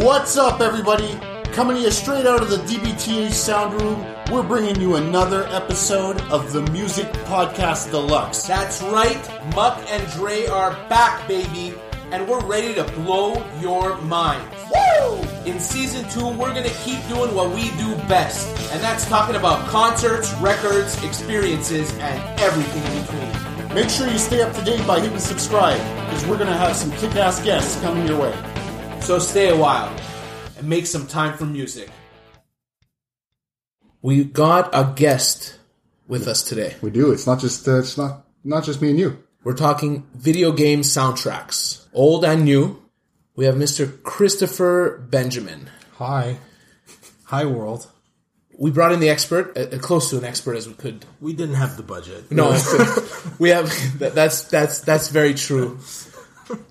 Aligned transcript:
What's 0.00 0.36
up, 0.36 0.60
everybody? 0.60 1.18
Coming 1.54 1.76
to 1.76 1.82
you 1.84 1.90
straight 1.90 2.26
out 2.26 2.42
of 2.42 2.50
the 2.50 2.58
DBTH 2.58 3.32
sound 3.32 3.80
room, 3.80 4.04
we're 4.30 4.42
bringing 4.42 4.78
you 4.78 4.96
another 4.96 5.46
episode 5.46 6.20
of 6.30 6.52
the 6.52 6.60
Music 6.70 7.06
Podcast 7.24 7.90
Deluxe. 7.90 8.42
That's 8.42 8.82
right, 8.82 9.18
Muck 9.54 9.82
and 9.88 10.06
Dre 10.12 10.48
are 10.48 10.72
back, 10.90 11.26
baby, 11.26 11.74
and 12.12 12.28
we're 12.28 12.44
ready 12.44 12.74
to 12.74 12.84
blow 12.92 13.42
your 13.58 13.96
mind. 14.02 14.46
Woo! 14.70 15.22
In 15.46 15.58
season 15.58 16.06
two, 16.10 16.28
we're 16.28 16.52
gonna 16.52 16.68
keep 16.84 17.00
doing 17.08 17.34
what 17.34 17.54
we 17.54 17.70
do 17.78 17.96
best, 18.06 18.48
and 18.72 18.82
that's 18.82 19.06
talking 19.08 19.36
about 19.36 19.66
concerts, 19.68 20.30
records, 20.34 21.02
experiences, 21.04 21.90
and 22.00 22.40
everything 22.40 22.84
in 22.94 23.02
between. 23.02 23.74
Make 23.74 23.88
sure 23.88 24.08
you 24.08 24.18
stay 24.18 24.42
up 24.42 24.54
to 24.56 24.62
date 24.62 24.86
by 24.86 25.00
hitting 25.00 25.18
subscribe, 25.18 25.80
because 26.04 26.26
we're 26.26 26.36
going 26.36 26.50
to 26.50 26.56
have 26.56 26.76
some 26.76 26.90
kick 26.92 27.16
ass 27.16 27.42
guests 27.42 27.80
coming 27.80 28.06
your 28.06 28.20
way. 28.20 28.55
So 29.00 29.18
stay 29.18 29.48
a 29.48 29.56
while 29.56 29.94
and 30.58 30.68
make 30.68 30.86
some 30.86 31.06
time 31.06 31.36
for 31.38 31.44
music. 31.44 31.88
We 34.02 34.24
got 34.24 34.70
a 34.72 34.92
guest 34.96 35.58
with 36.08 36.28
us 36.28 36.42
today. 36.42 36.76
We 36.80 36.90
do. 36.90 37.12
It's 37.12 37.26
not 37.26 37.40
just 37.40 37.66
uh, 37.68 37.78
it's 37.78 37.96
not 37.96 38.24
not 38.44 38.64
just 38.64 38.82
me 38.82 38.90
and 38.90 38.98
you. 38.98 39.22
We're 39.44 39.54
talking 39.54 40.06
video 40.14 40.52
game 40.52 40.80
soundtracks, 40.80 41.86
old 41.92 42.24
and 42.24 42.44
new. 42.44 42.82
We 43.36 43.44
have 43.44 43.54
Mr. 43.54 44.02
Christopher 44.02 44.98
Benjamin. 45.10 45.70
Hi. 45.98 46.38
Hi, 47.24 47.44
world. 47.44 47.88
We 48.58 48.70
brought 48.70 48.92
in 48.92 49.00
the 49.00 49.10
expert, 49.10 49.56
uh, 49.56 49.78
close 49.78 50.08
to 50.10 50.18
an 50.18 50.24
expert 50.24 50.56
as 50.56 50.66
we 50.66 50.74
could. 50.74 51.04
We 51.20 51.34
didn't 51.34 51.56
have 51.56 51.76
the 51.76 51.82
budget. 51.82 52.30
No, 52.32 52.50
we 53.38 53.50
have. 53.50 53.68
That, 53.98 54.14
that's 54.14 54.44
that's 54.44 54.80
that's 54.80 55.08
very 55.08 55.34
true. 55.34 55.78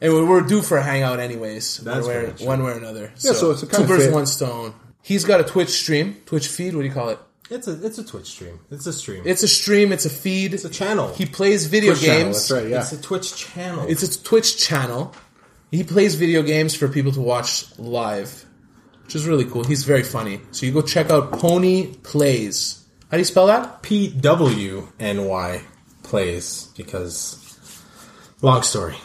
And 0.02 0.14
we- 0.14 0.24
we're 0.24 0.42
due 0.42 0.62
for 0.62 0.78
a 0.78 0.84
hangout, 0.84 1.20
anyways. 1.20 1.78
That's 1.84 2.00
one, 2.06 2.08
way, 2.08 2.14
very 2.22 2.34
true. 2.38 2.48
one 2.48 2.64
way 2.64 2.72
or 2.72 2.78
another. 2.78 3.12
Yeah, 3.20 3.34
so 3.34 3.52
it's 3.52 3.64
a 3.64 3.66
two 3.66 3.72
kinda 3.78 3.88
birds, 3.88 4.06
fit. 4.06 4.14
one 4.14 4.26
stone. 4.26 4.74
He's 5.02 5.26
got 5.26 5.40
a 5.40 5.44
Twitch 5.44 5.70
stream, 5.70 6.18
Twitch 6.26 6.48
feed. 6.48 6.74
What 6.76 6.82
do 6.82 6.88
you 6.88 6.94
call 6.94 7.10
it? 7.10 7.20
It's 7.50 7.68
a 7.68 7.86
it's 7.86 8.00
a 8.00 8.04
Twitch 8.04 8.26
stream. 8.28 8.60
It's 8.72 8.88
a 8.88 8.94
stream. 8.94 9.22
It's 9.26 9.44
a 9.44 9.48
stream. 9.48 9.92
It's 9.92 10.06
a 10.06 10.10
feed. 10.10 10.54
It's 10.56 10.66
a 10.66 10.70
channel. 10.70 11.14
He 11.14 11.26
plays 11.28 11.68
video 11.68 11.92
Twitch 11.94 12.06
channel, 12.06 12.24
games. 12.24 12.36
That's 12.48 12.52
right. 12.52 12.70
Yeah. 12.72 12.80
It's 12.82 12.92
a 12.92 13.02
Twitch 13.02 13.36
channel. 13.36 13.86
It's 13.88 14.02
a 14.04 14.24
Twitch 14.24 14.58
channel. 14.58 15.14
He 15.72 15.84
plays 15.84 16.16
video 16.16 16.42
games 16.42 16.74
for 16.74 16.88
people 16.88 17.12
to 17.12 17.22
watch 17.22 17.66
live, 17.78 18.46
which 19.04 19.16
is 19.16 19.28
really 19.28 19.46
cool. 19.46 19.64
He's 19.64 19.84
very 19.84 20.02
funny. 20.04 20.42
So 20.52 20.66
you 20.66 20.72
go 20.72 20.82
check 20.82 21.10
out 21.12 21.34
Pwny 21.34 22.02
Plays. 22.02 22.80
How 23.12 23.18
do 23.18 23.20
you 23.20 23.26
spell 23.26 23.46
that? 23.48 23.84
P 23.84 24.08
W 24.08 24.88
N 25.00 25.26
Y 25.26 25.62
plays 26.02 26.70
because 26.76 27.38
long 28.42 28.64
story 28.64 28.96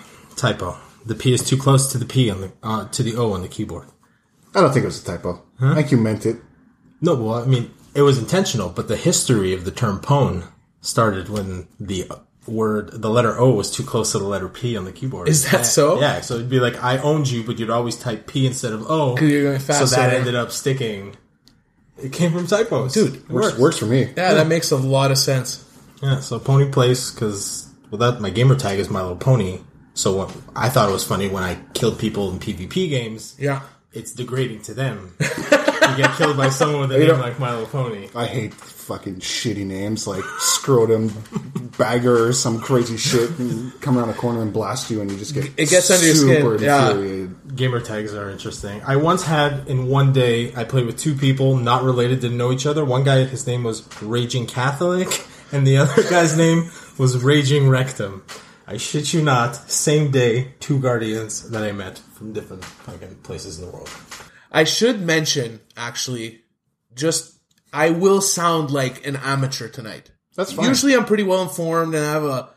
typo. 0.40 0.76
The 1.06 1.14
P 1.14 1.32
is 1.32 1.42
too 1.42 1.56
close 1.56 1.90
to 1.92 1.98
the 1.98 2.04
P 2.06 2.30
on 2.30 2.40
the 2.40 2.52
uh, 2.62 2.88
to 2.88 3.02
the 3.02 3.16
O 3.16 3.32
on 3.32 3.42
the 3.42 3.48
keyboard. 3.48 3.88
I 4.54 4.60
don't 4.60 4.72
think 4.72 4.82
it 4.84 4.86
was 4.86 5.02
a 5.02 5.04
typo. 5.06 5.42
I 5.60 5.74
think 5.74 5.90
you 5.92 5.96
meant 5.98 6.26
it. 6.26 6.36
No, 7.00 7.14
well, 7.14 7.34
I 7.42 7.46
mean 7.46 7.70
it 7.94 8.02
was 8.02 8.18
intentional, 8.18 8.68
but 8.70 8.88
the 8.88 8.96
history 8.96 9.52
of 9.54 9.64
the 9.64 9.70
term 9.70 10.00
pwn 10.00 10.44
started 10.80 11.28
when 11.28 11.66
the 11.78 12.06
word 12.46 12.90
the 12.92 13.10
letter 13.10 13.38
O 13.38 13.50
was 13.50 13.70
too 13.70 13.82
close 13.82 14.12
to 14.12 14.18
the 14.18 14.24
letter 14.26 14.48
P 14.48 14.76
on 14.76 14.84
the 14.84 14.92
keyboard. 14.92 15.28
Is 15.28 15.44
that 15.50 15.54
And- 15.54 15.66
so? 15.66 16.00
Yeah, 16.00 16.20
so 16.20 16.34
it'd 16.34 16.48
be 16.50 16.60
like 16.60 16.82
I 16.82 16.98
owned 16.98 17.30
you, 17.30 17.42
but 17.44 17.58
you'd 17.58 17.70
always 17.70 17.96
type 17.96 18.26
P 18.26 18.46
instead 18.46 18.72
of 18.72 18.90
O. 18.90 19.16
you're 19.20 19.42
going 19.44 19.58
So 19.60 19.72
faster. 19.74 19.96
that 19.96 20.12
ended 20.14 20.34
up 20.34 20.50
sticking. 20.50 21.16
It 22.02 22.12
came 22.12 22.32
from 22.32 22.46
typos, 22.46 22.94
Dude, 22.94 23.16
It 23.16 23.28
Works, 23.30 23.46
works. 23.48 23.58
works 23.58 23.78
for 23.78 23.86
me. 23.86 24.08
Yeah, 24.16 24.32
that 24.34 24.46
makes 24.46 24.70
a 24.70 24.76
lot 24.76 25.10
of 25.10 25.18
sense. 25.18 25.64
Yeah, 26.02 26.20
so 26.20 26.38
Pwny 26.40 26.72
Plays 26.72 27.10
because 27.10 27.68
well, 27.90 27.98
that 27.98 28.20
my 28.22 28.30
gamer 28.30 28.54
tag 28.56 28.78
is 28.78 28.88
My 28.88 29.02
Little 29.02 29.16
Pony. 29.18 29.60
So 30.00 30.16
what, 30.16 30.34
I 30.56 30.70
thought 30.70 30.88
it 30.88 30.92
was 30.92 31.04
funny 31.04 31.28
when 31.28 31.42
I 31.42 31.56
killed 31.74 31.98
people 31.98 32.30
in 32.32 32.38
PvP 32.38 32.88
games. 32.88 33.36
Yeah. 33.38 33.60
It's 33.92 34.12
degrading 34.12 34.62
to 34.62 34.72
them 34.74 35.12
to 35.18 35.94
get 35.96 36.16
killed 36.16 36.36
by 36.38 36.48
someone 36.48 36.82
with 36.88 36.92
a 36.92 36.98
name 37.00 37.08
don't- 37.08 37.20
like 37.20 37.38
My 37.38 37.50
Little 37.52 37.66
Pony. 37.66 38.08
I 38.14 38.24
hate 38.26 38.54
fucking 38.54 39.16
shitty 39.16 39.66
names 39.66 40.06
like 40.06 40.24
Scrotum 40.38 41.12
Bagger 41.76 42.28
or 42.28 42.32
some 42.32 42.60
crazy 42.60 42.96
shit 42.96 43.30
and 43.38 43.78
come 43.82 43.98
around 43.98 44.08
a 44.08 44.14
corner 44.14 44.40
and 44.42 44.52
blast 44.52 44.90
you 44.90 45.00
and 45.02 45.10
you 45.10 45.18
just 45.18 45.34
get 45.34 45.44
It 45.58 45.68
gets 45.68 45.90
under 45.90 46.06
your 46.06 46.14
super 46.14 46.56
skin, 46.56 46.66
yeah. 46.66 46.88
infuriated. 46.90 47.56
Gamer 47.56 47.80
tags 47.80 48.14
are 48.14 48.30
interesting. 48.30 48.80
I 48.86 48.96
once 48.96 49.22
had 49.24 49.68
in 49.68 49.86
one 49.88 50.12
day 50.12 50.54
I 50.54 50.64
played 50.64 50.86
with 50.86 50.96
two 50.98 51.14
people 51.14 51.56
not 51.56 51.82
related, 51.82 52.20
didn't 52.20 52.38
know 52.38 52.52
each 52.52 52.64
other. 52.66 52.84
One 52.84 53.04
guy 53.04 53.24
his 53.24 53.46
name 53.46 53.64
was 53.64 53.86
Raging 54.02 54.46
Catholic, 54.46 55.08
and 55.52 55.66
the 55.66 55.76
other 55.78 56.02
guy's 56.10 56.36
name 56.38 56.70
was 56.96 57.22
Raging 57.22 57.68
Rectum. 57.68 58.22
I 58.70 58.76
shit 58.76 59.12
you 59.12 59.20
not, 59.20 59.56
same 59.68 60.12
day, 60.12 60.54
two 60.60 60.78
guardians 60.78 61.50
that 61.50 61.64
I 61.64 61.72
met 61.72 61.98
from 61.98 62.32
different 62.32 62.64
fucking 62.64 63.16
places 63.24 63.58
in 63.58 63.66
the 63.66 63.72
world. 63.72 63.90
I 64.52 64.62
should 64.62 65.00
mention, 65.02 65.60
actually, 65.76 66.42
just 66.94 67.36
I 67.72 67.90
will 67.90 68.20
sound 68.20 68.70
like 68.70 69.04
an 69.04 69.16
amateur 69.16 69.68
tonight. 69.68 70.12
That's 70.36 70.52
fine. 70.52 70.68
Usually, 70.68 70.94
I'm 70.94 71.04
pretty 71.04 71.24
well 71.24 71.42
informed 71.42 71.96
and 71.96 72.04
I 72.04 72.12
have 72.12 72.22
a, 72.22 72.48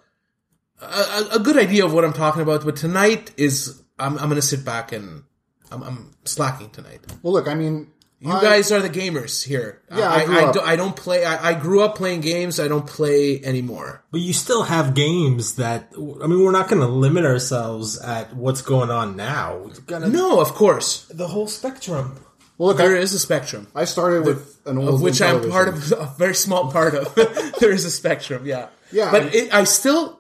a 0.81 1.28
a 1.38 1.40
good 1.40 1.57
idea 1.57 1.84
of 1.84 1.94
what 1.94 2.06
I'm 2.06 2.13
talking 2.13 2.44
about. 2.44 2.63
But 2.63 2.75
tonight 2.75 3.31
is 3.35 3.81
I'm 3.97 4.19
I'm 4.19 4.30
gonna 4.30 4.44
sit 4.44 4.63
back 4.63 4.91
and 4.91 5.24
I'm, 5.72 5.81
I'm 5.81 6.12
slacking 6.25 6.69
tonight. 6.69 7.01
well, 7.24 7.34
look, 7.34 7.47
I 7.47 7.56
mean, 7.56 7.91
You 8.23 8.31
I- 8.31 8.41
guys 8.41 8.72
are 8.72 8.81
the 8.81 8.89
gamers 8.89 9.44
here. 9.44 9.81
Yeah, 9.94 10.09
I 10.09 10.22
I, 10.22 10.25
grew 10.25 10.38
I, 10.39 10.44
up- 10.45 10.53
do, 10.53 10.61
I 10.61 10.75
don't 10.75 10.95
play. 10.95 11.25
I, 11.25 11.50
I 11.50 11.53
grew 11.59 11.81
up 11.81 11.95
playing 11.95 12.22
games. 12.22 12.59
I 12.59 12.67
don't 12.67 12.88
play 12.88 13.44
anymore. 13.44 14.03
But 14.11 14.22
you 14.22 14.31
still 14.34 14.63
have 14.63 14.94
games 14.94 15.56
that 15.56 15.89
I 15.95 16.28
mean, 16.28 16.41
we're 16.44 16.51
not 16.51 16.69
going 16.69 16.81
to 16.81 16.88
limit 16.88 17.25
ourselves 17.25 18.00
at 18.00 18.33
what's 18.35 18.62
going 18.62 18.89
on 18.89 19.16
now. 19.17 19.69
Gonna 19.88 20.07
No, 20.07 20.39
of 20.39 20.53
course 20.53 21.06
the 21.13 21.28
whole 21.28 21.47
spectrum. 21.47 22.16
well, 22.57 22.69
look, 22.69 22.78
there 22.78 22.95
I, 22.95 23.00
is 23.00 23.13
a 23.13 23.19
spectrum. 23.19 23.67
I 23.75 23.85
started 23.85 24.25
with 24.25 24.57
an 24.66 24.78
old 24.78 24.89
of 24.95 25.01
which 25.01 25.16
Zoom 25.16 25.44
I'm 25.44 25.50
part 25.51 25.67
of, 25.67 25.91
a 25.97 26.13
very 26.17 26.35
small 26.35 26.72
part 26.72 26.94
of. 26.95 27.13
there 27.59 27.72
is 27.72 27.83
a 27.85 27.91
spectrum, 27.91 28.45
yeah. 28.45 28.67
Yeah, 28.91 29.12
But 29.12 29.23
I- 29.23 29.29
it, 29.33 29.53
I 29.53 29.63
still, 29.66 30.19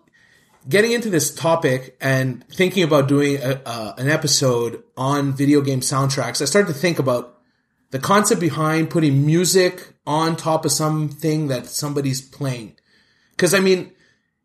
getting 0.67 0.91
into 0.91 1.09
this 1.09 1.33
topic 1.33 1.95
and 2.01 2.43
thinking 2.49 2.83
about 2.83 3.07
doing 3.07 3.37
a, 3.41 3.61
uh, 3.65 3.93
an 3.97 4.09
episode 4.09 4.83
on 4.97 5.33
video 5.33 5.61
game 5.61 5.79
soundtracks, 5.81 6.41
I 6.41 6.45
started 6.45 6.73
to 6.73 6.79
think 6.79 6.99
about 6.99 7.32
the 7.93 7.99
concept 7.99 8.41
behind 8.41 8.89
putting 8.89 9.23
music 9.23 9.93
on 10.07 10.35
top 10.35 10.65
of 10.65 10.71
something 10.71 11.49
that 11.49 11.67
somebody's 11.67 12.23
playing. 12.23 12.75
Cause 13.37 13.53
I 13.53 13.59
mean, 13.59 13.91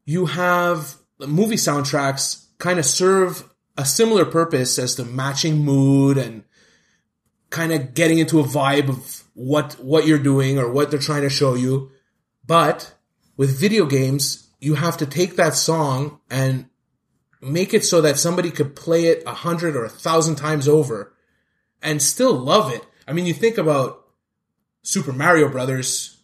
you 0.05 0.27
have 0.27 0.97
movie 1.19 1.57
soundtracks 1.57 2.45
kind 2.59 2.79
of 2.79 2.85
serve 2.85 3.49
a 3.79 3.87
similar 3.87 4.27
purpose 4.27 4.79
as 4.79 4.97
the 4.97 5.07
matching 5.07 5.65
mood 5.65 6.19
and 6.19 6.45
kind 7.49 7.73
of 7.73 7.95
getting 7.95 8.19
into 8.19 8.39
a 8.39 8.45
vibe 8.45 8.91
of 8.91 9.25
what 9.33 9.73
what 9.81 10.07
you're 10.07 10.19
doing 10.19 10.59
or 10.59 10.71
what 10.71 10.91
they're 10.91 11.01
trying 11.01 11.23
to 11.23 11.31
show 11.31 11.55
you. 11.55 11.91
But 12.47 12.93
with 13.39 13.59
video 13.59 13.87
games, 13.87 14.51
you 14.61 14.75
have 14.75 14.99
to 14.99 15.07
take 15.07 15.37
that 15.37 15.55
song 15.55 16.21
and 16.29 16.67
make 17.41 17.73
it 17.73 17.87
so 17.87 18.03
that 18.03 18.19
somebody 18.19 18.51
could 18.51 18.77
play 18.77 19.07
it 19.07 19.23
a 19.27 19.33
hundred 19.33 19.75
or 19.75 19.87
a 19.87 19.97
thousand 20.05 20.37
times 20.37 20.69
over 20.69 21.15
and 21.81 22.03
still 22.03 22.35
love 22.35 22.71
it. 22.71 22.85
I 23.09 23.13
mean, 23.13 23.25
you 23.25 23.33
think 23.33 23.57
about 23.57 24.07
Super 24.83 25.13
Mario 25.13 25.49
Brothers 25.49 26.19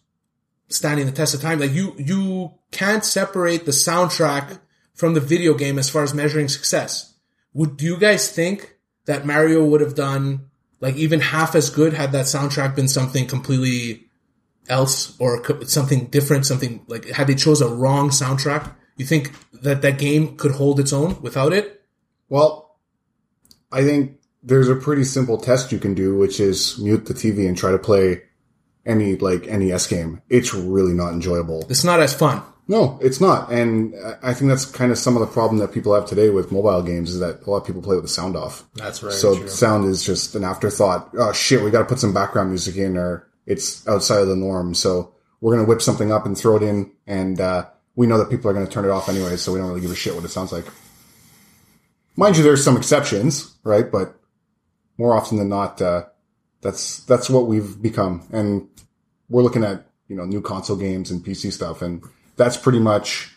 standing 0.69 1.07
the 1.07 1.11
test 1.11 1.33
of 1.33 1.41
time. 1.41 1.59
Like 1.59 1.71
you, 1.71 1.95
you 1.97 2.53
can't 2.71 3.03
separate 3.03 3.65
the 3.65 3.71
soundtrack 3.71 4.59
from 4.93 5.15
the 5.15 5.19
video 5.19 5.55
game 5.55 5.79
as 5.79 5.89
far 5.89 6.03
as 6.03 6.13
measuring 6.13 6.47
success. 6.47 7.13
Would 7.53 7.81
you 7.81 7.97
guys 7.97 8.31
think 8.31 8.75
that 9.05 9.25
Mario 9.25 9.65
would 9.65 9.81
have 9.81 9.95
done 9.95 10.51
like 10.79 10.95
even 10.95 11.19
half 11.19 11.55
as 11.55 11.69
good 11.69 11.93
had 11.93 12.11
that 12.11 12.25
soundtrack 12.25 12.75
been 12.75 12.87
something 12.87 13.25
completely 13.27 14.07
else 14.67 15.19
or 15.19 15.43
something 15.65 16.05
different, 16.07 16.45
something 16.45 16.85
like 16.87 17.05
had 17.09 17.27
they 17.27 17.35
chose 17.35 17.61
a 17.61 17.67
wrong 17.67 18.09
soundtrack? 18.09 18.73
You 18.97 19.05
think 19.05 19.31
that 19.53 19.81
that 19.81 19.97
game 19.97 20.37
could 20.37 20.51
hold 20.51 20.79
its 20.79 20.93
own 20.93 21.21
without 21.21 21.51
it? 21.51 21.83
Well, 22.29 22.77
I 23.71 23.83
think 23.83 24.19
there's 24.45 24.69
a 24.69 24.75
pretty 24.75 25.03
simple 25.03 25.37
test 25.37 25.71
you 25.71 25.79
can 25.79 25.93
do, 25.95 26.15
which 26.17 26.39
is 26.39 26.77
mute 26.79 27.05
the 27.07 27.13
TV 27.13 27.47
and 27.47 27.57
try 27.57 27.71
to 27.71 27.79
play 27.79 28.21
any 28.85 29.15
like 29.17 29.47
NES 29.47 29.87
game. 29.87 30.21
It's 30.29 30.53
really 30.53 30.93
not 30.93 31.11
enjoyable. 31.13 31.65
It's 31.69 31.83
not 31.83 31.99
as 31.99 32.13
fun. 32.13 32.43
No, 32.67 32.97
it's 33.01 33.21
not, 33.21 33.51
and 33.51 33.93
I- 34.23 34.33
think 34.33 34.49
that's 34.49 34.65
kind 34.65 34.91
of 34.91 34.97
some 34.97 35.15
of 35.15 35.19
the 35.19 35.27
problem 35.31 35.59
that 35.59 35.71
people 35.71 35.93
have 35.93 36.07
today 36.07 36.31
with 36.31 36.51
mobile 36.51 36.81
games 36.81 37.11
is 37.11 37.19
that 37.19 37.45
a 37.45 37.49
lot 37.49 37.57
of 37.57 37.65
people 37.67 37.83
play 37.83 37.95
with 37.95 38.05
the 38.05 38.09
sound 38.09 38.35
off. 38.35 38.63
That's 38.73 39.03
right. 39.03 39.13
So 39.13 39.45
sound 39.45 39.85
is 39.85 40.03
just 40.03 40.33
an 40.33 40.43
afterthought. 40.43 41.09
Oh 41.15 41.31
shit, 41.31 41.61
we 41.61 41.69
got 41.69 41.79
to 41.79 41.85
put 41.85 41.99
some 41.99 42.11
background 42.13 42.49
music 42.49 42.75
in, 42.77 42.97
or 42.97 43.27
it's 43.45 43.87
outside 43.87 44.21
of 44.21 44.27
the 44.29 44.35
norm. 44.35 44.73
So 44.73 45.13
we're 45.41 45.55
gonna 45.55 45.67
whip 45.67 45.79
something 45.81 46.11
up 46.11 46.25
and 46.25 46.35
throw 46.35 46.55
it 46.57 46.63
in, 46.63 46.91
and 47.05 47.39
uh, 47.39 47.65
we 47.95 48.07
know 48.07 48.17
that 48.17 48.31
people 48.31 48.49
are 48.49 48.53
gonna 48.53 48.65
turn 48.67 48.85
it 48.85 48.89
off 48.89 49.09
anyway, 49.09 49.37
so 49.37 49.53
we 49.53 49.59
don't 49.59 49.67
really 49.69 49.81
give 49.81 49.91
a 49.91 49.95
shit 49.95 50.15
what 50.15 50.23
it 50.25 50.29
sounds 50.29 50.51
like. 50.51 50.65
Mind 52.15 52.35
you, 52.37 52.43
there's 52.43 52.63
some 52.63 52.77
exceptions, 52.77 53.55
right? 53.63 53.91
But 53.91 54.15
more 54.97 55.15
often 55.15 55.37
than 55.37 55.49
not, 55.49 55.81
uh, 55.81 56.05
that's 56.61 56.99
that's 57.05 57.29
what 57.29 57.47
we've 57.47 57.81
become, 57.81 58.27
and 58.31 58.67
we're 59.29 59.43
looking 59.43 59.63
at 59.63 59.85
you 60.07 60.15
know 60.15 60.25
new 60.25 60.41
console 60.41 60.77
games 60.77 61.11
and 61.11 61.23
PC 61.23 61.51
stuff, 61.51 61.81
and 61.81 62.03
that's 62.35 62.57
pretty 62.57 62.79
much 62.79 63.31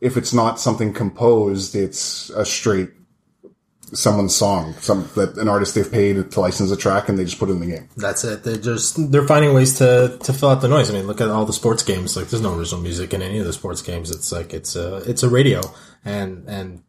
if 0.00 0.16
it's 0.16 0.32
not 0.32 0.58
something 0.58 0.92
composed, 0.92 1.74
it's 1.76 2.28
a 2.30 2.44
straight 2.44 2.90
someone's 3.94 4.34
song, 4.34 4.74
some 4.80 5.08
that 5.14 5.36
an 5.36 5.48
artist 5.48 5.74
they've 5.74 5.90
paid 5.90 6.30
to 6.30 6.40
license 6.40 6.70
a 6.70 6.76
track, 6.76 7.08
and 7.08 7.18
they 7.18 7.24
just 7.24 7.38
put 7.38 7.48
it 7.48 7.52
in 7.52 7.60
the 7.60 7.66
game. 7.66 7.88
That's 7.96 8.24
it. 8.24 8.42
They're 8.42 8.56
just 8.56 9.10
they're 9.12 9.26
finding 9.26 9.54
ways 9.54 9.78
to 9.78 10.18
to 10.22 10.32
fill 10.32 10.50
out 10.50 10.60
the 10.60 10.68
noise. 10.68 10.90
I 10.90 10.94
mean, 10.94 11.06
look 11.06 11.20
at 11.20 11.28
all 11.28 11.44
the 11.44 11.52
sports 11.52 11.82
games. 11.82 12.16
Like, 12.16 12.28
there's 12.28 12.42
no 12.42 12.54
original 12.54 12.80
music 12.80 13.14
in 13.14 13.22
any 13.22 13.38
of 13.38 13.46
the 13.46 13.52
sports 13.52 13.82
games. 13.82 14.10
It's 14.10 14.32
like 14.32 14.52
it's 14.52 14.76
a 14.76 14.96
it's 15.08 15.22
a 15.22 15.28
radio, 15.28 15.60
and 16.04 16.48
and 16.48 16.82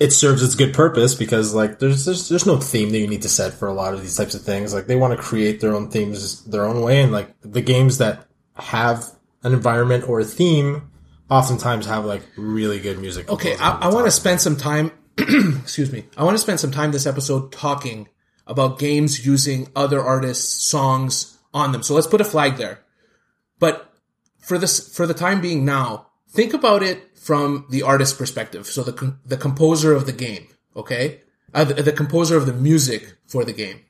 it 0.00 0.14
serves 0.14 0.42
its 0.42 0.54
good 0.54 0.72
purpose 0.72 1.14
because 1.14 1.54
like 1.54 1.78
there's 1.78 2.06
there's 2.06 2.28
there's 2.30 2.46
no 2.46 2.58
theme 2.58 2.90
that 2.90 2.98
you 2.98 3.06
need 3.06 3.22
to 3.22 3.28
set 3.28 3.52
for 3.52 3.68
a 3.68 3.72
lot 3.72 3.92
of 3.92 4.00
these 4.00 4.16
types 4.16 4.34
of 4.34 4.40
things. 4.40 4.72
Like 4.72 4.86
they 4.86 4.96
want 4.96 5.14
to 5.16 5.22
create 5.22 5.60
their 5.60 5.74
own 5.74 5.90
themes 5.90 6.42
their 6.46 6.64
own 6.64 6.80
way, 6.80 7.02
and 7.02 7.12
like 7.12 7.28
the 7.42 7.60
games 7.60 7.98
that 7.98 8.26
have 8.54 9.04
an 9.42 9.52
environment 9.52 10.08
or 10.08 10.20
a 10.20 10.24
theme 10.24 10.90
oftentimes 11.30 11.86
have 11.86 12.06
like 12.06 12.22
really 12.36 12.80
good 12.80 12.98
music. 12.98 13.28
Okay, 13.28 13.54
I, 13.56 13.72
I 13.82 13.88
want 13.88 14.06
to 14.06 14.10
spend 14.10 14.40
some 14.40 14.56
time. 14.56 14.90
excuse 15.18 15.92
me. 15.92 16.06
I 16.16 16.24
want 16.24 16.34
to 16.34 16.42
spend 16.42 16.60
some 16.60 16.70
time 16.70 16.92
this 16.92 17.06
episode 17.06 17.52
talking 17.52 18.08
about 18.46 18.78
games 18.78 19.24
using 19.24 19.68
other 19.76 20.02
artists' 20.02 20.64
songs 20.64 21.38
on 21.52 21.72
them. 21.72 21.82
So 21.82 21.94
let's 21.94 22.06
put 22.06 22.22
a 22.22 22.24
flag 22.24 22.56
there. 22.56 22.80
But 23.58 23.92
for 24.38 24.56
this, 24.56 24.94
for 24.96 25.06
the 25.06 25.14
time 25.14 25.42
being 25.42 25.66
now, 25.66 26.06
think 26.30 26.54
about 26.54 26.82
it 26.82 27.09
from 27.20 27.66
the 27.68 27.82
artist's 27.82 28.16
perspective. 28.16 28.66
So 28.66 28.82
the 28.82 29.14
the 29.26 29.36
composer 29.36 29.92
of 29.92 30.06
the 30.06 30.12
game, 30.12 30.48
okay, 30.74 31.20
uh, 31.52 31.64
the, 31.64 31.82
the 31.82 31.92
composer 31.92 32.36
of 32.36 32.46
the 32.46 32.54
music 32.54 33.14
for 33.26 33.44
the 33.44 33.52
game. 33.52 33.80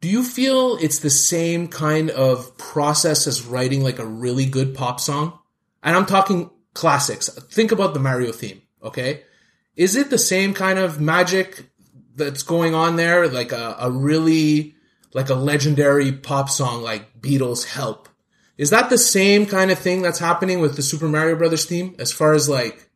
Do 0.00 0.08
you 0.08 0.22
feel 0.22 0.76
it's 0.76 1.00
the 1.00 1.10
same 1.10 1.66
kind 1.66 2.10
of 2.10 2.56
process 2.56 3.26
as 3.26 3.44
writing 3.44 3.82
like 3.82 3.98
a 3.98 4.06
really 4.06 4.46
good 4.46 4.72
pop 4.72 5.00
song? 5.00 5.36
And 5.82 5.96
I'm 5.96 6.06
talking 6.06 6.50
classics. 6.74 7.28
Think 7.28 7.72
about 7.72 7.94
the 7.94 8.00
Mario 8.00 8.30
theme, 8.30 8.62
okay? 8.84 9.24
Is 9.74 9.96
it 9.96 10.10
the 10.10 10.18
same 10.18 10.54
kind 10.54 10.78
of 10.78 11.00
magic 11.00 11.68
that's 12.14 12.44
going 12.44 12.76
on 12.76 12.94
there? 12.94 13.26
Like 13.26 13.50
a, 13.50 13.76
a 13.80 13.90
really, 13.90 14.76
like 15.12 15.30
a 15.30 15.34
legendary 15.34 16.12
pop 16.12 16.48
song 16.48 16.82
like 16.82 17.20
Beatles 17.20 17.64
Help? 17.64 18.07
Is 18.58 18.70
that 18.70 18.90
the 18.90 18.98
same 18.98 19.46
kind 19.46 19.70
of 19.70 19.78
thing 19.78 20.02
that's 20.02 20.18
happening 20.18 20.60
with 20.60 20.76
the 20.76 20.82
Super 20.82 21.08
Mario 21.08 21.36
Brothers 21.36 21.64
theme 21.64 21.94
as 21.98 22.12
far 22.12 22.34
as 22.34 22.48
like 22.48 22.90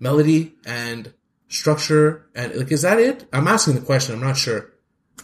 melody 0.00 0.54
and 0.64 1.12
structure 1.48 2.26
and 2.34 2.54
like, 2.54 2.70
is 2.72 2.82
that 2.82 2.98
it? 3.00 3.26
I'm 3.32 3.48
asking 3.48 3.74
the 3.74 3.80
question. 3.80 4.14
I'm 4.14 4.20
not 4.22 4.36
sure. 4.36 4.70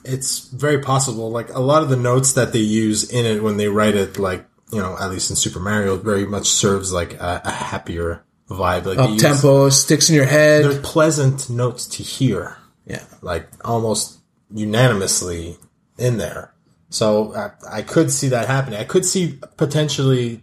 it's 0.04 0.48
very 0.48 0.80
possible. 0.80 1.30
Like 1.30 1.50
a 1.54 1.60
lot 1.60 1.82
of 1.84 1.88
the 1.88 1.96
notes 1.96 2.32
that 2.34 2.52
they 2.52 2.58
use 2.58 3.08
in 3.10 3.24
it 3.24 3.42
when 3.42 3.56
they 3.56 3.68
write 3.68 3.94
it, 3.94 4.18
like 4.18 4.44
you 4.72 4.80
know, 4.80 4.96
at 4.98 5.10
least 5.10 5.30
in 5.30 5.36
Super 5.36 5.60
Mario, 5.60 5.96
very 5.96 6.26
much 6.26 6.48
serves 6.48 6.92
like 6.92 7.14
a, 7.14 7.42
a 7.44 7.50
happier 7.50 8.24
vibe. 8.50 8.86
Like 8.86 8.98
Up 8.98 9.10
use- 9.10 9.22
tempo, 9.22 9.68
sticks 9.68 10.08
in 10.10 10.16
your 10.16 10.24
head. 10.26 10.64
they're 10.64 10.80
pleasant 10.82 11.48
notes 11.48 11.86
to 11.86 12.02
hear, 12.02 12.56
Yeah. 12.86 13.04
like 13.22 13.46
almost 13.64 14.18
unanimously 14.52 15.56
in 15.98 16.16
there. 16.18 16.53
So 16.94 17.34
I, 17.34 17.78
I 17.78 17.82
could 17.82 18.12
see 18.12 18.28
that 18.28 18.46
happening. 18.46 18.78
I 18.78 18.84
could 18.84 19.04
see 19.04 19.40
potentially, 19.56 20.40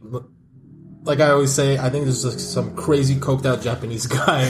like 1.03 1.21
I 1.21 1.31
always 1.31 1.53
say, 1.53 1.77
I 1.77 1.89
think 1.89 2.03
there's 2.03 2.25
like 2.25 2.39
some 2.39 2.75
crazy 2.75 3.15
coked 3.15 3.45
out 3.45 3.61
Japanese 3.61 4.05
guy 4.25 4.45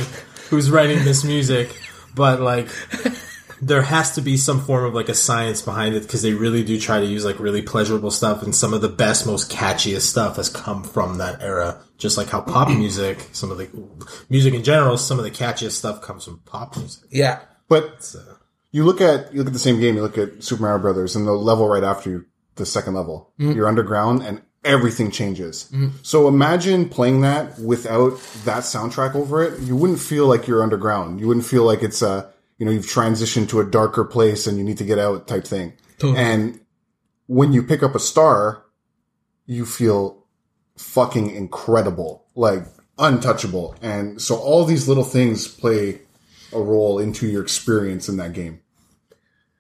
who's 0.50 0.72
writing 0.72 1.06
this 1.06 1.24
music, 1.24 1.70
but 2.16 2.42
like 2.42 2.70
there 3.62 3.84
has 3.84 4.16
to 4.16 4.22
be 4.22 4.36
some 4.36 4.62
form 4.62 4.84
of 4.86 4.96
like 4.96 5.10
a 5.10 5.14
science 5.14 5.62
behind 5.62 5.94
it 5.94 6.02
because 6.02 6.24
they 6.24 6.34
really 6.34 6.64
do 6.64 6.80
try 6.80 7.00
to 7.00 7.06
use 7.06 7.24
like 7.24 7.40
really 7.40 7.62
pleasurable 7.62 8.10
stuff 8.10 8.42
and 8.42 8.56
some 8.56 8.74
of 8.74 8.82
the 8.82 8.90
best 8.90 9.28
most 9.28 9.52
catchiest 9.52 10.02
stuff 10.02 10.38
has 10.38 10.50
come 10.50 10.84
from 10.84 11.20
that 11.20 11.40
era 11.44 11.80
just 12.00 12.18
like 12.18 12.28
how 12.28 12.42
pop 12.42 12.70
music 12.70 13.20
some 13.32 13.52
of 13.52 13.60
the 13.60 13.70
music 14.30 14.56
in 14.56 14.64
general 14.64 14.98
some 14.98 15.20
of 15.20 15.24
the 15.24 15.30
catchiest 15.30 15.74
stuff 15.74 16.02
comes 16.02 16.26
from 16.26 16.40
pop 16.40 16.76
music 16.76 17.04
Yeah. 17.12 17.42
But 17.70 18.14
you 18.72 18.86
look 18.86 19.02
at 19.02 19.34
you 19.34 19.40
look 19.40 19.48
at 19.48 19.54
the 19.54 19.60
same 19.60 19.80
game. 19.80 19.96
You 19.96 20.02
look 20.02 20.18
at 20.18 20.44
Super 20.44 20.64
Mario 20.64 20.80
Brothers, 20.80 21.16
and 21.16 21.28
the 21.28 21.34
level 21.34 21.68
right 21.68 21.84
after 21.84 22.10
you, 22.10 22.26
the 22.56 22.66
second 22.66 22.94
level, 22.94 23.34
mm-hmm. 23.40 23.52
you're 23.54 23.68
underground, 23.68 24.24
and 24.24 24.42
everything 24.64 25.12
changes. 25.12 25.70
Mm-hmm. 25.72 25.98
So 26.04 26.28
imagine 26.28 26.88
playing 26.88 27.22
that 27.22 27.60
without 27.60 28.20
that 28.46 28.64
soundtrack 28.64 29.16
over 29.16 29.44
it. 29.44 29.60
You 29.62 29.76
wouldn't 29.76 30.00
feel 30.00 30.28
like 30.28 30.48
you're 30.48 30.64
underground. 30.64 31.20
You 31.20 31.28
wouldn't 31.28 31.46
feel 31.46 31.64
like 31.64 31.84
it's 31.84 32.02
a 32.02 32.32
you 32.58 32.66
know 32.66 32.72
you've 32.72 32.86
transitioned 32.86 33.50
to 33.50 33.60
a 33.60 33.66
darker 33.66 34.06
place 34.06 34.48
and 34.48 34.58
you 34.58 34.64
need 34.64 34.78
to 34.78 34.86
get 34.86 35.00
out 35.00 35.28
type 35.28 35.46
thing. 35.46 35.74
And 36.16 36.60
when 37.28 37.54
you 37.54 37.64
pick 37.64 37.84
up 37.84 37.96
a 37.96 38.00
star, 38.00 38.64
you 39.46 39.66
feel 39.66 40.26
fucking 40.78 41.30
incredible, 41.30 42.26
like 42.36 42.64
untouchable. 42.98 43.76
And 43.82 44.22
so 44.22 44.36
all 44.36 44.66
these 44.66 44.88
little 44.88 45.04
things 45.04 45.48
play 45.48 46.02
a 46.54 46.62
role 46.62 47.00
into 47.00 47.28
your 47.28 47.42
experience 47.44 48.10
in 48.10 48.18
that 48.18 48.34
game. 48.34 48.62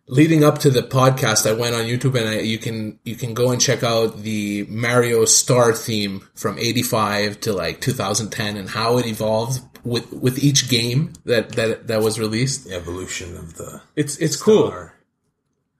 leading 0.07 0.43
up 0.43 0.59
to 0.59 0.69
the 0.69 0.81
podcast, 0.81 1.49
I 1.49 1.53
went 1.53 1.73
on 1.75 1.83
YouTube 1.83 2.19
and 2.19 2.27
I, 2.27 2.39
you 2.39 2.57
can 2.57 2.99
you 3.03 3.15
can 3.15 3.33
go 3.33 3.51
and 3.51 3.61
check 3.61 3.81
out 3.83 4.21
the 4.23 4.65
Mario 4.69 5.25
Star 5.25 5.73
theme 5.73 6.27
from 6.35 6.57
'85 6.59 7.39
to 7.41 7.53
like 7.53 7.79
2010 7.81 8.57
and 8.57 8.69
how 8.69 8.97
it 8.97 9.05
evolved 9.05 9.61
with 9.83 10.11
with 10.11 10.37
each 10.43 10.69
game 10.69 11.13
that 11.25 11.53
that 11.53 11.87
that 11.87 12.01
was 12.01 12.19
released. 12.19 12.65
the 12.65 12.75
evolution 12.75 13.37
of 13.37 13.55
the 13.55 13.81
It's 13.95 14.17
it's 14.17 14.35
cool. 14.35 14.89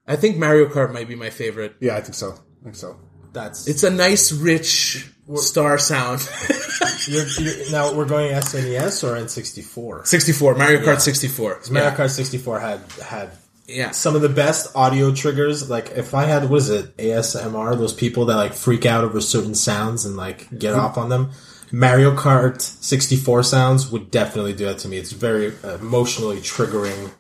I 0.08 0.16
think 0.16 0.38
Mario 0.38 0.68
Kart 0.68 0.94
might 0.94 1.08
be 1.08 1.16
my 1.16 1.30
favorite. 1.30 1.76
Yeah, 1.80 1.96
I 1.96 2.02
think 2.02 2.16
so. 2.16 2.32
I 2.32 2.64
think 2.64 2.76
so. 2.76 3.00
that's 3.34 3.68
It's 3.68 3.84
a 3.84 3.90
nice, 3.90 4.32
rich 4.32 5.10
star 5.38 5.78
sound. 5.78 6.28
you're, 7.08 7.28
you're, 7.28 7.72
now 7.72 7.94
we're 7.94 8.06
going 8.06 8.32
SNES 8.34 9.04
or 9.04 9.16
N64 9.16 10.06
64 10.06 10.56
Mario 10.56 10.80
Kart 10.82 11.02
64. 11.02 11.62
Mario 11.72 11.90
Yeah. 11.90 11.96
Kart 11.96 12.10
64 12.10 12.60
had 12.60 12.80
had 13.04 13.32
yeah. 13.68 13.92
some 13.92 14.16
of 14.16 14.22
the 14.22 14.30
best 14.30 14.76
audio 14.76 15.14
triggers. 15.14 15.70
Like 15.70 15.92
if 15.92 16.14
I 16.14 16.26
had, 16.26 16.50
what 16.50 16.58
is 16.58 16.70
it, 16.70 16.96
ASMR? 16.98 17.78
Those 17.78 17.94
people 17.94 18.26
that 18.26 18.36
like 18.36 18.54
freak 18.54 18.86
out 18.86 19.04
over 19.04 19.22
certain 19.22 19.56
sounds 19.56 20.06
and 20.06 20.16
like 20.18 20.48
get 20.58 20.74
off 20.74 20.98
on 20.98 21.10
them. 21.10 21.32
Mario 21.72 22.14
Kart 22.16 22.60
64 22.60 23.44
sounds 23.44 23.92
would 23.92 24.12
definitely 24.12 24.54
do 24.54 24.66
that 24.66 24.80
to 24.80 24.88
me. 24.88 24.98
It's 24.98 25.14
very 25.14 25.54
uh, 25.64 25.76
emotionally 25.76 26.38
triggering. 26.38 27.12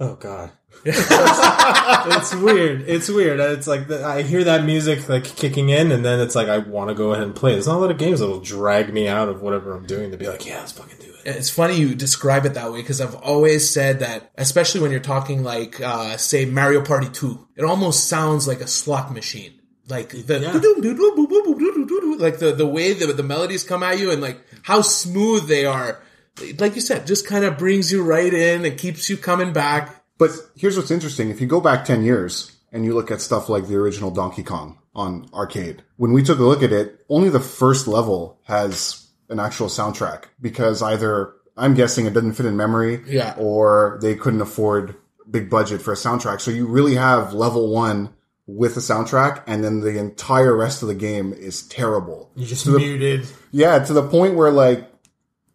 oh 0.00 0.16
god. 0.16 0.50
it's 0.84 2.34
weird. 2.34 2.88
It's 2.88 3.08
weird. 3.08 3.38
It's 3.38 3.66
like 3.66 3.88
the, 3.88 4.04
I 4.04 4.22
hear 4.22 4.44
that 4.44 4.64
music 4.64 5.08
like 5.08 5.24
kicking 5.24 5.68
in, 5.68 5.92
and 5.92 6.04
then 6.04 6.20
it's 6.20 6.34
like 6.34 6.48
I 6.48 6.58
want 6.58 6.88
to 6.88 6.94
go 6.94 7.12
ahead 7.12 7.24
and 7.24 7.34
play. 7.34 7.52
There's 7.52 7.66
not 7.66 7.76
a 7.76 7.80
lot 7.80 7.90
of 7.90 7.98
games 7.98 8.20
that 8.20 8.28
will 8.28 8.40
drag 8.40 8.92
me 8.92 9.06
out 9.06 9.28
of 9.28 9.42
whatever 9.42 9.74
I'm 9.74 9.86
doing 9.86 10.10
to 10.10 10.16
be 10.16 10.26
like, 10.26 10.46
yeah, 10.46 10.60
let's 10.60 10.72
fucking 10.72 10.98
do 10.98 11.12
it. 11.24 11.36
It's 11.36 11.50
funny 11.50 11.76
you 11.76 11.94
describe 11.94 12.46
it 12.46 12.54
that 12.54 12.72
way 12.72 12.80
because 12.80 13.00
I've 13.00 13.14
always 13.16 13.68
said 13.68 14.00
that, 14.00 14.30
especially 14.38 14.80
when 14.80 14.90
you're 14.90 15.00
talking 15.00 15.42
like, 15.44 15.80
uh, 15.80 16.16
say 16.16 16.46
Mario 16.46 16.82
Party 16.82 17.10
2, 17.10 17.48
it 17.56 17.64
almost 17.64 18.08
sounds 18.08 18.48
like 18.48 18.62
a 18.62 18.66
slot 18.66 19.12
machine. 19.12 19.60
Like 19.90 20.10
the 20.10 20.38
Yeah. 20.40 20.52
like 22.18 22.38
the 22.38 22.52
the 22.52 22.66
way 22.66 22.92
the 22.92 23.06
the 23.06 23.22
melodies 23.22 23.64
come 23.64 23.82
at 23.82 23.98
you 23.98 24.10
and 24.12 24.22
like 24.22 24.40
how 24.62 24.82
smooth 24.82 25.48
they 25.48 25.66
are. 25.66 26.00
Like 26.58 26.74
you 26.74 26.80
said, 26.80 27.06
just 27.06 27.26
kind 27.26 27.44
of 27.44 27.58
brings 27.58 27.92
you 27.92 28.02
right 28.02 28.32
in 28.32 28.64
and 28.64 28.78
keeps 28.78 29.10
you 29.10 29.16
coming 29.16 29.52
back. 29.52 29.99
But 30.20 30.30
here's 30.54 30.76
what's 30.76 30.90
interesting. 30.92 31.30
If 31.30 31.40
you 31.40 31.46
go 31.48 31.60
back 31.62 31.84
10 31.86 32.04
years 32.04 32.52
and 32.70 32.84
you 32.84 32.94
look 32.94 33.10
at 33.10 33.20
stuff 33.22 33.48
like 33.48 33.66
the 33.66 33.76
original 33.76 34.10
Donkey 34.10 34.42
Kong 34.42 34.78
on 34.94 35.26
arcade, 35.32 35.82
when 35.96 36.12
we 36.12 36.22
took 36.22 36.38
a 36.38 36.44
look 36.44 36.62
at 36.62 36.72
it, 36.72 37.04
only 37.08 37.30
the 37.30 37.40
first 37.40 37.88
level 37.88 38.38
has 38.44 39.08
an 39.30 39.40
actual 39.40 39.68
soundtrack 39.68 40.24
because 40.40 40.82
either 40.82 41.32
I'm 41.56 41.72
guessing 41.74 42.04
it 42.04 42.12
doesn't 42.12 42.34
fit 42.34 42.44
in 42.46 42.54
memory 42.56 43.02
Yeah. 43.06 43.34
or 43.38 43.98
they 44.02 44.14
couldn't 44.14 44.42
afford 44.42 44.94
big 45.30 45.48
budget 45.48 45.80
for 45.80 45.92
a 45.92 45.96
soundtrack. 45.96 46.40
So 46.42 46.50
you 46.50 46.66
really 46.66 46.96
have 46.96 47.32
level 47.32 47.72
one 47.72 48.10
with 48.46 48.76
a 48.76 48.80
soundtrack 48.80 49.42
and 49.46 49.64
then 49.64 49.80
the 49.80 49.96
entire 49.98 50.54
rest 50.54 50.82
of 50.82 50.88
the 50.88 50.94
game 50.94 51.32
is 51.32 51.62
terrible. 51.62 52.30
You 52.34 52.44
just 52.44 52.66
muted. 52.66 53.26
Yeah, 53.52 53.78
to 53.78 53.92
the 53.94 54.06
point 54.06 54.34
where 54.34 54.50
like 54.50 54.86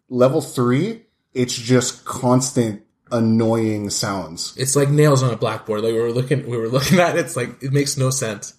level 0.08 0.40
three, 0.40 1.02
it's 1.34 1.54
just 1.54 2.04
constant 2.04 2.82
annoying 3.10 3.90
sounds. 3.90 4.54
It's 4.56 4.76
like 4.76 4.88
nails 4.90 5.22
on 5.22 5.32
a 5.32 5.36
blackboard. 5.36 5.82
Like 5.82 5.92
we 5.92 6.00
were 6.00 6.12
looking, 6.12 6.48
we 6.48 6.56
were 6.56 6.68
looking 6.68 6.98
at 7.00 7.16
it. 7.16 7.20
It's 7.20 7.36
like 7.36 7.62
it 7.62 7.72
makes 7.72 7.96
no 7.96 8.10
sense. 8.10 8.54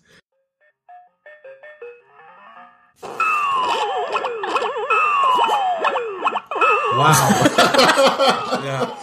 Wow. 6.98 7.44
Yeah. 8.64 8.98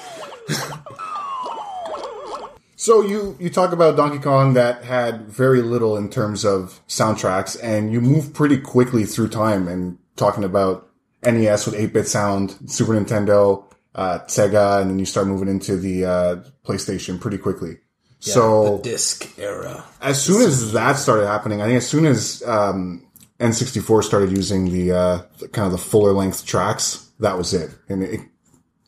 So 2.76 3.00
you 3.02 3.36
you 3.40 3.48
talk 3.48 3.72
about 3.72 3.96
Donkey 3.96 4.18
Kong 4.18 4.54
that 4.54 4.84
had 4.84 5.26
very 5.28 5.62
little 5.62 5.96
in 5.96 6.10
terms 6.10 6.44
of 6.44 6.82
soundtracks, 6.86 7.56
and 7.62 7.92
you 7.92 8.00
move 8.00 8.34
pretty 8.34 8.58
quickly 8.58 9.04
through 9.06 9.28
time 9.28 9.68
and 9.68 9.96
talking 10.16 10.44
about 10.44 10.90
NES 11.24 11.64
with 11.66 11.76
8-bit 11.76 12.06
sound, 12.08 12.58
Super 12.66 12.92
Nintendo, 12.92 13.64
uh, 13.94 14.20
Sega, 14.26 14.80
and 14.80 14.90
then 14.90 14.98
you 14.98 15.06
start 15.06 15.26
moving 15.26 15.48
into 15.48 15.76
the 15.76 16.04
uh, 16.04 16.36
PlayStation 16.64 17.20
pretty 17.20 17.38
quickly. 17.38 17.78
so 18.18 18.78
the 18.78 18.82
disc 18.82 19.38
era. 19.38 19.84
as 20.00 20.22
soon 20.22 20.42
as 20.42 20.72
that 20.72 20.94
started 20.94 21.26
happening, 21.26 21.60
I 21.60 21.66
think 21.66 21.76
as 21.76 21.88
soon 21.88 22.06
as 22.06 22.42
um, 22.46 23.06
N64 23.38 24.02
started 24.02 24.30
using 24.30 24.70
the, 24.72 24.92
uh, 24.92 25.22
the 25.38 25.48
kind 25.48 25.66
of 25.66 25.72
the 25.72 25.78
fuller 25.78 26.12
length 26.12 26.46
tracks, 26.46 27.10
that 27.20 27.36
was 27.38 27.52
it, 27.54 27.70
and 27.88 28.02
it 28.02 28.20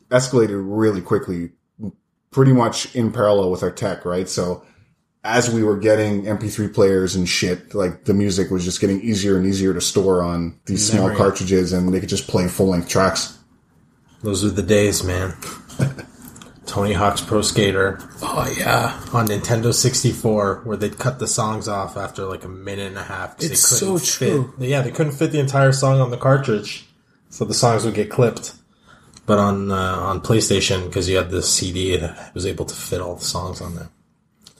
escalated 0.09 0.61
really 0.63 1.01
quickly, 1.01 1.51
pretty 2.31 2.53
much 2.53 2.93
in 2.95 3.11
parallel 3.11 3.51
with 3.51 3.63
our 3.63 3.71
tech, 3.71 4.05
right? 4.05 4.27
So 4.27 4.65
as 5.23 5.53
we 5.53 5.63
were 5.63 5.77
getting 5.77 6.23
MP3 6.23 6.73
players 6.73 7.15
and 7.15 7.27
shit, 7.27 7.75
like 7.75 8.05
the 8.05 8.13
music 8.13 8.49
was 8.49 8.63
just 8.63 8.79
getting 8.79 9.01
easier 9.01 9.37
and 9.37 9.45
easier 9.45 9.73
to 9.73 9.81
store 9.81 10.23
on 10.23 10.57
these 10.65 10.89
small 10.89 11.13
cartridges 11.15 11.73
and 11.73 11.93
they 11.93 11.99
could 11.99 12.09
just 12.09 12.27
play 12.27 12.47
full 12.47 12.67
length 12.67 12.87
tracks. 12.87 13.36
Those 14.21 14.43
are 14.43 14.49
the 14.49 14.63
days, 14.63 15.03
man. 15.03 15.35
Tony 16.65 16.93
Hawk's 16.93 17.21
Pro 17.21 17.41
Skater 17.41 17.99
Oh 18.21 18.53
yeah, 18.57 18.99
on 19.13 19.27
Nintendo 19.27 19.73
64, 19.73 20.61
where 20.63 20.77
they'd 20.77 20.97
cut 20.97 21.17
the 21.17 21.27
songs 21.27 21.67
off 21.67 21.97
after 21.97 22.25
like 22.25 22.43
a 22.43 22.49
minute 22.49 22.87
and 22.87 22.97
a 22.97 23.03
half. 23.03 23.41
It's 23.41 23.61
so 23.61 23.97
true. 23.97 24.53
Fit, 24.57 24.69
yeah, 24.69 24.81
they 24.81 24.91
couldn't 24.91 25.13
fit 25.13 25.31
the 25.31 25.39
entire 25.39 25.71
song 25.71 25.99
on 25.99 26.11
the 26.11 26.17
cartridge, 26.17 26.85
so 27.29 27.45
the 27.45 27.53
songs 27.53 27.85
would 27.85 27.93
get 27.93 28.09
clipped. 28.09 28.53
But 29.25 29.39
on 29.39 29.71
uh, 29.71 29.75
on 29.75 30.21
PlayStation, 30.21 30.85
because 30.85 31.09
you 31.09 31.17
had 31.17 31.31
the 31.31 31.41
CD, 31.41 31.93
it 31.93 32.11
was 32.33 32.45
able 32.45 32.65
to 32.65 32.75
fit 32.75 33.01
all 33.01 33.15
the 33.15 33.25
songs 33.25 33.61
on 33.61 33.75
there. 33.75 33.89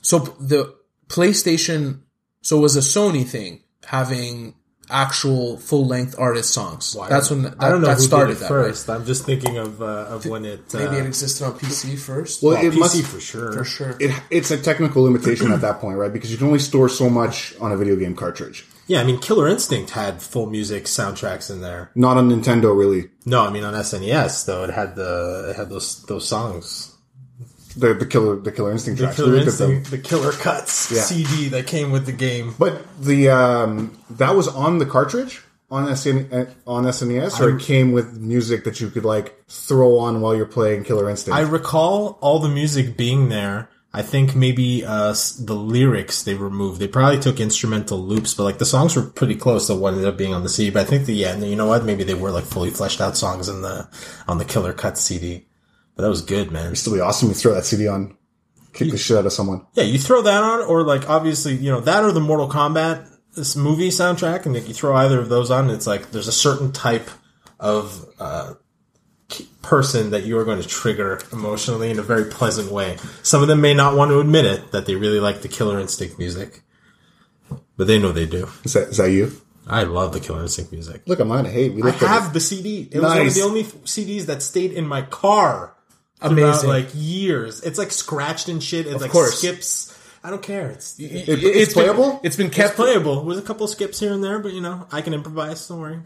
So 0.02 0.18
the 0.18 0.74
PlayStation, 1.08 2.00
so 2.42 2.58
it 2.58 2.62
was 2.62 2.76
a 2.76 2.80
Sony 2.80 3.26
thing 3.26 3.62
having 3.84 4.54
actual 4.90 5.56
full 5.58 5.86
length 5.86 6.14
artist 6.18 6.50
songs. 6.50 6.96
That's 7.08 7.30
when 7.30 7.42
that, 7.42 7.56
I 7.58 7.70
don't 7.70 7.80
know 7.80 7.88
that 7.88 7.98
who 7.98 8.04
started 8.04 8.34
did 8.34 8.36
it 8.36 8.48
that. 8.48 8.54
Right? 8.54 8.66
first. 8.66 8.90
I'm 8.90 9.04
just 9.04 9.24
thinking 9.24 9.58
of 9.58 9.82
uh, 9.82 10.06
of 10.08 10.26
when 10.26 10.44
it 10.44 10.74
uh, 10.74 10.78
Maybe 10.78 10.96
it 10.96 11.06
existed 11.06 11.44
on 11.44 11.52
PC 11.58 11.98
first. 11.98 12.42
Well, 12.42 12.54
well, 12.54 12.64
it 12.64 12.72
PC 12.72 12.78
must, 12.78 13.02
for 13.04 13.20
sure. 13.20 13.52
for 13.52 13.64
sure. 13.64 13.96
it, 14.00 14.20
it's 14.30 14.50
a 14.50 14.60
technical 14.60 15.02
limitation 15.04 15.52
at 15.52 15.60
that 15.60 15.80
point, 15.80 15.98
right? 15.98 16.12
Because 16.12 16.30
you 16.30 16.38
can 16.38 16.46
only 16.46 16.58
store 16.58 16.88
so 16.88 17.08
much 17.08 17.54
on 17.60 17.72
a 17.72 17.76
video 17.76 17.96
game 17.96 18.14
cartridge. 18.14 18.66
Yeah, 18.86 19.00
I 19.00 19.04
mean, 19.04 19.18
Killer 19.18 19.46
Instinct 19.48 19.90
had 19.90 20.22
full 20.22 20.46
music 20.46 20.84
soundtracks 20.84 21.50
in 21.50 21.60
there. 21.60 21.90
Not 21.94 22.16
on 22.16 22.30
Nintendo, 22.30 22.76
really. 22.76 23.10
No, 23.26 23.44
I 23.44 23.50
mean 23.50 23.64
on 23.64 23.74
SNES 23.74 24.46
though, 24.46 24.64
it 24.64 24.70
had 24.70 24.96
the 24.96 25.50
it 25.50 25.56
had 25.56 25.68
those 25.68 26.02
those 26.04 26.26
songs. 26.26 26.94
The, 27.78 27.94
the 27.94 28.06
killer, 28.06 28.36
the 28.36 28.52
killer 28.52 28.72
instinct 28.72 28.98
The 28.98 29.04
tracks. 29.06 29.16
Killer 29.16 29.32
We 29.32 29.38
them. 29.38 29.48
Instinct, 29.48 29.90
the 29.90 29.98
Killer 29.98 30.32
Cuts 30.32 30.90
Yeah. 30.90 31.02
CD 31.02 31.48
that 31.50 31.66
came 31.66 31.90
with 31.90 32.06
the 32.06 32.12
game. 32.12 32.54
But 32.58 32.82
the 33.00 33.30
um, 33.30 33.98
that 34.10 34.34
was 34.34 34.48
on 34.48 34.78
the 34.78 34.86
cartridge 34.86 35.42
on 35.70 35.94
SN, 35.94 36.28
uh, 36.32 36.46
on 36.66 36.84
SNES, 36.84 37.40
or 37.40 37.56
it 37.56 37.62
came 37.62 37.92
with 37.92 38.16
music 38.16 38.64
that 38.64 38.80
you 38.80 38.88
could 38.90 39.04
like 39.04 39.44
throw 39.48 39.98
on 39.98 40.20
while 40.20 40.34
you're 40.34 40.46
playing 40.46 40.84
Killer 40.84 41.10
Instinct. 41.10 41.36
I 41.36 41.42
recall 41.42 42.18
all 42.20 42.38
the 42.38 42.48
music 42.48 42.96
being 42.96 43.28
there. 43.28 43.68
I 43.92 44.02
think 44.02 44.36
maybe 44.36 44.84
uh, 44.84 45.14
the 45.40 45.54
lyrics 45.54 46.22
they 46.22 46.34
removed. 46.34 46.78
They 46.78 46.88
probably 46.88 47.20
took 47.20 47.40
instrumental 47.40 47.98
loops, 47.98 48.34
but 48.34 48.44
like 48.44 48.58
the 48.58 48.66
songs 48.66 48.94
were 48.94 49.02
pretty 49.02 49.34
close 49.34 49.66
to 49.66 49.74
what 49.74 49.94
ended 49.94 50.06
up 50.06 50.16
being 50.18 50.34
on 50.34 50.42
the 50.42 50.48
CD. 50.50 50.70
But 50.70 50.82
I 50.82 50.84
think 50.84 51.06
the 51.06 51.14
yeah, 51.14 51.36
you 51.36 51.56
know 51.56 51.66
what? 51.66 51.84
Maybe 51.84 52.04
they 52.04 52.14
were 52.14 52.30
like 52.30 52.44
fully 52.44 52.70
fleshed 52.70 53.00
out 53.00 53.16
songs 53.16 53.48
in 53.48 53.62
the 53.62 53.88
on 54.26 54.38
the 54.38 54.44
Killer 54.44 54.72
Cuts 54.74 55.00
CD. 55.00 55.46
But 55.98 56.04
that 56.04 56.10
was 56.10 56.22
good, 56.22 56.52
man. 56.52 56.66
It'd 56.66 56.78
still 56.78 56.94
be 56.94 57.00
awesome 57.00 57.28
to 57.28 57.34
throw 57.34 57.54
that 57.54 57.64
CD 57.64 57.88
on, 57.88 58.16
kick 58.72 58.92
the 58.92 58.96
shit 58.96 59.16
out 59.16 59.26
of 59.26 59.32
someone. 59.32 59.66
Yeah, 59.74 59.82
you 59.82 59.98
throw 59.98 60.22
that 60.22 60.44
on, 60.44 60.60
or 60.60 60.84
like 60.84 61.10
obviously, 61.10 61.56
you 61.56 61.72
know, 61.72 61.80
that 61.80 62.04
or 62.04 62.12
the 62.12 62.20
Mortal 62.20 62.48
Kombat 62.48 63.04
this 63.34 63.56
movie 63.56 63.88
soundtrack, 63.88 64.46
and 64.46 64.56
if 64.56 64.68
you 64.68 64.74
throw 64.74 64.94
either 64.94 65.18
of 65.18 65.28
those 65.28 65.50
on, 65.50 65.70
it's 65.70 65.88
like 65.88 66.12
there's 66.12 66.28
a 66.28 66.32
certain 66.32 66.70
type 66.70 67.10
of 67.58 68.06
uh, 68.20 68.54
person 69.62 70.10
that 70.10 70.22
you 70.22 70.38
are 70.38 70.44
going 70.44 70.62
to 70.62 70.68
trigger 70.68 71.20
emotionally 71.32 71.90
in 71.90 71.98
a 71.98 72.02
very 72.02 72.30
pleasant 72.30 72.70
way. 72.70 72.96
Some 73.24 73.42
of 73.42 73.48
them 73.48 73.60
may 73.60 73.74
not 73.74 73.96
want 73.96 74.12
to 74.12 74.20
admit 74.20 74.44
it 74.44 74.70
that 74.70 74.86
they 74.86 74.94
really 74.94 75.18
like 75.18 75.42
the 75.42 75.48
Killer 75.48 75.80
Instinct 75.80 76.16
music, 76.16 76.62
but 77.76 77.88
they 77.88 77.98
know 77.98 78.12
they 78.12 78.26
do. 78.26 78.48
Is 78.62 78.74
that, 78.74 78.90
is 78.90 78.98
that 78.98 79.10
you? 79.10 79.32
I 79.66 79.82
love 79.82 80.12
the 80.12 80.20
Killer 80.20 80.42
Instinct 80.42 80.70
music. 80.70 81.02
Look, 81.06 81.18
I'm 81.18 81.26
not 81.26 81.38
gonna 81.38 81.50
hate. 81.50 81.72
We 81.72 81.82
I 81.82 81.90
have 81.90 82.32
the 82.32 82.38
CD. 82.38 82.88
It 82.88 83.00
was 83.00 83.16
one 83.16 83.26
of 83.26 83.34
the 83.34 83.42
only 83.42 83.64
CDs 83.64 84.26
that 84.26 84.42
stayed 84.42 84.70
in 84.70 84.86
my 84.86 85.02
car 85.02 85.74
Amazing. 86.20 86.68
like 86.68 86.88
years. 86.94 87.62
It's 87.62 87.78
like 87.78 87.90
scratched 87.92 88.48
and 88.48 88.62
shit. 88.62 88.86
It 88.86 89.00
like 89.00 89.10
course. 89.10 89.38
skips. 89.38 89.94
I 90.24 90.30
don't 90.30 90.42
care. 90.42 90.70
It's 90.70 90.98
it. 90.98 91.28
It- 91.28 91.42
it's, 91.44 91.72
playable. 91.72 92.12
Been, 92.14 92.20
it's 92.24 92.36
been 92.36 92.46
It's 92.48 92.56
kept. 92.56 92.74
playable 92.76 93.24
with 93.24 93.38
a 93.38 93.42
couple 93.42 93.64
of 93.64 93.70
skips 93.70 94.00
here 94.00 94.12
and 94.12 94.22
there, 94.22 94.38
but 94.40 94.52
you 94.52 94.60
know, 94.60 94.86
I 94.90 95.00
can 95.00 95.14
improvise. 95.14 95.68
Don't 95.68 95.78
worry. 95.80 96.00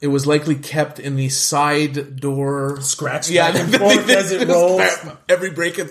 It 0.00 0.08
was 0.08 0.26
likely 0.26 0.54
kept 0.56 0.98
in 1.00 1.16
the 1.16 1.28
side 1.30 2.20
door. 2.20 2.80
Scratch 2.82 3.28
Yeah, 3.30 3.50
back 3.50 3.60
and 3.64 3.74
forth 3.76 4.08
as 4.10 4.30
it 4.30 4.46
rolls. 4.46 4.82
Every 5.28 5.50
break 5.50 5.78
and 5.78 5.90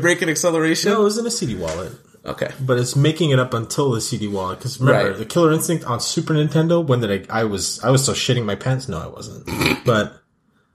break 0.00 0.22
and 0.22 0.30
acceleration. 0.30 0.92
No, 0.92 1.00
it 1.00 1.04
was 1.04 1.18
in 1.18 1.26
a 1.26 1.30
CD 1.32 1.56
wallet, 1.56 1.92
Okay. 2.24 2.50
but 2.60 2.78
it's 2.78 2.94
making 2.96 3.30
it 3.30 3.38
up 3.40 3.52
until 3.52 3.90
the 3.90 4.00
CD 4.00 4.28
wallet. 4.28 4.58
Because 4.60 4.80
remember, 4.80 5.10
Right. 5.10 5.18
the 5.18 5.24
Killer 5.26 5.52
Instinct 5.52 5.84
on 5.84 6.00
Super 6.00 6.32
Nintendo. 6.32 6.84
When 6.86 7.00
did 7.00 7.28
I? 7.30 7.40
I 7.40 7.44
was 7.44 7.82
I 7.84 7.90
was 7.90 8.02
still 8.02 8.14
shitting 8.14 8.44
my 8.44 8.54
pants. 8.54 8.88
No, 8.88 8.98
I 8.98 9.08
wasn't. 9.08 9.46
but 9.84 10.14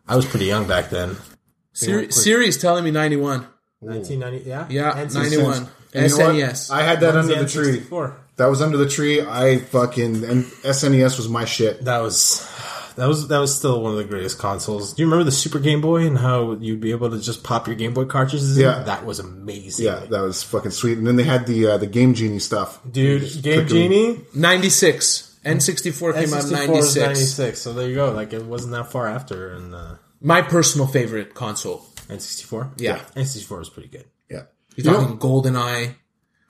I 0.08 0.16
was 0.18 0.25
pretty 0.25 0.46
young 0.46 0.68
back 0.68 0.90
then. 0.90 1.16
Siri, 1.75 2.12
Siri's 2.12 2.58
telling 2.58 2.84
me 2.84 2.91
91. 2.91 3.46
1990. 3.79 4.50
Yeah. 4.50 4.65
Yeah, 4.70 4.98
And 4.98 5.13
91. 5.13 5.67
And 5.94 6.12
you 6.12 6.17
know 6.17 6.25
what? 6.25 6.36
SNES. 6.36 6.72
I 6.72 6.82
had 6.84 7.00
that 7.01 7.15
under 7.15 7.36
the 7.36 7.48
tree. 7.48 7.84
That 8.38 8.48
was 8.48 8.62
under 8.62 8.77
the 8.77 8.89
tree. 8.89 9.22
I 9.22 9.60
fucking 9.60 10.24
and 10.25 10.44
SNES 10.44 11.17
was 11.17 11.29
my 11.29 11.46
shit. 11.46 11.86
That 11.86 12.00
was 12.00 12.46
that 12.98 13.08
was 13.08 13.27
that 13.29 13.39
was 13.39 13.55
still 13.55 13.82
one 13.82 13.91
of 13.94 13.98
the 13.98 14.03
greatest 14.03 14.39
consoles. 14.39 14.94
Do 14.94 15.01
you 15.03 15.05
remember 15.08 15.24
the 15.24 15.32
Super 15.32 15.60
Game 15.60 15.79
Boy 15.82 16.05
and 16.05 16.17
how 16.17 16.53
you'd 16.53 16.82
be 16.82 16.91
able 16.91 17.10
to 17.12 17.20
just 17.22 17.44
pop 17.44 17.67
your 17.67 17.77
Game 17.77 17.94
Boy 17.94 18.05
cartridges? 18.05 18.58
in? 18.58 18.63
Yeah. 18.63 18.84
that 18.84 19.05
was 19.05 19.20
amazing. 19.20 19.86
Yeah, 19.86 20.00
that 20.10 20.22
was 20.22 20.44
fucking 20.44 20.72
sweet. 20.72 20.98
And 20.98 21.08
then 21.08 21.15
they 21.15 21.24
had 21.24 21.48
the 21.48 21.67
uh, 21.67 21.77
the 21.77 21.88
Game 21.88 22.13
Genie 22.13 22.39
stuff. 22.39 22.82
dude, 22.89 23.22
Game 23.41 23.41
click 23.41 23.58
'em. 23.60 23.67
Genie. 23.67 24.22
96. 24.34 25.38
N64 25.46 26.13
came 26.15 26.34
out 26.34 26.44
in 26.44 26.51
96. 26.51 26.96
96. 26.98 27.62
So 27.62 27.72
there 27.74 27.88
you 27.88 27.96
go. 27.96 28.12
Like 28.12 28.34
it 28.34 28.44
wasn't 28.44 28.74
that 28.74 28.91
far 28.91 29.08
after, 29.08 29.51
and 29.51 29.74
uh, 29.75 29.96
My 30.25 30.41
personal 30.41 30.88
favorite 30.88 31.36
console. 31.36 31.86
N64. 32.10 32.72
Yeah. 32.77 33.00
N64 33.15 33.62
is 33.62 33.70
pretty 33.70 33.89
good. 33.89 34.05
Yeah. 34.29 34.44
You're 34.75 34.86
You 34.88 34.91
know- 34.91 35.00
talking 35.01 35.17
GoldenEye. 35.20 35.96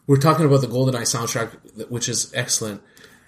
We're 0.07 0.17
talking 0.17 0.45
about 0.45 0.61
the 0.61 0.67
GoldenEye 0.67 1.01
soundtrack, 1.01 1.89
which 1.89 2.07
is 2.07 2.31
excellent. 2.33 2.81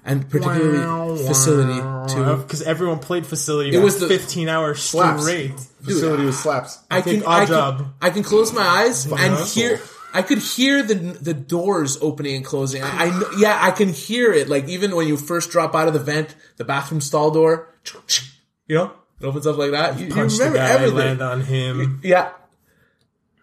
And 0.05 0.29
particularly 0.29 1.17
Facility, 1.27 1.79
too. 2.13 2.37
Because 2.37 2.61
everyone 2.61 2.99
played 2.99 3.25
Facility. 3.25 3.69
It 3.71 3.75
It 3.75 3.79
was 3.83 3.95
was 3.95 4.01
the- 4.03 4.07
15 4.07 4.47
hour 4.47 4.73
Slaps. 4.73 5.23
straight. 5.23 5.51
Facility 5.83 6.23
was 6.23 6.39
slaps. 6.39 6.79
I 6.89 7.01
think 7.01 7.23
can, 7.23 7.31
I 7.31 7.41
Odd 7.41 7.77
can, 7.77 7.93
I 8.01 8.09
can 8.11 8.23
close 8.23 8.53
my 8.53 8.61
eyes 8.65 9.05
and 9.05 9.13
asshole. 9.19 9.45
hear. 9.47 9.81
I 10.13 10.21
could 10.21 10.37
hear 10.37 10.81
the 10.81 10.95
the 10.95 11.33
doors 11.33 11.97
opening 12.01 12.35
and 12.37 12.45
closing. 12.45 12.81
I, 12.83 13.07
I 13.09 13.33
yeah, 13.37 13.59
I 13.61 13.71
can 13.71 13.89
hear 13.89 14.31
it. 14.31 14.47
Like 14.47 14.69
even 14.69 14.95
when 14.95 15.07
you 15.09 15.17
first 15.17 15.51
drop 15.51 15.75
out 15.75 15.89
of 15.89 15.93
the 15.93 15.99
vent, 15.99 16.35
the 16.55 16.63
bathroom 16.63 17.01
stall 17.01 17.29
door, 17.31 17.67
you 18.67 18.75
know, 18.77 18.91
it 19.19 19.25
opens 19.25 19.47
up 19.47 19.57
like 19.57 19.71
that. 19.71 19.99
You, 19.99 20.07
you 20.07 20.13
Punch 20.13 20.33
the 20.37 20.45
remember 20.45 20.57
guy, 20.59 20.69
everything. 20.69 20.95
land 20.97 21.21
on 21.21 21.41
him. 21.41 21.99
Yeah, 22.03 22.31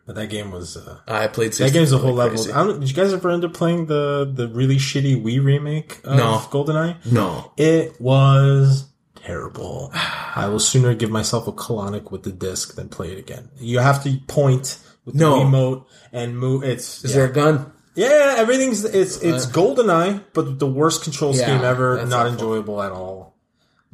But 0.07 0.16
that 0.16 0.28
game 0.28 0.50
was. 0.50 0.76
Uh, 0.76 0.99
I 1.09 1.26
played. 1.28 1.52
that 1.54 1.73
game's 1.73 1.93
a 1.93 1.99
whole 1.99 2.14
like 2.14 2.33
level. 2.33 2.52
I 2.54 2.64
don't, 2.64 2.81
did 2.81 2.88
you 2.90 2.95
guys 2.95 3.12
ever 3.12 3.31
end 3.31 3.45
up 3.45 3.54
playing 3.54 3.87
the 3.87 4.31
the 4.33 4.49
really 4.49 4.76
shitty 4.76 5.23
Wii 5.23 5.43
remake 5.45 6.00
of 6.04 6.16
No. 6.16 6.38
GoldenEye? 6.50 7.11
No, 7.11 7.52
It 7.57 8.00
was 8.00 8.87
terrible. 9.16 9.90
I 9.95 10.49
will 10.49 10.59
sooner 10.61 10.95
give 10.95 11.11
myself 11.11 11.47
a 11.49 11.52
colonic 11.52 12.11
with 12.11 12.25
the 12.25 12.33
disc 12.33 12.75
than 12.75 12.88
play 12.88 13.12
it 13.12 13.19
again. 13.19 13.49
You 13.59 13.78
have 13.78 14.02
to 14.04 14.19
point 14.28 14.78
with 15.07 15.14
the 15.14 15.21
No. 15.21 15.43
remote 15.45 15.87
and 16.12 16.38
move. 16.38 16.62
It's 16.64 17.02
is 17.04 17.11
yeah. 17.12 17.16
there 17.23 17.31
a 17.31 17.33
gun? 17.33 17.73
Yeah, 17.97 18.35
everything's 18.38 18.85
it's 18.85 19.23
it's 19.23 19.47
GoldenEye, 19.47 20.25
but 20.35 20.59
the 20.59 20.66
worst 20.66 21.04
control 21.04 21.35
Yeah, 21.35 21.45
scheme 21.45 21.64
ever. 21.64 22.04
Not 22.04 22.12
awful. 22.26 22.33
enjoyable 22.33 22.83
at 22.83 22.90
all. 22.93 23.34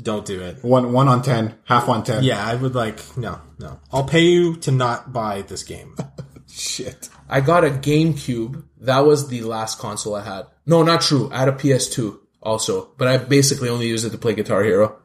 Don't 0.03 0.25
do 0.25 0.41
it. 0.41 0.63
One 0.65 0.93
one 0.93 1.09
on 1.09 1.23
ten, 1.23 1.57
half 1.65 1.89
on 1.89 2.05
ten. 2.05 2.23
Yeah, 2.23 2.45
I 2.45 2.55
would 2.55 2.75
like 2.75 3.17
no, 3.17 3.41
no. 3.59 3.81
I'll 3.93 4.05
pay 4.05 4.23
you 4.23 4.57
to 4.57 4.71
not 4.71 5.13
buy 5.13 5.43
this 5.43 5.63
game. 5.63 5.97
Shit. 6.49 7.09
I 7.29 7.41
got 7.41 7.65
a 7.65 7.71
GameCube. 7.71 8.65
That 8.81 9.01
was 9.01 9.29
the 9.29 9.43
last 9.43 9.79
console 9.79 10.17
I 10.17 10.25
had. 10.25 10.47
No, 10.67 10.83
not 10.83 11.01
true. 11.01 11.31
I 11.33 11.41
had 11.41 11.49
a 11.49 11.53
PS2 11.53 12.19
also, 12.43 12.93
but 12.99 13.09
I 13.09 13.19
basically 13.19 13.69
only 13.69 13.87
used 13.87 14.05
it 14.05 14.11
to 14.11 14.19
play 14.19 14.35
Guitar 14.35 14.65
Hero. 14.65 14.99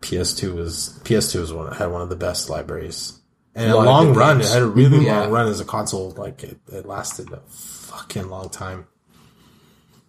PS2 0.00 0.54
was 0.54 1.00
PS2 1.04 1.40
was 1.40 1.52
one 1.52 1.72
had 1.72 1.86
one 1.86 2.02
of 2.02 2.08
the 2.08 2.16
best 2.16 2.50
libraries. 2.50 3.18
And 3.54 3.70
a, 3.70 3.76
lot 3.76 3.80
of 3.82 3.86
long 3.86 4.14
run. 4.14 4.38
games. 4.38 4.50
It 4.50 4.54
had 4.54 4.62
a 4.62 4.66
really 4.66 4.98
mm-hmm. 4.98 5.06
Yeah. 5.06 5.20
long 5.20 5.30
run 5.30 5.48
as 5.48 5.60
a 5.60 5.64
console. 5.64 6.10
Like 6.10 6.42
it, 6.42 6.58
it 6.72 6.86
lasted 6.86 7.30
a 7.32 7.40
fucking 7.48 8.28
long 8.28 8.48
time. 8.48 8.86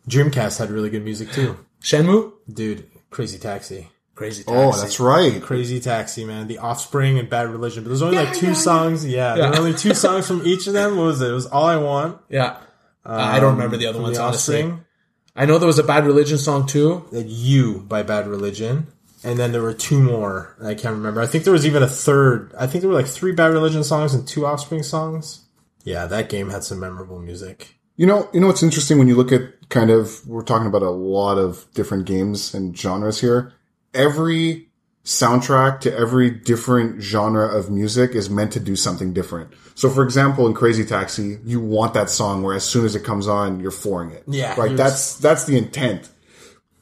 Dreamcast 0.07 0.59
had 0.59 0.69
really 0.69 0.89
good 0.89 1.03
music 1.03 1.31
too. 1.31 1.57
Shenmue, 1.81 2.33
Dude, 2.51 2.89
Crazy 3.09 3.37
Taxi. 3.37 3.89
Crazy. 4.15 4.43
Oh, 4.47 4.71
that's 4.71 4.99
right. 4.99 5.41
Crazy 5.41 5.79
Taxi, 5.79 6.25
man. 6.25 6.47
The 6.47 6.59
Offspring 6.59 7.19
and 7.19 7.29
Bad 7.29 7.49
Religion. 7.49 7.83
But 7.83 7.89
there's 7.89 8.01
only 8.01 8.17
like 8.17 8.33
two 8.33 8.55
songs. 8.55 9.05
Yeah, 9.05 9.35
there 9.35 9.49
were 9.49 9.57
only 9.57 9.73
two 9.73 9.93
songs 9.93 10.27
from 10.27 10.45
each 10.45 10.67
of 10.67 10.73
them. 10.73 10.97
What 10.97 11.05
was 11.05 11.21
it? 11.21 11.29
It 11.29 11.33
was 11.33 11.45
All 11.47 11.65
I 11.65 11.77
Want. 11.77 12.19
Yeah, 12.29 12.57
uh, 13.05 13.13
I 13.13 13.39
don't 13.39 13.53
remember 13.53 13.77
the 13.77 13.87
other 13.87 14.01
ones 14.01 14.17
the 14.17 14.23
honestly. 14.23 14.63
Offspring. 14.63 14.85
I 15.35 15.45
know 15.45 15.57
there 15.57 15.67
was 15.67 15.79
a 15.79 15.83
Bad 15.83 16.05
Religion 16.05 16.37
song 16.37 16.67
too. 16.67 17.05
Then 17.11 17.25
You 17.27 17.79
by 17.87 18.03
Bad 18.03 18.27
Religion. 18.27 18.87
And 19.25 19.39
then 19.39 19.53
there 19.53 19.61
were 19.61 19.73
two 19.73 20.01
more. 20.01 20.55
I 20.61 20.75
can't 20.75 20.95
remember. 20.95 21.21
I 21.21 21.27
think 21.27 21.45
there 21.45 21.53
was 21.53 21.65
even 21.65 21.81
a 21.81 21.87
third. 21.87 22.53
I 22.59 22.67
think 22.67 22.81
there 22.81 22.89
were 22.89 22.95
like 22.95 23.07
three 23.07 23.31
Bad 23.31 23.53
Religion 23.53 23.83
songs 23.83 24.13
and 24.13 24.27
two 24.27 24.45
Offspring 24.45 24.83
songs. 24.83 25.45
Yeah, 25.83 26.05
that 26.07 26.29
game 26.29 26.49
had 26.49 26.63
some 26.63 26.79
memorable 26.79 27.19
music. 27.19 27.75
You 27.95 28.05
know, 28.05 28.29
you 28.33 28.39
know 28.39 28.47
what's 28.47 28.63
interesting 28.63 28.97
when 28.97 29.07
you 29.07 29.15
look 29.15 29.31
at 29.31 29.69
kind 29.69 29.89
of 29.89 30.27
we're 30.27 30.43
talking 30.43 30.67
about 30.67 30.81
a 30.81 30.89
lot 30.89 31.37
of 31.37 31.65
different 31.73 32.05
games 32.05 32.53
and 32.53 32.77
genres 32.77 33.21
here. 33.21 33.53
Every 33.93 34.69
soundtrack 35.03 35.81
to 35.81 35.95
every 35.95 36.29
different 36.29 37.01
genre 37.01 37.45
of 37.45 37.69
music 37.69 38.11
is 38.11 38.29
meant 38.29 38.53
to 38.53 38.59
do 38.59 38.75
something 38.75 39.13
different. 39.13 39.51
So 39.75 39.89
for 39.89 40.03
example, 40.03 40.47
in 40.47 40.53
Crazy 40.53 40.85
Taxi, 40.85 41.39
you 41.43 41.59
want 41.59 41.93
that 41.93 42.09
song 42.09 42.41
where 42.41 42.55
as 42.55 42.63
soon 42.63 42.85
as 42.85 42.95
it 42.95 43.03
comes 43.03 43.27
on, 43.27 43.59
you're 43.59 43.71
flooring 43.71 44.11
it. 44.11 44.23
Yeah, 44.27 44.55
Right. 44.57 44.77
That's, 44.77 45.17
that's 45.17 45.45
the 45.45 45.57
intent. 45.57 46.09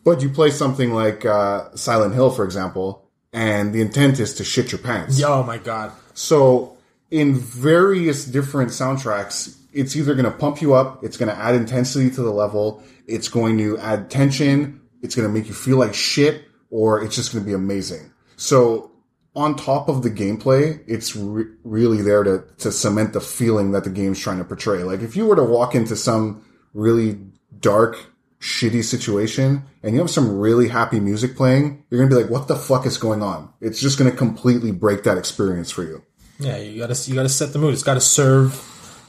But 0.03 0.21
you 0.21 0.29
play 0.29 0.51
something 0.51 0.93
like, 0.93 1.25
uh, 1.25 1.75
Silent 1.75 2.13
Hill, 2.13 2.31
for 2.31 2.43
example, 2.43 3.09
and 3.33 3.73
the 3.73 3.81
intent 3.81 4.19
is 4.19 4.35
to 4.35 4.43
shit 4.43 4.71
your 4.71 4.79
pants. 4.79 5.21
Oh 5.23 5.43
my 5.43 5.57
god. 5.57 5.91
So 6.13 6.77
in 7.09 7.35
various 7.35 8.25
different 8.25 8.71
soundtracks, 8.71 9.57
it's 9.73 9.95
either 9.95 10.13
going 10.13 10.25
to 10.25 10.37
pump 10.37 10.61
you 10.61 10.73
up, 10.73 11.03
it's 11.03 11.17
going 11.17 11.29
to 11.29 11.35
add 11.35 11.55
intensity 11.55 12.09
to 12.11 12.21
the 12.21 12.31
level, 12.31 12.83
it's 13.07 13.29
going 13.29 13.57
to 13.59 13.77
add 13.77 14.09
tension, 14.09 14.81
it's 15.01 15.15
going 15.15 15.27
to 15.27 15.33
make 15.33 15.47
you 15.47 15.53
feel 15.53 15.77
like 15.77 15.93
shit, 15.93 16.43
or 16.71 17.03
it's 17.03 17.15
just 17.15 17.31
going 17.31 17.43
to 17.43 17.47
be 17.47 17.53
amazing. 17.53 18.11
So 18.37 18.91
on 19.35 19.55
top 19.55 19.87
of 19.87 20.01
the 20.01 20.09
gameplay, 20.09 20.83
it's 20.87 21.15
re- 21.15 21.45
really 21.63 22.01
there 22.01 22.23
to, 22.23 22.43
to 22.57 22.71
cement 22.71 23.13
the 23.13 23.21
feeling 23.21 23.71
that 23.73 23.83
the 23.83 23.91
game's 23.91 24.19
trying 24.19 24.39
to 24.39 24.43
portray. 24.43 24.83
Like 24.83 25.01
if 25.01 25.15
you 25.15 25.27
were 25.27 25.35
to 25.35 25.43
walk 25.43 25.75
into 25.75 25.95
some 25.95 26.43
really 26.73 27.19
dark, 27.59 28.07
shitty 28.39 28.83
situation 28.83 29.61
and 29.83 29.93
you 29.93 29.99
have 29.99 30.09
some 30.09 30.39
really 30.39 30.67
happy 30.67 30.99
music 30.99 31.35
playing, 31.35 31.83
you're 31.89 31.99
going 31.99 32.09
to 32.09 32.15
be 32.15 32.19
like, 32.23 32.31
what 32.31 32.47
the 32.47 32.55
fuck 32.55 32.87
is 32.87 32.97
going 32.97 33.21
on? 33.21 33.53
It's 33.61 33.79
just 33.79 33.99
going 33.99 34.09
to 34.09 34.17
completely 34.17 34.71
break 34.71 35.03
that 35.03 35.19
experience 35.19 35.69
for 35.69 35.83
you. 35.83 36.03
Yeah, 36.41 36.57
you 36.57 36.79
gotta 36.79 36.95
you 37.07 37.13
gotta 37.13 37.29
set 37.29 37.53
the 37.53 37.59
mood. 37.59 37.73
It's 37.73 37.83
gotta 37.83 38.01
serve. 38.01 38.67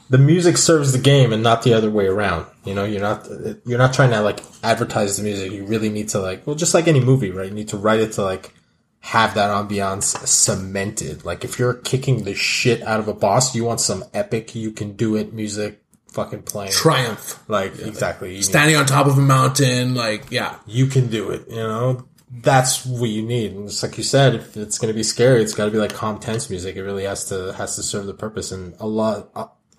The 0.09 0.19
music 0.19 0.57
serves 0.57 0.91
the 0.91 0.99
game, 0.99 1.33
and 1.33 1.41
not 1.41 1.63
the 1.63 1.73
other 1.73 1.89
way 1.89 2.05
around. 2.05 2.45
You 2.65 2.73
know, 2.73 2.85
you're 2.85 3.01
not 3.01 3.27
you're 3.65 3.77
not 3.77 3.93
trying 3.93 4.11
to 4.11 4.21
like 4.21 4.39
advertise 4.63 5.17
the 5.17 5.23
music. 5.23 5.51
You 5.51 5.65
really 5.65 5.89
need 5.89 6.09
to 6.09 6.19
like, 6.19 6.47
well, 6.47 6.55
just 6.55 6.73
like 6.73 6.87
any 6.87 7.01
movie, 7.01 7.31
right? 7.31 7.47
You 7.49 7.53
need 7.53 7.69
to 7.69 7.77
write 7.77 7.99
it 7.99 8.13
to 8.13 8.23
like 8.23 8.53
have 9.01 9.33
that 9.35 9.49
ambiance 9.49 10.15
cemented. 10.25 11.25
Like 11.25 11.43
if 11.43 11.59
you're 11.59 11.73
kicking 11.73 12.23
the 12.23 12.33
shit 12.33 12.81
out 12.83 13.01
of 13.01 13.07
a 13.09 13.13
boss, 13.13 13.53
you 13.53 13.65
want 13.65 13.81
some 13.81 14.05
epic, 14.13 14.55
you 14.55 14.71
can 14.71 14.93
do 14.95 15.17
it 15.17 15.33
music, 15.33 15.83
fucking 16.13 16.43
playing. 16.43 16.71
Triumph. 16.71 17.43
Like 17.49 17.77
exactly, 17.79 18.29
you, 18.29 18.35
need- 18.35 18.45
Standing 18.45 18.77
on 18.77 18.85
top 18.85 19.07
of 19.07 19.17
a 19.17 19.21
mountain, 19.21 19.93
like, 19.93 20.31
yeah. 20.31 20.55
you 20.65 20.87
can 20.87 21.09
do 21.09 21.31
it. 21.31 21.49
You 21.49 21.57
know, 21.57 22.07
that's 22.31 22.85
what 22.85 23.09
you 23.09 23.23
need. 23.23 23.51
And 23.51 23.67
just 23.67 23.83
like 23.83 23.97
you 23.97 24.03
said, 24.03 24.35
if 24.35 24.55
it's 24.55 24.77
going 24.77 24.91
to 24.91 24.95
be 24.97 25.03
scary, 25.03 25.41
it's 25.43 25.53
got 25.53 25.65
to 25.65 25.71
be 25.71 25.79
like 25.79 25.93
calm, 25.93 26.17
tense 26.19 26.49
music. 26.49 26.77
It 26.77 26.83
really 26.83 27.03
has 27.03 27.25
to 27.25 27.51
has 27.53 27.75
to 27.75 27.83
serve 27.83 28.05
the 28.05 28.13
purpose. 28.13 28.53
And 28.53 28.73
a 28.79 28.87
lot 28.87 29.29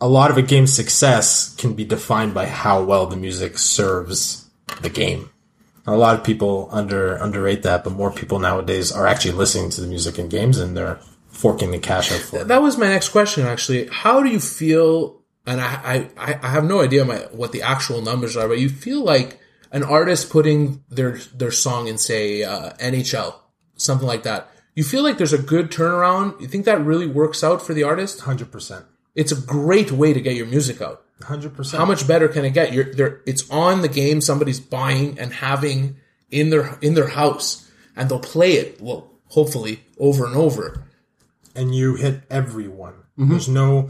a, 0.05 0.09
lot 0.09 0.31
of 0.31 0.37
a 0.37 0.43
game's 0.43 0.73
success 0.73 1.55
can 1.57 1.75
be 1.75 1.85
defined 1.85 2.35
by 2.35 2.47
how 2.47 2.83
well 2.83 3.07
the 3.07 3.17
music 3.17 3.59
serves 3.59 4.49
the 4.83 4.91
game. 4.91 5.31
A 5.87 5.97
lot 5.97 6.15
of 6.15 6.25
people 6.25 6.69
under 6.73 7.17
underrate 7.17 7.63
that, 7.63 7.85
but 7.85 7.93
more 7.93 8.11
people 8.11 8.39
nowadays 8.39 8.91
are 8.91 9.07
actually 9.07 9.33
listening 9.33 9.71
to 9.71 9.81
the 9.81 9.87
music 9.87 10.19
in 10.19 10.29
games 10.29 10.59
and 10.59 10.77
they're 10.77 10.99
forking 11.29 11.71
the 11.71 11.79
cash 11.79 12.11
out 12.13 12.21
for 12.21 12.41
it. 12.41 12.49
That 12.49 12.63
was 12.63 12.79
my 12.79 12.89
next 12.89 13.11
question, 13.11 13.47
actually. 13.47 13.89
How 13.89 14.23
do 14.23 14.31
you 14.31 14.41
feel? 14.41 15.23
And 15.47 15.61
I, 15.61 16.09
I, 16.17 16.39
I 16.43 16.49
have 16.49 16.65
no 16.65 16.81
idea 16.81 17.05
my, 17.05 17.19
what 17.33 17.53
the 17.53 17.63
actual 17.63 18.01
numbers 18.01 18.37
are, 18.37 18.49
but 18.49 18.59
you 18.59 18.71
feel 18.71 19.03
like 19.03 19.41
an 19.73 19.83
artist 19.83 20.31
putting 20.31 20.83
their, 20.89 21.19
their 21.35 21.51
song 21.51 21.87
in, 21.89 21.99
say, 21.99 22.43
uh, 22.43 22.73
NHL, 22.75 23.35
something 23.77 24.07
like 24.07 24.23
that. 24.23 24.51
You 24.75 24.85
feel 24.85 25.03
like 25.03 25.19
there's 25.19 25.33
a 25.33 25.39
good 25.39 25.71
turnaround. 25.71 26.41
You 26.41 26.49
think 26.49 26.65
that 26.65 26.81
really 26.81 27.07
works 27.07 27.45
out 27.45 27.61
for 27.61 27.75
the 27.75 27.83
artist? 27.83 28.21
Hundred 28.21 28.51
percent, 28.51 28.87
It's 29.15 29.33
a 29.33 29.37
great 29.41 29.93
way 29.93 30.13
to 30.13 30.21
get 30.21 30.35
your 30.35 30.47
music 30.47 30.81
out. 30.83 31.03
hundred 31.23 31.55
percent. 31.55 31.79
How 31.81 31.87
much 31.87 32.07
better 32.07 32.29
can 32.29 32.45
it 32.45 32.51
get? 32.51 32.73
You're 32.73 32.93
there. 32.93 33.21
It's 33.27 33.49
on 33.51 33.81
the 33.83 33.89
game. 33.89 34.21
Somebody's 34.21 34.61
buying 34.61 35.19
and 35.19 35.33
having 35.33 35.97
in 36.31 36.51
their 36.51 36.79
in 36.81 36.95
their 36.95 37.09
house, 37.09 37.71
and 37.97 38.09
they'll 38.09 38.19
play 38.21 38.55
it. 38.55 38.81
Well, 38.81 39.11
hopefully 39.29 39.85
over 39.99 40.27
and 40.27 40.37
over. 40.37 40.85
and 41.57 41.75
you 41.75 41.95
hit 41.95 42.23
everyone. 42.31 42.95
Mm-hmm. 43.19 43.31
There's 43.31 43.49
no 43.49 43.89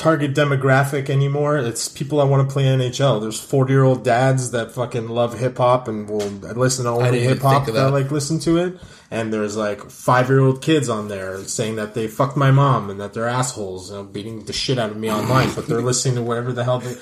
target 0.00 0.34
demographic 0.34 1.10
anymore. 1.10 1.58
It's 1.58 1.86
people 1.86 2.18
that 2.18 2.26
want 2.26 2.48
to 2.48 2.52
play 2.52 2.64
NHL. 2.64 3.20
There's 3.20 3.38
40 3.38 3.72
year 3.72 3.84
old 3.84 4.02
dads 4.02 4.50
that 4.52 4.72
fucking 4.72 5.08
love 5.08 5.38
hip 5.38 5.58
hop 5.58 5.88
and 5.88 6.08
will 6.08 6.26
listen 6.56 6.86
to 6.86 6.90
only 6.90 7.20
hip 7.20 7.40
hop 7.40 7.66
that. 7.66 7.72
that. 7.72 7.90
like 7.92 8.10
listen 8.10 8.40
to 8.40 8.56
it. 8.56 8.80
And 9.10 9.30
there's 9.32 9.58
like 9.58 9.90
five 9.90 10.30
year 10.30 10.40
old 10.40 10.62
kids 10.62 10.88
on 10.88 11.08
there 11.08 11.36
saying 11.44 11.76
that 11.76 11.92
they 11.92 12.08
fucked 12.08 12.36
my 12.36 12.50
mom 12.50 12.88
and 12.88 12.98
that 12.98 13.12
they're 13.12 13.28
assholes, 13.28 13.90
you 13.90 13.96
know, 13.96 14.04
beating 14.04 14.44
the 14.46 14.54
shit 14.54 14.78
out 14.78 14.90
of 14.90 14.96
me 14.96 15.12
online, 15.12 15.54
but 15.54 15.66
they're 15.66 15.82
listening 15.82 16.14
to 16.14 16.22
whatever 16.22 16.52
the 16.52 16.64
hell 16.64 16.78
they. 16.78 16.90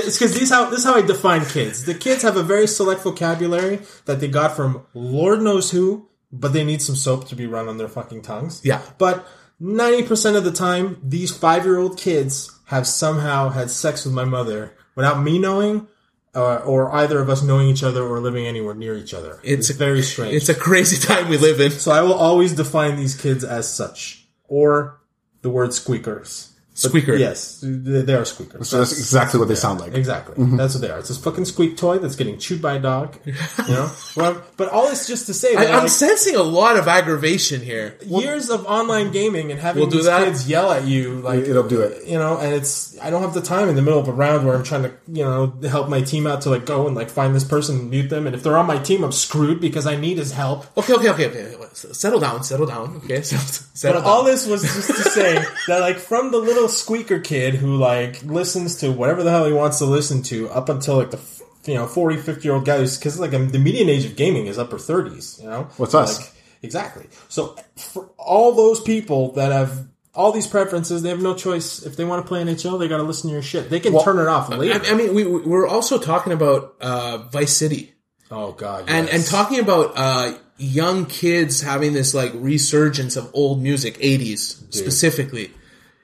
It's 0.00 0.18
because 0.18 0.36
these 0.36 0.50
how 0.50 0.70
this 0.70 0.80
is 0.80 0.84
how 0.84 0.96
I 0.96 1.02
define 1.02 1.44
kids. 1.44 1.84
The 1.84 1.94
kids 1.94 2.22
have 2.22 2.36
a 2.36 2.42
very 2.42 2.66
select 2.66 3.02
vocabulary 3.02 3.80
that 4.06 4.18
they 4.18 4.28
got 4.28 4.56
from 4.56 4.84
Lord 4.92 5.40
knows 5.40 5.70
who, 5.70 6.08
but 6.32 6.52
they 6.52 6.64
need 6.64 6.82
some 6.82 6.96
soap 6.96 7.28
to 7.28 7.36
be 7.36 7.46
run 7.46 7.68
on 7.68 7.76
their 7.76 7.88
fucking 7.88 8.22
tongues. 8.22 8.60
Yeah. 8.64 8.82
But 8.98 9.24
90% 9.60 10.36
of 10.36 10.44
the 10.44 10.52
time, 10.52 10.98
these 11.02 11.36
five 11.36 11.64
year 11.64 11.78
old 11.78 11.98
kids 11.98 12.58
have 12.66 12.86
somehow 12.86 13.50
had 13.50 13.70
sex 13.70 14.04
with 14.04 14.14
my 14.14 14.24
mother 14.24 14.74
without 14.94 15.22
me 15.22 15.38
knowing, 15.38 15.86
uh, 16.34 16.56
or 16.56 16.94
either 16.94 17.20
of 17.20 17.28
us 17.28 17.42
knowing 17.42 17.68
each 17.68 17.82
other 17.82 18.02
or 18.02 18.20
living 18.20 18.46
anywhere 18.46 18.74
near 18.74 18.96
each 18.96 19.12
other. 19.12 19.40
It's, 19.42 19.68
a- 19.70 19.74
very 19.74 20.02
strange. 20.02 20.34
It's 20.34 20.48
a 20.48 20.54
crazy 20.54 21.04
time 21.06 21.28
we 21.28 21.36
live 21.36 21.60
in. 21.60 21.72
so 21.72 21.90
I 21.92 22.02
will 22.02 22.14
always 22.14 22.54
define 22.54 22.96
these 22.96 23.16
kids 23.20 23.44
as 23.44 23.72
such, 23.72 24.26
or 24.48 25.00
the 25.42 25.50
word 25.50 25.74
squeakers. 25.74 26.54
But 26.82 26.88
Squeaker. 26.88 27.14
Yes, 27.16 27.60
they 27.62 28.02
they 28.02 28.14
are 28.14 28.24
squeakers. 28.24 28.68
So 28.68 28.78
that's 28.78 28.92
exactly 28.92 29.38
what 29.38 29.48
they 29.48 29.54
sound 29.54 29.80
like. 29.80 29.94
Exactly. 29.94 30.34
Mm-hmm. 30.36 30.56
That's 30.56 30.74
what 30.74 30.80
they 30.80 30.90
are. 30.90 30.98
It's 30.98 31.08
this 31.08 31.18
fucking 31.18 31.44
squeak 31.44 31.76
toy 31.76 31.98
that's 31.98 32.16
getting 32.16 32.38
chewed 32.38 32.62
by 32.62 32.74
a 32.74 32.78
dog. 32.78 33.16
You 33.24 33.34
know? 33.68 33.90
well, 34.16 34.42
but 34.56 34.68
all 34.70 34.88
this 34.88 35.06
just 35.06 35.26
to 35.26 35.34
say 35.34 35.54
I, 35.56 35.64
that 35.64 35.74
I'm 35.74 35.80
like, 35.82 35.88
sensing 35.90 36.36
a 36.36 36.42
lot 36.42 36.76
of 36.76 36.88
aggravation 36.88 37.60
here. 37.60 37.96
years 38.04 38.48
of 38.50 38.64
online 38.66 39.10
gaming 39.12 39.50
and 39.50 39.60
having 39.60 39.80
We'll 39.82 39.90
do 39.90 39.98
these 39.98 40.06
that. 40.06 40.24
kids 40.24 40.48
yell 40.48 40.72
at 40.72 40.84
you 40.86 41.20
like 41.20 41.40
It'll 41.40 41.68
do 41.68 41.80
it. 41.82 42.06
you 42.06 42.18
know 42.18 42.38
and 42.38 42.54
it's 42.54 42.98
i 43.00 43.10
don't 43.10 43.22
have 43.22 43.34
the 43.34 43.40
time 43.42 43.68
in 43.68 43.76
the 43.76 43.82
middle 43.82 43.98
of 43.98 44.08
a 44.08 44.12
round 44.12 44.46
where 44.46 44.54
i'm 44.56 44.62
trying 44.64 44.82
to 44.84 44.92
you 45.08 45.24
know 45.24 45.52
help 45.68 45.88
my 45.88 46.00
team 46.00 46.26
out 46.26 46.42
to 46.42 46.50
like 46.50 46.64
go 46.66 46.86
and 46.86 46.96
like 46.96 47.10
find 47.10 47.34
this 47.34 47.44
person 47.44 47.78
and 47.80 47.90
mute 47.90 48.08
them 48.10 48.26
and 48.26 48.34
if 48.34 48.42
they're 48.42 48.56
on 48.58 48.66
my 48.66 48.78
team 48.78 49.04
i'm 49.04 49.12
screwed 49.12 49.60
because 49.60 49.86
i 49.86 49.96
need 49.96 50.16
his 50.18 50.32
help 50.32 50.66
Okay, 50.78 50.94
okay, 50.94 51.10
okay, 51.10 51.26
okay. 51.28 51.56
Settle 51.72 52.20
down, 52.20 52.42
settle 52.44 52.66
down. 52.66 52.96
Okay, 53.04 53.22
settle, 53.22 53.46
but 53.46 53.78
settle 53.78 54.02
all 54.02 54.24
this 54.24 54.46
was 54.46 54.62
just 54.62 54.88
to 54.88 55.02
say 55.10 55.34
that 55.68 55.80
like 55.80 55.96
from 55.98 56.30
the 56.30 56.38
little 56.38 56.68
squeaker 56.68 57.18
kid 57.20 57.54
who 57.54 57.76
like 57.76 58.22
listens 58.24 58.76
to 58.80 58.90
whatever 58.92 59.22
the 59.22 59.30
hell 59.30 59.46
he 59.46 59.52
wants 59.52 59.78
to 59.78 59.84
listen 59.84 60.22
to 60.24 60.48
up 60.50 60.68
until 60.68 60.96
like 60.96 61.10
the 61.10 61.20
you 61.66 61.74
know 61.74 61.86
40 61.86 62.16
50 62.18 62.42
year 62.42 62.54
old 62.54 62.64
guys 62.64 62.98
because 62.98 63.20
like 63.20 63.30
the 63.32 63.58
median 63.58 63.88
age 63.88 64.04
of 64.04 64.16
gaming 64.16 64.46
is 64.46 64.58
upper 64.58 64.76
30s 64.78 65.42
you 65.42 65.48
know? 65.48 65.68
What's 65.76 65.94
us? 65.94 66.18
Like, 66.20 66.32
exactly. 66.62 67.06
So 67.28 67.56
for 67.76 68.10
all 68.18 68.52
those 68.52 68.80
people 68.80 69.32
that 69.32 69.52
have 69.52 69.86
all 70.14 70.32
these 70.32 70.46
preferences 70.48 71.02
they 71.02 71.08
have 71.10 71.22
no 71.22 71.34
choice. 71.34 71.84
If 71.84 71.96
they 71.96 72.04
want 72.04 72.24
to 72.24 72.28
play 72.28 72.42
nhl 72.42 72.78
they 72.80 72.88
got 72.88 72.96
to 72.96 73.04
listen 73.04 73.28
to 73.28 73.34
your 73.34 73.42
shit. 73.42 73.70
They 73.70 73.78
can 73.80 73.92
turn 74.02 74.18
it 74.18 74.26
off 74.26 74.48
later. 74.48 74.80
I, 74.84 74.90
I 74.90 74.94
mean, 74.94 75.14
we 75.14 75.24
we- 75.24 75.42
we're 75.42 75.68
also 75.68 75.98
talking 75.98 76.32
about 76.32 76.74
uh, 76.80 77.18
Vice 77.30 77.56
City. 77.56 77.94
Oh 78.32 78.52
god 78.52 78.84
and 78.88 79.08
and 79.08 79.24
talking 79.26 79.58
about 79.58 79.92
uh, 79.96 80.34
young 80.60 81.06
kids 81.06 81.60
having 81.62 81.92
this 81.92 82.14
like 82.14 82.32
resurgence 82.34 83.16
of 83.16 83.30
old 83.34 83.62
music, 83.62 83.98
'80s 83.98 84.72
specifically. 84.72 85.52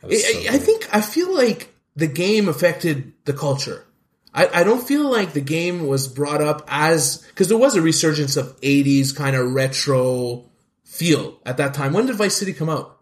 I, 0.03 0.07
I- 0.07 0.47
I 0.55 0.59
think 0.59 0.89
I 0.95 1.01
feel 1.01 1.35
like 1.35 1.75
the 1.95 2.07
game 2.07 2.49
affected 2.49 3.13
the 3.25 3.33
culture. 3.33 3.85
I, 4.35 4.61
I 4.61 4.65
don't 4.65 4.87
feel 4.87 5.11
like 5.11 5.33
the 5.33 5.41
game 5.41 5.87
was 5.87 6.09
brought 6.09 6.43
up 6.43 6.65
as 6.69 7.19
because 7.29 7.49
there 7.49 7.57
was 7.59 7.75
a 7.75 7.83
resurgence 7.83 8.37
of 8.37 8.61
'80s 8.61 9.15
kind 9.17 9.35
of 9.37 9.53
retro 9.53 10.45
feel 10.85 11.39
at 11.47 11.57
that 11.57 11.75
time. 11.75 11.93
When 11.93 12.07
did 12.07 12.17
Vice 12.17 12.37
City 12.37 12.53
come 12.53 12.69
out? 12.69 12.93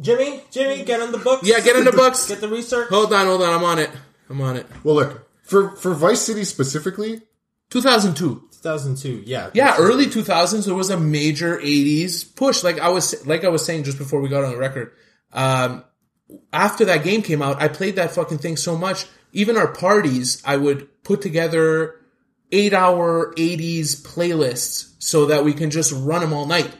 jimmy 0.00 0.42
jimmy 0.50 0.82
get 0.82 1.00
on 1.00 1.12
the 1.12 1.18
books 1.18 1.46
Yeah, 1.46 1.60
get 1.60 1.76
on 1.76 1.84
the 1.84 1.92
books. 1.92 2.26
get 2.28 2.40
the 2.40 2.48
research 2.48 2.88
Hold 2.88 3.12
on, 3.12 3.26
hold 3.26 3.42
on. 3.42 3.50
I'm 3.54 3.62
on 3.62 3.78
it. 3.78 3.90
I'm 4.28 4.40
on 4.40 4.56
it. 4.56 4.66
Well, 4.82 4.96
look 4.96 5.28
for 5.44 5.70
for 5.76 5.94
Vice 5.94 6.20
City 6.22 6.42
specifically. 6.44 7.20
2002. 7.70 8.42
2002 8.64 9.24
yeah 9.26 9.50
Yeah, 9.52 9.76
early 9.78 10.06
2000s 10.06 10.64
there 10.64 10.74
was 10.74 10.90
a 10.90 10.98
major 10.98 11.58
80s 11.58 12.34
push. 12.34 12.64
Like 12.64 12.78
I 12.80 12.88
was 12.88 13.26
like 13.26 13.44
I 13.44 13.48
was 13.48 13.64
saying 13.64 13.84
just 13.84 13.98
before 13.98 14.20
we 14.20 14.28
got 14.28 14.44
on 14.44 14.52
the 14.52 14.58
record. 14.58 14.92
Um, 15.32 15.84
after 16.52 16.86
that 16.86 17.04
game 17.04 17.22
came 17.22 17.42
out, 17.42 17.60
I 17.60 17.68
played 17.68 17.96
that 17.96 18.12
fucking 18.12 18.38
thing 18.38 18.56
so 18.56 18.76
much. 18.76 19.06
Even 19.32 19.56
our 19.56 19.68
parties, 19.68 20.42
I 20.44 20.56
would 20.56 21.02
put 21.02 21.20
together 21.20 22.00
eight 22.52 22.72
hour 22.72 23.34
80s 23.36 24.00
playlists 24.02 24.94
so 24.98 25.26
that 25.26 25.44
we 25.44 25.52
can 25.52 25.70
just 25.70 25.92
run 25.92 26.22
them 26.22 26.32
all 26.32 26.46
night. 26.46 26.72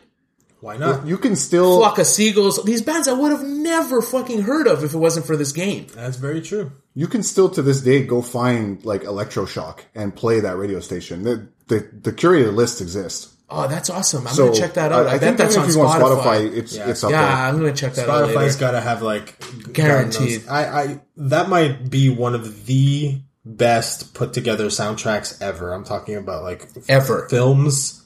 Why 0.64 0.77
not 0.77 1.07
You 1.07 1.18
can 1.18 1.37
still 1.37 1.79
Flock 1.81 1.98
of 1.98 2.07
Seagulls, 2.07 2.62
these 2.64 2.83
bands 2.83 3.07
I 3.09 3.12
would 3.12 3.31
have 3.33 3.44
never 3.44 4.00
fucking 4.03 4.42
heard 4.42 4.66
of 4.66 4.83
if 4.85 4.94
it 4.94 4.98
wasn't 4.98 5.27
for 5.27 5.37
this 5.37 5.53
game. 5.53 5.87
that's 5.94 6.16
very 6.16 6.40
true 6.40 6.72
you 6.94 7.07
can 7.09 7.22
still 7.22 7.50
to 7.50 7.62
this 7.62 7.81
day 7.83 8.05
go 8.05 8.22
find 8.22 8.85
like 8.85 9.03
electroshock 9.03 9.81
and 9.94 10.14
play 10.14 10.40
that 10.40 10.57
radio 10.57 10.81
station. 10.81 11.22
The 11.24 11.48
the, 11.66 11.79
the 12.03 12.12
curated 12.12 12.55
list 12.55 12.81
exists. 12.81 13.31
Oh, 13.50 13.66
that's 13.68 13.90
awesome. 13.90 14.27
I'm 14.27 14.33
So 14.35 14.46
gonna 14.48 14.59
check 14.59 14.74
that 14.74 14.92
out. 14.92 15.07
I, 15.07 15.11
I, 15.11 15.12
bet 15.12 15.20
think 15.20 15.37
that's 15.38 15.57
on 15.57 15.62
if 15.64 15.68
you 15.70 15.74
go 15.74 15.87
on 15.87 16.00
Spotify. 16.00 16.22
Spotify, 16.50 16.57
it's 16.57 16.77
Yeah. 16.77 16.88
it's 16.90 17.03
up 17.05 17.11
Yeah, 17.11 17.22
there. 17.27 17.46
I'm 17.46 17.57
gonna 17.59 17.72
check 17.72 17.94
that 17.94 18.09
out 18.09 18.29
Spotify's 18.29 18.57
got 18.57 18.70
to 18.72 18.81
have 18.81 19.03
like 19.03 19.35
Guaranteed. 19.72 20.44
I, 20.48 20.64
I 20.83 21.00
that 21.16 21.48
might 21.48 21.90
be 21.90 22.11
one 22.11 22.35
of 22.35 22.66
the 22.66 23.20
best 23.44 24.14
put 24.14 24.33
together 24.33 24.66
soundtracks 24.66 25.40
ever. 25.42 25.72
I'm 25.72 25.85
talking 25.85 26.14
about 26.16 26.42
like 26.44 26.68
Ever. 26.88 27.27
films. 27.29 28.04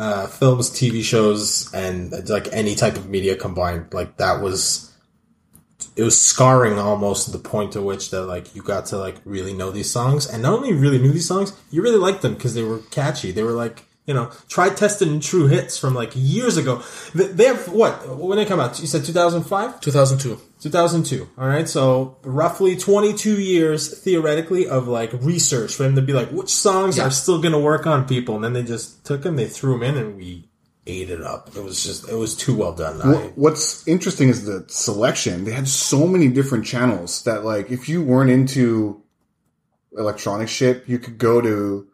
Uh, 0.00 0.26
films, 0.26 0.70
TV 0.70 1.04
shows, 1.04 1.72
and 1.74 2.26
like 2.30 2.48
any 2.52 2.74
type 2.74 2.96
of 2.96 3.10
media 3.10 3.36
combined. 3.36 3.92
Like 3.92 4.16
that 4.16 4.40
was 4.40 4.90
it 5.94 6.02
was 6.02 6.18
scarring 6.18 6.78
almost 6.78 7.26
to 7.26 7.30
the 7.30 7.38
point 7.38 7.72
to 7.72 7.82
which 7.82 8.10
that 8.10 8.22
like 8.22 8.54
you 8.56 8.62
got 8.62 8.86
to 8.86 8.96
like 8.96 9.16
really 9.26 9.52
know 9.52 9.70
these 9.70 9.90
songs, 9.90 10.26
and 10.26 10.42
not 10.42 10.54
only 10.54 10.72
really 10.72 10.98
knew 10.98 11.12
these 11.12 11.28
songs, 11.28 11.52
you 11.70 11.82
really 11.82 11.98
liked 11.98 12.22
them 12.22 12.32
because 12.32 12.54
they 12.54 12.62
were 12.62 12.78
catchy. 12.90 13.30
They 13.30 13.42
were 13.42 13.52
like 13.52 13.84
you 14.06 14.14
know 14.14 14.30
tried, 14.48 14.78
tested, 14.78 15.08
and 15.08 15.22
true 15.22 15.48
hits 15.48 15.78
from 15.78 15.94
like 15.94 16.12
years 16.14 16.56
ago. 16.56 16.82
They, 17.14 17.44
have 17.44 17.68
what 17.68 18.16
when 18.16 18.38
they 18.38 18.46
come 18.46 18.58
out? 18.58 18.80
You 18.80 18.86
said 18.86 19.04
two 19.04 19.12
thousand 19.12 19.42
five. 19.42 19.82
2002. 19.82 20.40
2002. 20.60 21.28
All 21.38 21.46
right. 21.48 21.68
So 21.68 22.18
roughly 22.22 22.76
22 22.76 23.40
years 23.40 23.98
theoretically 24.02 24.68
of 24.68 24.86
like 24.88 25.10
research 25.14 25.74
for 25.74 25.82
them 25.84 25.96
to 25.96 26.02
be 26.02 26.12
like, 26.12 26.30
which 26.30 26.50
songs 26.50 26.96
Yeah. 26.98 27.06
are 27.06 27.10
still 27.10 27.40
going 27.40 27.52
to 27.52 27.58
work 27.58 27.86
on 27.86 28.06
people. 28.06 28.34
And 28.36 28.44
then 28.44 28.52
they 28.52 28.62
just 28.62 29.04
took 29.04 29.22
them, 29.22 29.36
they 29.36 29.46
threw 29.48 29.72
them 29.78 29.82
in 29.82 29.96
and 29.96 30.16
we 30.16 30.48
ate 30.86 31.10
it 31.10 31.22
up. 31.22 31.50
It 31.56 31.62
was 31.62 31.82
just, 31.84 32.08
it 32.08 32.14
was 32.14 32.36
too 32.36 32.56
well 32.56 32.72
done. 32.74 33.00
I, 33.02 33.30
What's 33.36 33.86
interesting 33.86 34.28
is 34.28 34.44
the 34.44 34.64
selection. 34.68 35.44
They 35.44 35.52
had 35.52 35.68
so 35.68 36.06
many 36.06 36.28
different 36.28 36.64
channels 36.66 37.22
that, 37.24 37.44
like, 37.44 37.70
if 37.70 37.88
you 37.88 38.02
weren't 38.02 38.30
into 38.30 39.02
electronic 39.96 40.48
shit, 40.48 40.84
you 40.88 40.98
could 40.98 41.18
go 41.18 41.40
to 41.40 41.86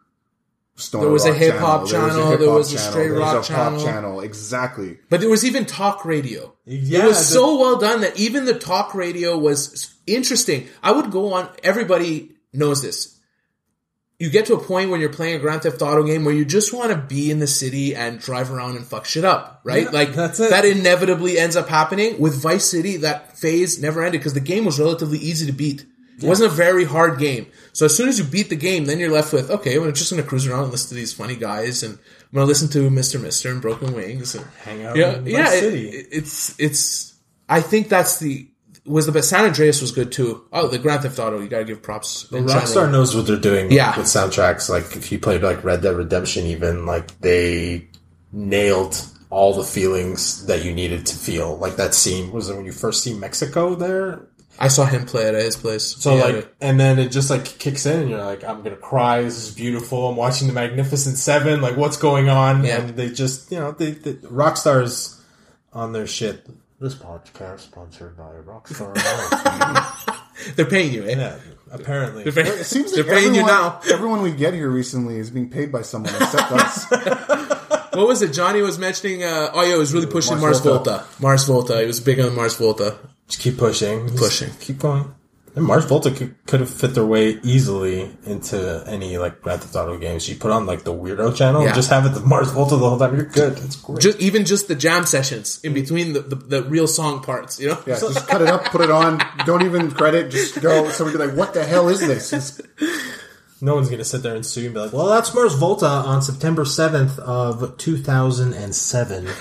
Stoner 0.79 1.05
There 1.05 1.11
was 1.11 1.25
a 1.25 1.33
hip-hop 1.33 1.87
channel, 1.87 2.29
there 2.29 2.37
hip-hop 2.37 2.55
was 2.55 2.71
a 2.71 2.77
straight 2.77 3.03
there 3.09 3.13
was 3.19 3.33
rock 3.33 3.43
channel. 3.45 3.83
channel. 3.83 4.21
Exactly. 4.21 4.99
But 5.09 5.21
there 5.21 5.29
was 5.29 5.43
even 5.43 5.65
talk 5.65 6.05
radio. 6.05 6.53
Yeah, 6.65 7.03
it 7.05 7.07
was 7.07 7.17
the- 7.17 7.33
so 7.33 7.57
well 7.59 7.77
done 7.77 8.01
that 8.01 8.15
even 8.17 8.45
the 8.45 8.53
talk 8.57 8.93
radio 8.93 9.35
was 9.37 9.93
interesting. 10.05 10.67
I 10.83 10.91
would 10.91 11.09
go 11.09 11.33
on. 11.33 11.49
Everybody 11.63 12.33
knows 12.53 12.83
this. 12.83 13.15
You 14.19 14.29
get 14.31 14.47
to 14.47 14.53
a 14.55 14.59
point 14.59 14.89
when 14.89 14.99
you're 14.99 15.13
playing 15.13 15.35
a 15.35 15.39
Grand 15.39 15.61
Theft 15.63 15.81
Auto 15.81 16.03
game 16.03 16.25
where 16.25 16.33
you 16.33 16.43
just 16.45 16.73
want 16.73 16.91
to 16.91 16.97
be 16.97 17.29
in 17.29 17.37
the 17.39 17.45
city 17.47 17.95
and 17.95 18.19
drive 18.19 18.51
around 18.51 18.75
and 18.75 18.85
fuck 18.85 19.05
shit 19.05 19.23
up, 19.23 19.61
right? 19.63 19.83
Yeah, 19.83 19.89
like 19.91 20.13
that 20.13 20.63
inevitably 20.65 21.37
ends 21.37 21.55
up 21.55 21.69
happening 21.69 22.19
with 22.19 22.35
Vice 22.41 22.65
City. 22.65 22.97
That 22.97 23.37
phase 23.37 23.79
never 23.79 24.03
ended 24.03 24.21
because 24.21 24.33
the 24.33 24.39
game 24.39 24.65
was 24.65 24.79
relatively 24.79 25.19
easy 25.19 25.45
to 25.47 25.51
beat. 25.51 25.85
It 26.21 26.27
wasn't 26.27 26.51
a 26.51 26.55
very 26.55 26.83
hard 26.83 27.19
game. 27.19 27.45
So 27.73 27.85
as 27.85 27.95
soon 27.95 28.09
as 28.09 28.17
you 28.17 28.25
beat 28.25 28.49
the 28.49 28.55
game, 28.55 28.85
then 28.85 28.99
you're 28.99 29.11
left 29.11 29.31
with 29.33 29.51
okay, 29.51 29.75
I'm 29.77 29.93
just 29.93 30.09
going 30.11 30.21
to 30.21 30.27
cruise 30.27 30.47
around 30.47 30.63
and 30.63 30.71
listen 30.71 30.89
to 30.89 30.95
these 30.95 31.13
funny 31.13 31.35
guys, 31.35 31.83
and 31.83 31.93
I'm 31.93 32.33
going 32.33 32.43
to 32.45 32.47
listen 32.47 32.69
to 32.69 32.89
Mister 32.89 33.19
Mister 33.19 33.51
and 33.51 33.61
Broken 33.61 33.93
Wings 33.93 34.33
and 34.35 34.45
hang 34.63 34.83
out 34.85 34.95
yeah, 34.95 35.17
in 35.17 35.25
yeah. 35.27 35.49
City. 35.49 35.89
it- 35.89 36.07
it's 36.11 36.59
it's. 36.59 37.15
I 37.47 37.61
think 37.61 37.87
that's 37.89 38.19
the 38.19 38.49
was 38.85 39.05
the 39.05 39.11
best. 39.11 39.29
San 39.29 39.45
Andreas 39.45 39.79
was 39.81 39.91
good 39.91 40.11
too. 40.11 40.45
Oh, 40.51 40.67
the 40.67 40.79
Grand 40.79 41.03
Theft 41.03 41.19
Auto. 41.19 41.39
You 41.39 41.49
gotta 41.49 41.65
give 41.65 41.83
props. 41.83 42.31
in 42.31 42.45
Rockstar 42.45 42.73
general. 42.73 42.91
knows 42.93 43.15
what 43.15 43.27
they're 43.27 43.37
doing 43.37 43.71
Yeah. 43.71 43.95
with 43.97 44.07
soundtracks. 44.07 44.69
Like 44.69 44.95
if 44.95 45.11
you 45.11 45.19
played 45.19 45.43
like 45.43 45.63
Red 45.63 45.81
Dead 45.81 45.95
Redemption, 45.95 46.45
even 46.47 46.85
like 46.85 47.19
they 47.19 47.87
nailed 48.31 48.99
all 49.29 49.53
the 49.53 49.63
feelings 49.63 50.45
that 50.45 50.63
you 50.63 50.73
needed 50.73 51.05
to 51.05 51.15
feel. 51.15 51.57
Like 51.57 51.75
that 51.75 51.93
scene 51.93 52.31
was 52.31 52.49
it 52.49 52.55
when 52.55 52.65
you 52.65 52.71
first 52.71 53.03
see 53.03 53.13
Mexico 53.13 53.75
there? 53.75 54.25
I 54.59 54.67
saw 54.69 54.85
him 54.85 55.05
play 55.05 55.23
it 55.27 55.35
at 55.35 55.41
his 55.43 55.55
place. 55.55 55.83
So 55.85 56.15
He 56.15 56.21
like, 56.21 56.35
it. 56.35 56.55
and 56.61 56.79
then 56.79 56.99
it 56.99 57.09
just 57.11 57.29
like 57.29 57.45
kicks 57.45 57.85
in, 57.85 57.99
and 58.01 58.09
you're 58.09 58.23
like, 58.23 58.43
I'm 58.43 58.61
gonna 58.63 58.75
cry. 58.75 59.21
This 59.21 59.37
is 59.37 59.53
beautiful. 59.55 60.09
I'm 60.09 60.15
watching 60.15 60.47
the 60.47 60.53
Magnificent 60.53 61.17
Seven. 61.17 61.61
Like, 61.61 61.77
what's 61.77 61.97
going 61.97 62.29
on? 62.29 62.63
Yeah. 62.63 62.81
And 62.81 62.95
they 62.97 63.09
just, 63.09 63.51
you 63.51 63.59
know, 63.59 63.71
they, 63.71 63.91
they 63.91 64.13
Rockstar's 64.13 65.21
on 65.73 65.93
their 65.93 66.07
shit. 66.07 66.45
This 66.79 66.95
podcast 66.95 67.55
is 67.55 67.61
sponsored 67.61 68.15
by 68.17 68.23
Rockstar. 68.45 68.95
they're 70.55 70.65
paying 70.65 70.93
you, 70.93 71.03
eh? 71.05 71.15
yeah, 71.17 71.37
apparently. 71.71 72.23
They're 72.23 72.43
paying, 72.43 72.59
It 72.59 72.65
seems 72.65 72.91
they're 72.95 73.03
like 73.03 73.13
paying 73.13 73.33
you 73.35 73.41
everyone, 73.41 73.47
now. 73.47 73.81
everyone 73.91 74.21
we 74.21 74.31
get 74.31 74.53
here 74.53 74.69
recently 74.69 75.17
is 75.17 75.29
being 75.31 75.49
paid 75.49 75.71
by 75.71 75.81
someone 75.81 76.13
except 76.15 76.51
us. 76.51 76.85
What 77.93 78.07
was 78.07 78.21
it? 78.21 78.31
Johnny 78.31 78.61
was 78.61 78.77
mentioning. 78.77 79.23
Uh, 79.23 79.49
oh 79.53 79.63
yeah, 79.63 79.71
he 79.73 79.77
was 79.77 79.91
really 79.93 80.05
pushing 80.05 80.33
Mars, 80.39 80.41
Mars 80.41 80.59
Volta. 80.61 80.89
Volta. 80.91 81.07
Mars 81.21 81.43
Volta. 81.45 81.79
He 81.81 81.87
was 81.87 81.99
big 81.99 82.19
on 82.19 82.35
Mars 82.35 82.55
Volta. 82.55 82.95
Just 83.27 83.41
keep 83.41 83.57
pushing. 83.57 84.07
Just 84.07 84.17
Pushing. 84.19 84.49
Keep 84.59 84.79
going. 84.79 85.13
And 85.55 85.65
Mars 85.65 85.85
Volta 85.85 86.11
could, 86.11 86.35
could 86.45 86.59
have 86.59 86.69
fit 86.69 86.93
their 86.93 87.03
way 87.05 87.39
easily 87.41 88.15
into 88.27 88.83
any 88.85 89.17
like 89.17 89.41
Grand 89.41 89.59
Theft 89.61 89.75
Auto 89.75 89.97
games. 89.97 90.29
You 90.29 90.35
put 90.35 90.51
on 90.51 90.67
like 90.67 90.83
the 90.83 90.93
weirdo 90.93 91.35
channel, 91.35 91.61
Yeah. 91.61 91.69
and 91.69 91.75
just 91.75 91.89
have 91.89 92.05
it 92.05 92.09
the 92.09 92.19
Mars 92.19 92.51
Volta 92.51 92.75
the 92.77 92.87
whole 92.87 92.99
time. 92.99 93.15
You're 93.15 93.25
good. 93.25 93.57
It's 93.57 93.75
great. 93.75 93.99
Just 93.99 94.19
even 94.19 94.45
just 94.45 94.67
the 94.67 94.75
jam 94.75 95.07
sessions 95.07 95.59
in 95.63 95.73
between 95.73 96.13
the, 96.13 96.19
the, 96.19 96.35
the 96.35 96.63
real 96.63 96.85
song 96.87 97.23
parts. 97.23 97.59
You 97.59 97.69
know. 97.69 97.79
Yeah, 97.87 97.99
just 97.99 98.27
cut 98.27 98.43
it 98.43 98.49
up, 98.49 98.65
put 98.65 98.81
it 98.81 98.91
on. 98.91 99.19
Don't 99.47 99.63
even 99.63 99.89
credit. 99.89 100.29
Just 100.29 100.61
go. 100.61 100.89
Somebody 100.91 101.17
be 101.17 101.25
like, 101.25 101.35
"What 101.35 101.55
the 101.55 101.63
hell 101.65 101.89
is 101.89 102.01
this?" 102.01 102.31
It's, 102.33 102.61
No 103.59 103.73
one's 103.73 103.89
gonna 103.89 104.03
sit 104.05 104.21
there 104.21 104.35
and 104.35 104.45
sue 104.45 104.59
you 104.61 104.65
and 104.67 104.75
be 104.75 104.79
like, 104.81 104.93
"Well, 104.93 105.07
that's 105.07 105.33
Mars 105.33 105.55
Volta 105.55 105.87
on 105.87 106.21
September 106.21 106.65
seventh 106.65 107.17
of 107.17 107.75
two 107.79 107.97
thousand 107.97 108.53
and 108.53 108.75
seven. 108.75 109.27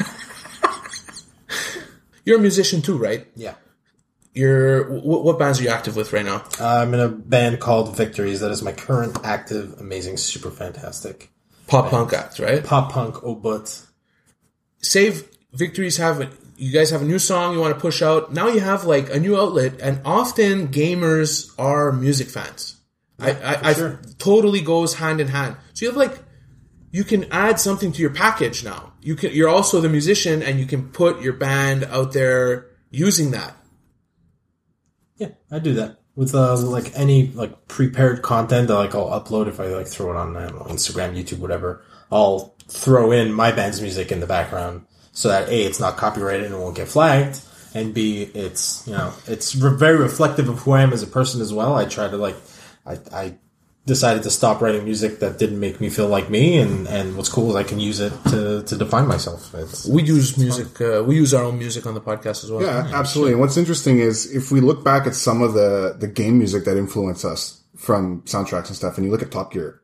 You're 2.25 2.39
a 2.39 2.41
musician 2.41 2.81
too, 2.83 2.97
right? 2.99 3.27
Yeah, 3.37 3.55
You're 4.37 4.91
what, 5.01 5.25
what 5.25 5.39
bands 5.39 5.61
are 5.61 5.63
you 5.63 5.71
active 5.71 5.97
with 5.97 6.13
right 6.13 6.25
now? 6.25 6.45
I'm 6.61 6.93
in 6.93 7.01
a 7.01 7.09
band 7.09 7.59
called 7.59 7.97
Victories. 7.97 8.41
That 8.41 8.51
is 8.51 8.63
my 8.63 8.73
current 8.73 9.17
active, 9.25 9.81
amazing, 9.81 10.19
super 10.19 10.51
fantastic 10.51 11.31
Pop 11.67 11.91
punk 11.91 12.13
act, 12.13 12.39
right? 12.39 12.63
pop 12.63 12.93
punk. 12.93 13.25
Oh, 13.25 13.35
but 13.35 13.83
Save 14.83 15.29
Victories 15.53 15.97
have 15.97 16.21
a, 16.21 16.31
you 16.57 16.71
guys 16.71 16.91
have 16.91 17.01
a 17.03 17.05
new 17.07 17.19
song 17.19 17.55
you 17.55 17.61
want 17.61 17.75
to 17.75 17.81
push 17.81 18.03
out. 18.03 18.33
Now 18.33 18.49
you 18.49 18.61
have 18.61 18.85
like 18.85 19.09
a 19.11 19.19
new 19.19 19.37
outlet, 19.39 19.81
and 19.81 20.01
often 20.05 20.69
gamers 20.69 21.51
are 21.59 21.91
music 21.91 22.29
fans. 22.29 22.77
I, 23.19 23.31
I, 23.33 23.71
I 23.71 23.73
sure. 23.73 24.01
totally 24.19 24.61
goes 24.61 24.95
hand 24.95 25.21
in 25.21 25.29
hand. 25.29 25.57
So 25.73 25.87
you 25.87 25.91
have 25.91 25.97
like 25.97 26.23
you 26.93 27.05
can 27.05 27.25
add 27.33 27.59
something 27.59 27.91
to 27.91 28.03
your 28.03 28.13
package 28.13 28.63
now. 28.63 28.93
You 29.01 29.17
can 29.17 29.33
you're 29.33 29.49
also 29.49 29.81
the 29.81 29.89
musician, 29.89 30.43
and 30.43 30.61
you 30.61 30.67
can 30.67 30.91
put 30.91 31.23
your 31.23 31.33
band 31.33 31.85
out 31.85 32.13
there 32.13 32.67
using 32.91 33.31
that. 33.31 33.57
Yeah, 35.19 35.29
I 35.51 35.59
do 35.59 35.75
that 35.75 35.99
with 36.15 36.35
uh, 36.35 36.57
like 36.57 36.93
any 36.97 37.29
like 37.29 37.69
prepared 37.69 38.23
content 38.23 38.69
that 38.69 38.75
like 38.75 38.95
I'll 38.95 39.21
upload 39.21 39.49
if 39.49 39.61
I 39.61 39.67
like 39.67 39.87
throw 39.87 40.11
it 40.11 40.17
on 40.17 40.33
know, 40.33 40.67
Instagram, 40.69 41.17
YouTube, 41.17 41.39
whatever. 41.39 41.85
I'll 42.11 42.55
throw 42.69 43.13
in 43.13 43.33
my 43.33 43.53
band's 43.53 43.81
music 43.81 44.11
in 44.11 44.21
the 44.21 44.27
background 44.27 44.87
so 45.13 45.29
that 45.29 45.49
a 45.49 45.65
it's 45.65 45.81
not 45.81 45.97
copyrighted 45.97 46.47
and 46.47 46.55
it 46.55 46.59
won't 46.59 46.77
get 46.77 46.89
flagged, 46.89 47.41
and 47.75 47.95
b 47.95 48.23
it's 48.35 48.87
you 48.87 48.95
know 48.95 49.13
it's 49.27 49.55
re- 49.55 49.77
very 49.77 49.97
reflective 49.97 50.49
of 50.49 50.61
who 50.61 50.73
I 50.73 50.83
am 50.83 50.93
as 50.93 51.03
a 51.03 51.07
person 51.07 51.41
as 51.41 51.53
well. 51.53 51.75
I 51.75 51.85
try 51.85 52.09
to 52.09 52.17
like 52.17 52.37
I 52.87 52.99
I 53.13 53.35
decided 53.87 54.23
to 54.25 54.31
stop 54.31 54.61
writing 54.61 54.85
music 54.85 55.21
that 55.21 55.39
didn't 55.39 55.61
make 55.61 55.81
me 55.81 55.89
feel 55.89 56.09
like 56.09 56.29
me, 56.29 56.59
and 56.59 56.87
and 56.89 57.17
what's 57.17 57.29
cool 57.29 57.51
is 57.51 57.57
I 57.57 57.63
can 57.63 57.79
use 57.81 58.01
it 58.01 58.13
to 58.31 58.63
to 58.65 58.77
define 58.77 59.07
myself. 59.07 59.55
It's, 59.55 59.87
We 59.87 60.03
use 60.03 60.37
music. 60.37 60.81
Uh, 60.81 61.03
we 61.07 61.15
use 61.17 61.33
our 61.33 61.45
own 61.45 61.59
music 61.59 61.87
on 61.87 61.95
the 61.95 62.01
podcast 62.01 62.45
as 62.45 62.51
well. 62.51 62.63
yeah, 62.63 62.91
absolutely. 62.93 63.33
And 63.33 63.41
what's 63.41 63.57
interesting 63.57 63.99
is 64.01 64.31
if 64.35 64.51
we 64.51 64.61
look 64.61 64.85
back 64.85 65.07
at 65.07 65.15
some 65.15 65.41
of 65.43 65.55
the 65.55 65.97
the 65.99 66.09
game 66.09 66.39
music 66.39 66.65
that 66.65 66.77
influenced 66.77 67.25
us 67.25 67.63
from 67.77 68.23
soundtracks 68.23 68.67
and 68.69 68.77
stuff, 68.77 68.97
and 68.97 69.05
you 69.07 69.13
look 69.13 69.23
at 69.23 69.31
Top 69.31 69.53
Gear, 69.53 69.81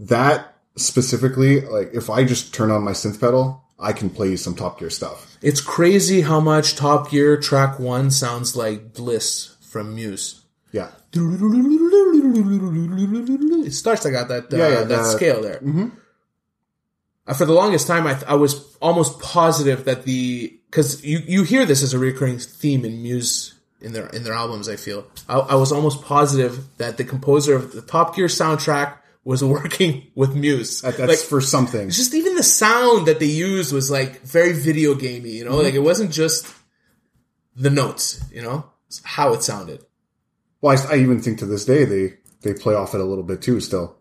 that 0.00 0.54
specifically, 0.76 1.60
like 1.60 1.90
if 1.94 2.10
I 2.10 2.24
just 2.24 2.52
turn 2.54 2.70
on 2.70 2.82
my 2.82 2.92
synth 2.92 3.20
pedal, 3.20 3.62
I 3.78 3.92
can 3.92 4.10
play 4.10 4.30
you 4.30 4.36
some 4.36 4.54
Top 4.54 4.78
Gear 4.78 4.90
stuff. 4.90 5.36
It's 5.42 5.60
crazy 5.60 6.22
how 6.22 6.40
much 6.40 6.74
Top 6.76 7.10
Gear 7.10 7.36
Track 7.36 7.78
One 7.78 8.10
sounds 8.10 8.56
like 8.56 8.92
Bliss 8.94 9.56
from 9.60 9.94
Muse. 9.94 10.42
Yeah, 10.72 10.90
It 13.66 13.72
starts 13.72 14.04
like 14.04 14.14
that 14.14 14.28
that 14.28 14.52
uh, 14.52 14.56
Yeah, 14.56 14.68
yeah, 14.68 14.80
that 14.84 14.88
the- 14.88 15.04
scale 15.04 15.42
there. 15.42 15.56
Mm-hmm. 15.58 15.88
Uh, 17.24 17.34
for 17.34 17.44
the 17.44 17.52
longest 17.52 17.86
time, 17.86 18.06
I, 18.06 18.14
th- 18.14 18.24
I 18.26 18.34
was 18.34 18.76
almost 18.80 19.20
positive 19.20 19.84
that 19.84 20.02
the 20.04 20.58
because 20.70 21.04
you 21.04 21.18
you 21.24 21.44
hear 21.44 21.64
this 21.64 21.82
as 21.82 21.94
a 21.94 21.98
recurring 21.98 22.38
theme 22.38 22.84
in 22.84 23.00
Muse 23.02 23.54
in 23.80 23.92
their 23.92 24.06
in 24.08 24.24
their 24.24 24.32
albums. 24.34 24.68
I 24.68 24.74
feel 24.76 25.06
I, 25.28 25.38
I 25.38 25.54
was 25.54 25.70
almost 25.70 26.02
positive 26.02 26.66
that 26.78 26.96
the 26.96 27.04
composer 27.04 27.54
of 27.54 27.72
the 27.72 27.82
Top 27.82 28.16
Gear 28.16 28.26
soundtrack 28.26 28.96
was 29.24 29.44
working 29.56 30.08
with 30.16 30.34
Muse. 30.34 30.80
that, 30.80 30.96
that's 30.96 31.08
like 31.08 31.18
for 31.18 31.40
something. 31.40 31.90
just 31.90 32.12
even 32.14 32.34
the 32.34 32.42
sound 32.42 33.06
that 33.06 33.20
they 33.20 33.26
used 33.26 33.72
was 33.72 33.88
like 33.88 34.22
very 34.22 34.52
video 34.52 34.94
gamey. 34.96 35.30
You 35.30 35.44
know, 35.44 35.58
like 35.58 35.74
it 35.74 35.78
wasn't 35.80 36.10
just 36.10 36.52
the 37.54 37.70
notes. 37.70 38.20
You 38.32 38.42
know, 38.42 38.64
it's 38.88 39.00
how 39.04 39.32
it 39.34 39.44
sounded. 39.44 39.84
Well, 40.62 40.78
I, 40.88 40.94
I 40.94 40.98
even 41.00 41.20
think 41.20 41.38
to 41.40 41.46
this 41.46 41.64
day 41.66 41.84
they 41.84 42.14
they 42.40 42.54
play 42.54 42.74
off 42.74 42.94
it 42.94 43.00
a 43.00 43.04
little 43.04 43.24
bit 43.24 43.42
too. 43.42 43.60
Still, 43.60 43.96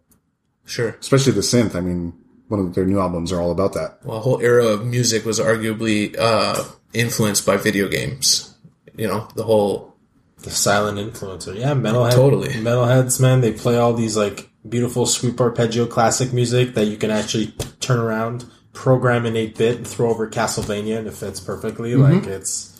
Sure. 0.65 0.95
especially 1.01 1.33
the 1.33 1.41
synth. 1.41 1.75
I 1.75 1.81
mean, 1.81 2.13
one 2.47 2.59
of 2.61 2.73
their 2.75 2.85
new 2.85 2.99
albums 2.99 3.31
are 3.33 3.41
all 3.41 3.51
about 3.51 3.73
that. 3.73 3.99
well, 4.05 4.17
a 4.17 4.21
whole 4.21 4.39
era 4.41 4.65
of 4.67 4.85
music 4.85 5.25
was 5.25 5.39
arguably 5.39 6.15
uh, 6.17 6.63
influenced 6.93 7.45
by 7.45 7.57
video 7.57 7.87
games. 7.89 8.55
You 8.95 9.07
know, 9.07 9.27
the 9.35 9.43
whole 9.43 9.95
the 10.43 10.49
silent 10.51 10.97
influencer. 10.97 11.57
Yeah, 11.57 11.73
metalhead. 11.73 12.11
Totally. 12.13 12.49
Metalheads, 12.49 13.19
man. 13.19 13.41
They 13.41 13.51
play 13.53 13.77
all 13.77 13.93
these 13.93 14.15
like 14.17 14.49
beautiful 14.67 15.05
sweep 15.05 15.39
arpeggio 15.41 15.85
classic 15.87 16.33
music 16.33 16.75
that 16.75 16.85
you 16.85 16.97
can 16.97 17.09
actually 17.11 17.47
turn 17.79 17.99
around, 17.99 18.45
program 18.73 19.25
in 19.25 19.35
8 19.35 19.57
bit, 19.57 19.77
and 19.77 19.87
throw 19.87 20.09
over 20.09 20.27
Castlevania 20.29 20.97
and 20.99 21.07
it 21.07 21.13
fits 21.13 21.39
perfectly. 21.39 21.95
Like 21.95 22.25
it's. 22.25 22.70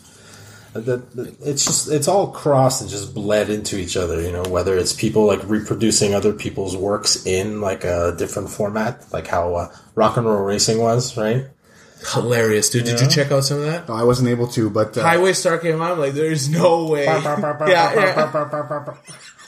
That 0.74 1.10
that- 1.16 1.36
it's 1.42 1.64
just 1.64 1.90
it's 1.90 2.08
all 2.08 2.28
crossed 2.32 2.80
and 2.80 2.90
just 2.90 3.14
bled 3.14 3.50
into 3.50 3.76
each 3.78 3.96
other. 3.96 4.20
You 4.20 4.32
know, 4.32 4.42
whether 4.44 4.76
it's 4.76 4.92
people 4.92 5.26
like 5.26 5.40
reproducing 5.48 6.14
other 6.14 6.32
people's 6.32 6.76
works 6.76 7.26
in 7.26 7.60
like 7.60 7.84
a 7.84 8.14
different 8.16 8.50
format, 8.50 9.04
like 9.12 9.26
how 9.26 9.54
uh, 9.54 9.74
rock 9.94 10.16
and 10.16 10.26
roll 10.26 10.42
racing 10.42 10.78
was, 10.80 11.16
right? 11.16 11.46
Hilarious, 12.14 12.68
dude. 12.70 12.84
Did 12.84 13.00
you 13.00 13.08
check 13.08 13.30
out 13.30 13.44
some 13.44 13.58
of 13.60 13.66
that? 13.66 13.88
I 13.88 14.02
wasn't 14.02 14.28
able 14.28 14.48
to, 14.48 14.68
but 14.70 14.98
uh, 14.98 15.02
Highway 15.02 15.34
Star 15.34 15.58
came 15.58 15.80
on. 15.80 15.92
I'm 15.92 15.98
like, 16.00 16.14
there's 16.14 16.48
no 16.48 16.88
way. 16.88 17.04
yeah, 17.04 17.60
yeah. 17.68 18.94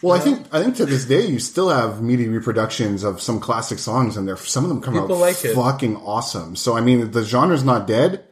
well, 0.02 0.16
I 0.16 0.20
think 0.20 0.46
I 0.52 0.62
think 0.62 0.76
to 0.76 0.86
this 0.86 1.04
day 1.04 1.26
you 1.26 1.40
still 1.40 1.68
have 1.70 2.00
meaty 2.00 2.28
reproductions 2.28 3.02
of 3.02 3.20
some 3.20 3.40
classic 3.40 3.80
songs, 3.80 4.16
and 4.16 4.28
they're 4.28 4.36
some 4.36 4.62
of 4.62 4.68
them 4.68 4.80
come 4.80 4.94
People 4.94 5.16
out 5.16 5.20
like 5.20 5.44
it. 5.44 5.54
fucking 5.56 5.96
awesome. 5.96 6.54
So 6.54 6.76
I 6.76 6.80
mean, 6.80 7.10
the 7.10 7.24
genre's 7.24 7.64
not 7.64 7.88
dead. 7.88 8.24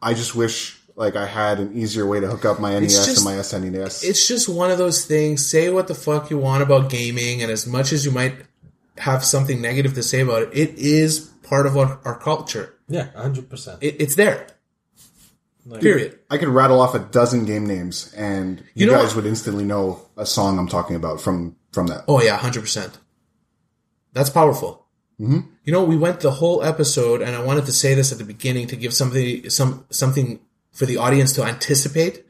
I 0.00 0.14
just 0.14 0.36
wish 0.36 0.78
like 0.96 1.16
I 1.16 1.26
had 1.26 1.58
an 1.58 1.76
easier 1.76 2.06
way 2.06 2.20
to 2.20 2.28
hook 2.28 2.44
up 2.44 2.60
my 2.60 2.78
NES 2.78 3.06
just- 3.06 3.16
and 3.18 3.24
my 3.24 3.40
SNES. 3.42 4.04
It's 4.04 4.26
just 4.28 4.48
one 4.48 4.70
of 4.70 4.78
those 4.78 5.04
things. 5.06 5.44
Say 5.46 5.70
what 5.70 5.88
the 5.88 5.94
fuck 5.94 6.30
you 6.30 6.38
want 6.38 6.62
about 6.62 6.90
gaming, 6.90 7.42
and 7.42 7.50
as 7.50 7.66
much 7.66 7.92
as 7.92 8.04
you 8.04 8.10
might 8.10 8.34
have 8.98 9.24
something 9.24 9.60
negative 9.60 9.94
to 9.94 10.02
say 10.02 10.20
about 10.20 10.42
it, 10.42 10.50
it 10.52 10.78
is 10.78 11.18
part 11.42 11.66
of 11.66 11.76
our, 11.76 11.98
our 12.04 12.18
culture. 12.18 12.74
Yeah, 12.88 13.08
hundred 13.16 13.48
percent. 13.50 13.82
It, 13.82 13.96
it's 14.00 14.14
there. 14.14 14.46
Period. 15.80 16.18
I 16.30 16.36
could 16.36 16.48
rattle 16.48 16.78
off 16.78 16.94
a 16.94 16.98
dozen 16.98 17.46
game 17.46 17.66
names, 17.66 18.12
and 18.14 18.60
you, 18.74 18.84
You 18.84 18.86
know 18.86 18.98
guys 18.98 19.08
what? 19.14 19.16
would 19.24 19.26
instantly 19.26 19.64
know 19.64 20.02
a 20.16 20.26
song 20.26 20.58
I'm 20.58 20.68
talking 20.68 20.94
about 20.94 21.22
from 21.22 21.56
from 21.72 21.86
that. 21.86 22.04
Oh 22.06 22.20
yeah, 22.22 22.36
hundred 22.36 22.60
percent. 22.60 22.98
That's 24.12 24.28
powerful. 24.28 24.84
Mm-hmm. 25.18 25.40
You 25.64 25.72
know, 25.72 25.82
we 25.84 25.96
went 25.96 26.20
the 26.20 26.32
whole 26.32 26.62
episode, 26.62 27.22
and 27.22 27.34
I 27.34 27.42
wanted 27.42 27.64
to 27.66 27.72
say 27.72 27.94
this 27.94 28.12
at 28.12 28.18
the 28.18 28.24
beginning 28.24 28.66
to 28.68 28.76
give 28.76 28.92
something 28.92 29.48
some 29.48 29.86
something 29.88 30.40
for 30.74 30.84
the 30.86 30.98
audience 30.98 31.32
to 31.34 31.44
anticipate. 31.44 32.24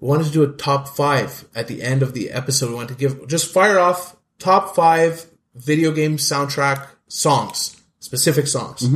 We 0.00 0.08
wanted 0.08 0.24
to 0.26 0.32
do 0.32 0.42
a 0.42 0.48
top 0.48 0.88
five 0.88 1.44
at 1.54 1.68
the 1.68 1.82
end 1.82 2.02
of 2.02 2.12
the 2.14 2.30
episode. 2.32 2.70
We 2.70 2.74
want 2.74 2.88
to 2.88 2.96
give 2.96 3.28
just 3.28 3.52
fire 3.54 3.78
off 3.78 4.16
top 4.40 4.74
five 4.74 5.26
video 5.54 5.92
game 5.92 6.16
soundtrack 6.16 6.88
songs, 7.06 7.76
specific 8.00 8.48
songs. 8.48 8.88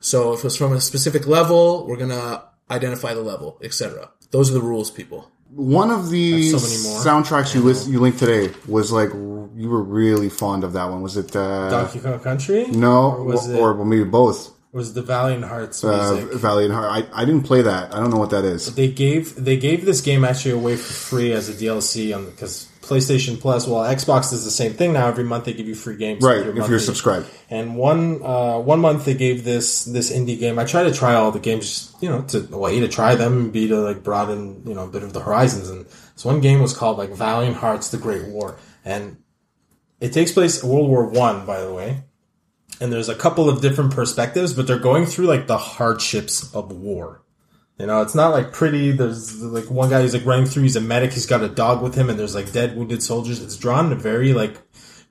So 0.00 0.32
if 0.32 0.44
it's 0.44 0.56
from 0.56 0.72
a 0.72 0.80
specific 0.80 1.26
level, 1.26 1.86
we're 1.86 1.96
gonna 1.98 2.44
identify 2.70 3.12
the 3.14 3.20
level, 3.20 3.58
etc. 3.62 4.10
Those 4.30 4.50
are 4.50 4.54
the 4.54 4.62
rules, 4.62 4.90
people. 4.90 5.30
One 5.50 5.90
of 5.90 6.10
the 6.10 6.50
so 6.50 6.58
many 6.58 6.82
more. 6.82 7.00
soundtracks 7.00 7.54
you 7.54 7.62
list, 7.62 7.88
you 7.88 7.98
linked 8.00 8.18
today 8.18 8.52
was 8.66 8.92
like 8.92 9.10
you 9.12 9.68
were 9.68 9.82
really 9.82 10.28
fond 10.28 10.62
of 10.62 10.72
that 10.74 10.84
one. 10.90 11.02
Was 11.02 11.16
it 11.16 11.34
uh, 11.34 11.68
Donkey 11.70 12.00
Kong 12.00 12.20
Country? 12.20 12.66
no, 12.68 13.12
Or 13.16 13.24
was 13.24 13.48
or, 13.48 13.54
it- 13.54 13.58
or 13.58 13.74
well, 13.74 13.84
maybe 13.86 14.04
both? 14.04 14.50
Was 14.72 14.92
the 14.92 15.02
Valiant 15.02 15.44
Hearts 15.44 15.82
Uh. 15.82 16.26
Valiant 16.34 16.74
Heart. 16.74 17.08
I, 17.12 17.22
I 17.22 17.24
didn't 17.24 17.44
play 17.44 17.62
that. 17.62 17.94
I 17.94 18.00
don't 18.00 18.10
know 18.10 18.18
what 18.18 18.30
that 18.30 18.44
is. 18.44 18.74
they 18.74 18.88
gave 18.88 19.34
they 19.42 19.56
gave 19.56 19.84
this 19.84 20.00
game 20.02 20.24
actually 20.24 20.50
away 20.52 20.76
for 20.76 20.92
free 20.92 21.32
as 21.32 21.48
a 21.48 21.52
DLC 21.54 22.14
on 22.14 22.26
because 22.26 22.68
PlayStation 22.82 23.40
Plus. 23.40 23.66
Well, 23.66 23.82
Xbox 23.82 24.30
does 24.30 24.44
the 24.44 24.50
same 24.50 24.72
thing 24.74 24.92
now. 24.92 25.08
Every 25.08 25.24
month 25.24 25.44
they 25.44 25.52
give 25.54 25.66
you 25.68 25.74
free 25.74 25.96
games, 25.96 26.22
Right, 26.22 26.46
if 26.46 26.68
you're 26.68 26.78
subscribed. 26.78 27.26
And 27.50 27.76
one 27.76 28.22
uh, 28.22 28.58
one 28.58 28.80
month 28.80 29.04
they 29.06 29.14
gave 29.14 29.44
this 29.44 29.84
this 29.84 30.12
indie 30.12 30.38
game. 30.38 30.58
I 30.58 30.64
try 30.64 30.82
to 30.84 30.92
try 30.92 31.14
all 31.14 31.30
the 31.30 31.40
games, 31.40 31.94
you 32.00 32.08
know, 32.10 32.22
to 32.24 32.46
well, 32.50 32.66
a 32.68 32.80
to 32.80 32.88
try 32.88 33.14
them, 33.14 33.32
and 33.38 33.52
b 33.52 33.68
to 33.68 33.76
like 33.80 34.02
broaden 34.04 34.62
you 34.66 34.74
know 34.74 34.84
a 34.84 34.88
bit 34.88 35.02
of 35.02 35.12
the 35.14 35.20
horizons. 35.20 35.70
And 35.70 35.86
so 36.16 36.28
one 36.28 36.40
game 36.40 36.60
was 36.60 36.76
called 36.76 36.98
like 36.98 37.10
Valiant 37.10 37.56
Hearts: 37.56 37.88
The 37.88 37.96
Great 37.98 38.26
War, 38.26 38.56
and 38.84 39.16
it 40.00 40.12
takes 40.12 40.32
place 40.32 40.62
World 40.62 40.88
War 40.90 41.06
One, 41.08 41.46
by 41.46 41.60
the 41.62 41.72
way. 41.72 42.04
And 42.80 42.92
there's 42.92 43.08
a 43.08 43.14
couple 43.14 43.48
of 43.48 43.60
different 43.60 43.92
perspectives, 43.92 44.52
but 44.52 44.66
they're 44.66 44.78
going 44.78 45.06
through 45.06 45.26
like 45.26 45.46
the 45.46 45.58
hardships 45.58 46.54
of 46.54 46.70
war. 46.70 47.22
You 47.78 47.86
know, 47.86 48.02
it's 48.02 48.14
not 48.14 48.32
like 48.32 48.52
pretty. 48.52 48.92
There's 48.92 49.40
like 49.40 49.70
one 49.70 49.90
guy 49.90 50.02
who's 50.02 50.14
like 50.14 50.26
running 50.26 50.46
through. 50.46 50.64
He's 50.64 50.76
a 50.76 50.80
medic. 50.80 51.12
He's 51.12 51.26
got 51.26 51.42
a 51.42 51.48
dog 51.48 51.82
with 51.82 51.94
him, 51.94 52.10
and 52.10 52.18
there's 52.18 52.34
like 52.34 52.52
dead, 52.52 52.76
wounded 52.76 53.02
soldiers. 53.02 53.42
It's 53.42 53.56
drawn 53.56 53.86
in 53.86 53.92
a 53.92 53.96
very 53.96 54.32
like 54.32 54.56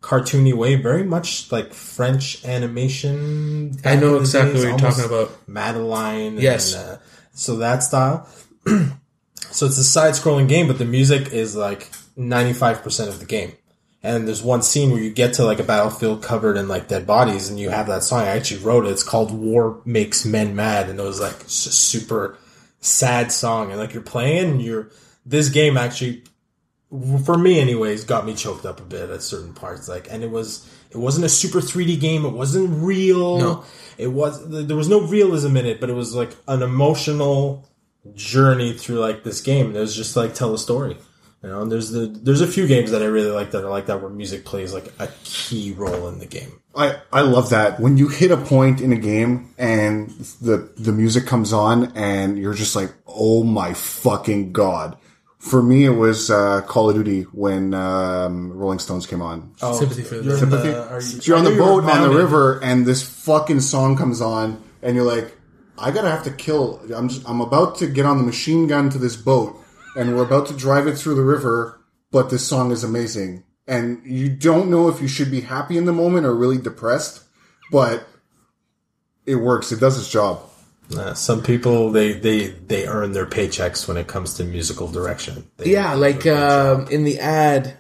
cartoony 0.02 0.54
way, 0.54 0.76
very 0.76 1.04
much 1.04 1.52
like 1.52 1.74
French 1.74 2.44
animation. 2.46 3.78
I 3.86 3.96
know 3.96 4.02
back 4.02 4.04
in 4.04 4.12
the 4.12 4.18
exactly 4.20 4.54
days, 4.54 4.66
what 4.66 4.82
you're 4.82 4.92
talking 4.92 5.06
about. 5.06 5.48
Madeline. 5.48 6.38
Yes. 6.38 6.76
And, 6.76 6.90
uh, 6.90 6.98
so 7.32 7.58
that 7.58 7.84
style. 7.84 8.28
so 8.66 9.66
it's 9.66 9.78
a 9.78 9.84
side-scrolling 9.84 10.50
game, 10.50 10.68
but 10.68 10.78
the 10.78 10.86
music 10.86 11.32
is 11.32 11.56
like 11.56 11.90
95% 12.18 13.08
of 13.08 13.20
the 13.20 13.26
game. 13.26 13.54
And 14.04 14.28
there's 14.28 14.44
one 14.44 14.62
scene 14.62 14.92
where 14.92 15.02
you 15.02 15.10
get 15.10 15.34
to 15.36 15.44
like 15.44 15.60
a 15.60 15.64
battlefield 15.64 16.22
covered 16.24 16.56
in 16.56 16.68
like 16.68 16.88
dead 16.88 17.08
bodies, 17.08 17.50
and 17.50 17.60
you 17.60 17.70
have 17.72 17.88
that 17.88 18.04
song. 18.04 18.22
I 18.22 18.28
actually 18.28 18.64
wrote 18.64 18.86
it. 18.86 18.90
It's 18.92 19.04
called 19.04 19.32
"War 19.32 19.82
Makes 19.86 20.24
Men 20.26 20.56
Mad," 20.56 20.90
and 20.90 21.00
it 21.00 21.04
was 21.04 21.20
like 21.20 21.34
s- 21.46 21.52
super 21.52 22.38
sad 22.80 23.32
song. 23.32 23.72
And 23.72 23.80
like 23.80 23.94
you're 23.94 24.04
playing, 24.04 24.52
and 24.52 24.62
you're 24.62 24.90
this 25.26 25.50
game 25.50 25.78
actually, 25.78 26.24
for 27.26 27.38
me 27.38 27.60
anyways, 27.60 28.04
got 28.06 28.26
me 28.26 28.34
choked 28.36 28.66
up 28.66 28.80
a 28.80 28.84
bit 28.84 29.10
at 29.10 29.24
certain 29.24 29.54
parts. 29.54 29.90
Like, 29.90 30.08
and 30.12 30.24
it 30.24 30.30
was 30.32 30.70
it 30.92 30.98
wasn't 30.98 31.26
a 31.26 31.30
super 31.30 31.60
3D 31.60 32.00
game. 32.00 32.24
It 32.24 32.34
wasn't 32.34 32.70
real. 32.84 33.40
No. 33.40 33.64
It 33.98 34.08
was 34.08 34.48
there 34.48 34.78
was 34.78 34.88
no 34.88 35.02
realism 35.02 35.58
in 35.58 35.66
it, 35.66 35.80
but 35.82 35.90
it 35.90 35.94
was 35.94 36.14
like 36.16 36.30
an 36.48 36.62
emotional 36.62 37.68
journey 38.14 38.74
through 38.74 39.00
like 39.00 39.24
this 39.24 39.42
game. 39.42 39.76
It 39.76 39.80
was 39.80 39.96
just 39.96 40.16
like 40.16 40.36
tell 40.36 40.54
a 40.54 40.58
story. 40.60 40.98
You 41.44 41.50
know, 41.50 41.62
and 41.62 41.72
there's 41.72 41.92
the 41.92 42.08
there's 42.08 42.42
a 42.42 42.48
few 42.48 42.66
games 42.68 42.92
that 42.92 43.04
I 43.04 43.06
really 43.06 43.30
like 43.30 43.52
that 43.52 43.64
are 43.64 43.70
like 43.70 43.86
that 43.86 44.02
where 44.02 44.10
music 44.10 44.44
plays 44.44 44.74
like 44.74 44.92
a 45.00 45.08
key 45.24 45.72
role 45.74 46.08
in 46.10 46.18
the 46.18 46.26
game. 46.26 46.60
I, 46.76 46.98
I 47.14 47.22
love 47.22 47.52
that. 47.52 47.80
When 47.80 47.98
you 47.98 48.08
hit 48.08 48.32
a 48.32 48.38
point 48.38 48.82
in 48.82 48.92
a 48.92 48.98
game 48.98 49.54
and 49.58 50.10
the 50.42 50.70
the 50.78 50.92
music 50.92 51.26
comes 51.28 51.54
on 51.54 51.92
and 51.96 52.40
you're 52.40 52.56
just 52.56 52.76
like 52.76 52.92
oh 53.06 53.44
my 53.44 53.74
fucking 53.74 54.52
god. 54.52 54.98
For 55.38 55.62
me 55.62 55.86
it 55.86 55.92
was 55.92 56.32
uh, 56.32 56.62
Call 56.62 56.90
of 56.90 56.96
Duty 56.96 57.22
when 57.32 57.74
um, 57.76 58.52
Rolling 58.52 58.80
Stones 58.80 59.06
came 59.06 59.22
on. 59.22 59.54
Oh, 59.62 59.78
Sympathy 59.80 60.02
for 60.02 60.16
You're 60.16 60.38
Sympathy. 60.38 60.70
the- 60.70 60.90
are 60.90 61.02
you, 61.02 61.20
you're 61.22 61.38
on 61.38 61.44
the 61.46 61.52
boat 61.56 61.84
on 61.84 62.10
the 62.10 62.16
river 62.18 62.60
and 62.64 62.86
this 62.86 63.04
fucking 63.04 63.62
song 63.62 63.96
comes 63.96 64.22
on 64.22 64.62
and 64.82 64.96
you're 64.96 65.06
like 65.06 65.38
I 65.78 65.92
gotta 65.92 66.10
have 66.10 66.24
to 66.24 66.32
kill 66.32 66.82
I'm 66.94 67.10
just, 67.10 67.30
I'm 67.30 67.42
about 67.42 67.78
to 67.78 67.88
get 67.88 68.08
on 68.08 68.18
the 68.18 68.24
machine 68.24 68.66
gun 68.66 68.90
to 68.90 68.98
this 68.98 69.16
boat 69.16 69.56
and 69.98 70.16
we're 70.16 70.24
about 70.24 70.48
to 70.48 70.54
drive 70.56 70.88
it 70.88 70.96
through 70.98 71.16
the 71.16 71.22
river 71.36 71.82
but 72.12 72.30
this 72.30 72.46
song 72.48 72.72
is 72.72 72.84
amazing 72.84 73.44
and 73.68 74.02
you 74.06 74.30
don't 74.30 74.70
know 74.70 74.88
if 74.88 75.02
you 75.02 75.08
should 75.10 75.30
be 75.30 75.42
happy 75.42 75.78
in 75.78 75.84
the 75.86 75.92
moment 75.94 76.26
or 76.26 76.34
really 76.34 76.58
depressed 76.58 77.24
but 77.72 78.08
it 79.26 79.36
works 79.36 79.72
it 79.72 79.80
does 79.80 79.98
its 80.00 80.10
job 80.10 80.40
Uh, 80.96 81.14
some 81.14 81.42
people 81.44 81.92
they 81.92 82.14
they 82.14 82.48
they 82.72 82.88
earn 82.88 83.12
their 83.12 83.26
paychecks 83.26 83.88
when 83.90 83.98
it 83.98 84.08
comes 84.08 84.36
to 84.36 84.44
musical 84.46 84.88
direction. 84.88 85.44
They- 85.58 85.72
Yeah, 85.76 85.96
like 85.96 86.24
um, 86.26 86.88
in 86.88 87.04
the 87.04 87.20
ad, 87.20 87.76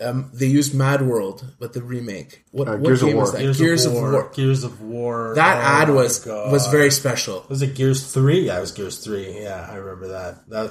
um, 0.00 0.30
they 0.32 0.46
used 0.46 0.72
Mad 0.72 1.02
World, 1.02 1.42
but 1.58 1.72
the 1.72 1.82
remake. 1.82 2.44
What, 2.52 2.68
what 2.68 2.82
Gears 2.86 3.02
of 3.02 3.08
game 3.08 3.16
was 3.16 3.32
that? 3.32 3.58
Gears, 3.58 3.84
of, 3.86 3.92
War, 3.94 4.30
Gears 4.32 4.62
of 4.62 4.80
War. 4.80 5.34
That 5.34 5.56
Oh 5.58 5.82
ad 5.82 5.88
was 5.90 6.20
God. 6.20 6.52
was 6.54 6.68
very 6.68 6.92
special. 6.92 7.44
Was 7.48 7.62
it 7.66 7.74
Gears 7.74 8.00
three? 8.14 8.46
Yeah, 8.46 8.58
it 8.58 8.60
was 8.66 8.70
Gears 8.78 8.98
three. 9.04 9.42
Yeah, 9.42 9.66
I 9.68 9.74
remember 9.82 10.08
that. 10.14 10.48
That 10.54 10.70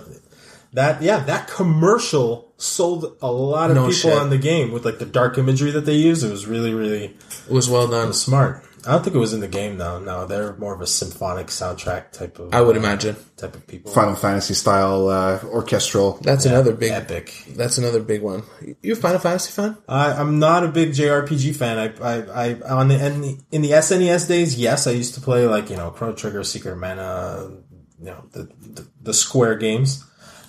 that 0.74 1.02
yeah, 1.02 1.20
that 1.20 1.48
commercial 1.48 2.54
sold 2.58 3.18
a 3.22 3.32
lot 3.32 3.70
of 3.72 3.76
No 3.76 3.82
people 3.88 3.94
shit. 4.12 4.14
on 4.18 4.30
the 4.30 4.38
game 4.38 4.72
with 4.72 4.86
like 4.86 5.00
the 5.00 5.06
dark 5.06 5.38
imagery 5.38 5.72
that 5.72 5.86
they 5.86 5.96
used. 5.96 6.24
It 6.24 6.32
was 6.32 6.46
really 6.48 6.74
really 6.74 7.06
It 7.50 7.52
was 7.54 7.70
well 7.70 7.88
done. 7.88 8.14
smart. 8.14 8.64
I 8.84 8.94
don't 8.94 9.04
think 9.04 9.16
it 9.16 9.20
was 9.20 9.32
in 9.34 9.42
the 9.42 9.48
game 9.48 9.78
though. 9.78 10.00
No, 10.00 10.26
they're 10.26 10.56
more 10.58 10.74
of 10.74 10.82
a 10.82 10.88
symphonic 10.88 11.48
soundtrack 11.48 12.12
type 12.14 12.40
of. 12.40 12.52
I 12.52 12.62
would 12.62 12.76
uh, 12.76 12.80
imagine. 12.80 13.16
type 13.38 13.54
of 13.56 13.68
people. 13.68 13.92
Final 13.92 14.16
Fantasy 14.16 14.56
style 14.56 15.08
uh, 15.08 15.40
orchestral 15.44 16.18
That's 16.24 16.46
another 16.46 16.74
big. 16.74 16.92
Epic. 16.92 17.44
That's 17.56 17.78
another 17.78 18.02
big 18.02 18.24
one. 18.24 18.42
You 18.82 18.94
a 18.94 18.96
Final 18.96 19.20
Fantasy 19.20 19.52
fan? 19.52 19.78
I, 19.88 20.14
I'm 20.14 20.40
not 20.40 20.64
a 20.64 20.68
big 20.68 20.94
JRPG 20.94 21.56
fan. 21.56 21.78
I, 21.78 21.94
I, 22.02 22.50
I 22.50 22.62
on 22.74 22.88
the 22.88 23.06
in, 23.06 23.22
the 23.22 23.38
in 23.52 23.62
the 23.62 23.70
SNES 23.72 24.28
days, 24.28 24.56
yes, 24.58 24.88
I 24.88 24.92
used 24.92 25.14
to 25.14 25.22
play 25.22 25.46
like 25.46 25.70
you 25.70 25.78
know 25.78 25.92
Chrono 25.92 26.14
Trigger, 26.16 26.44
Secret 26.44 26.72
of 26.72 26.80
Mana, 26.80 27.52
you 28.00 28.06
know 28.06 28.24
the 28.32 28.50
the, 28.62 28.88
the 29.04 29.14
Square 29.14 29.58
games. 29.58 30.04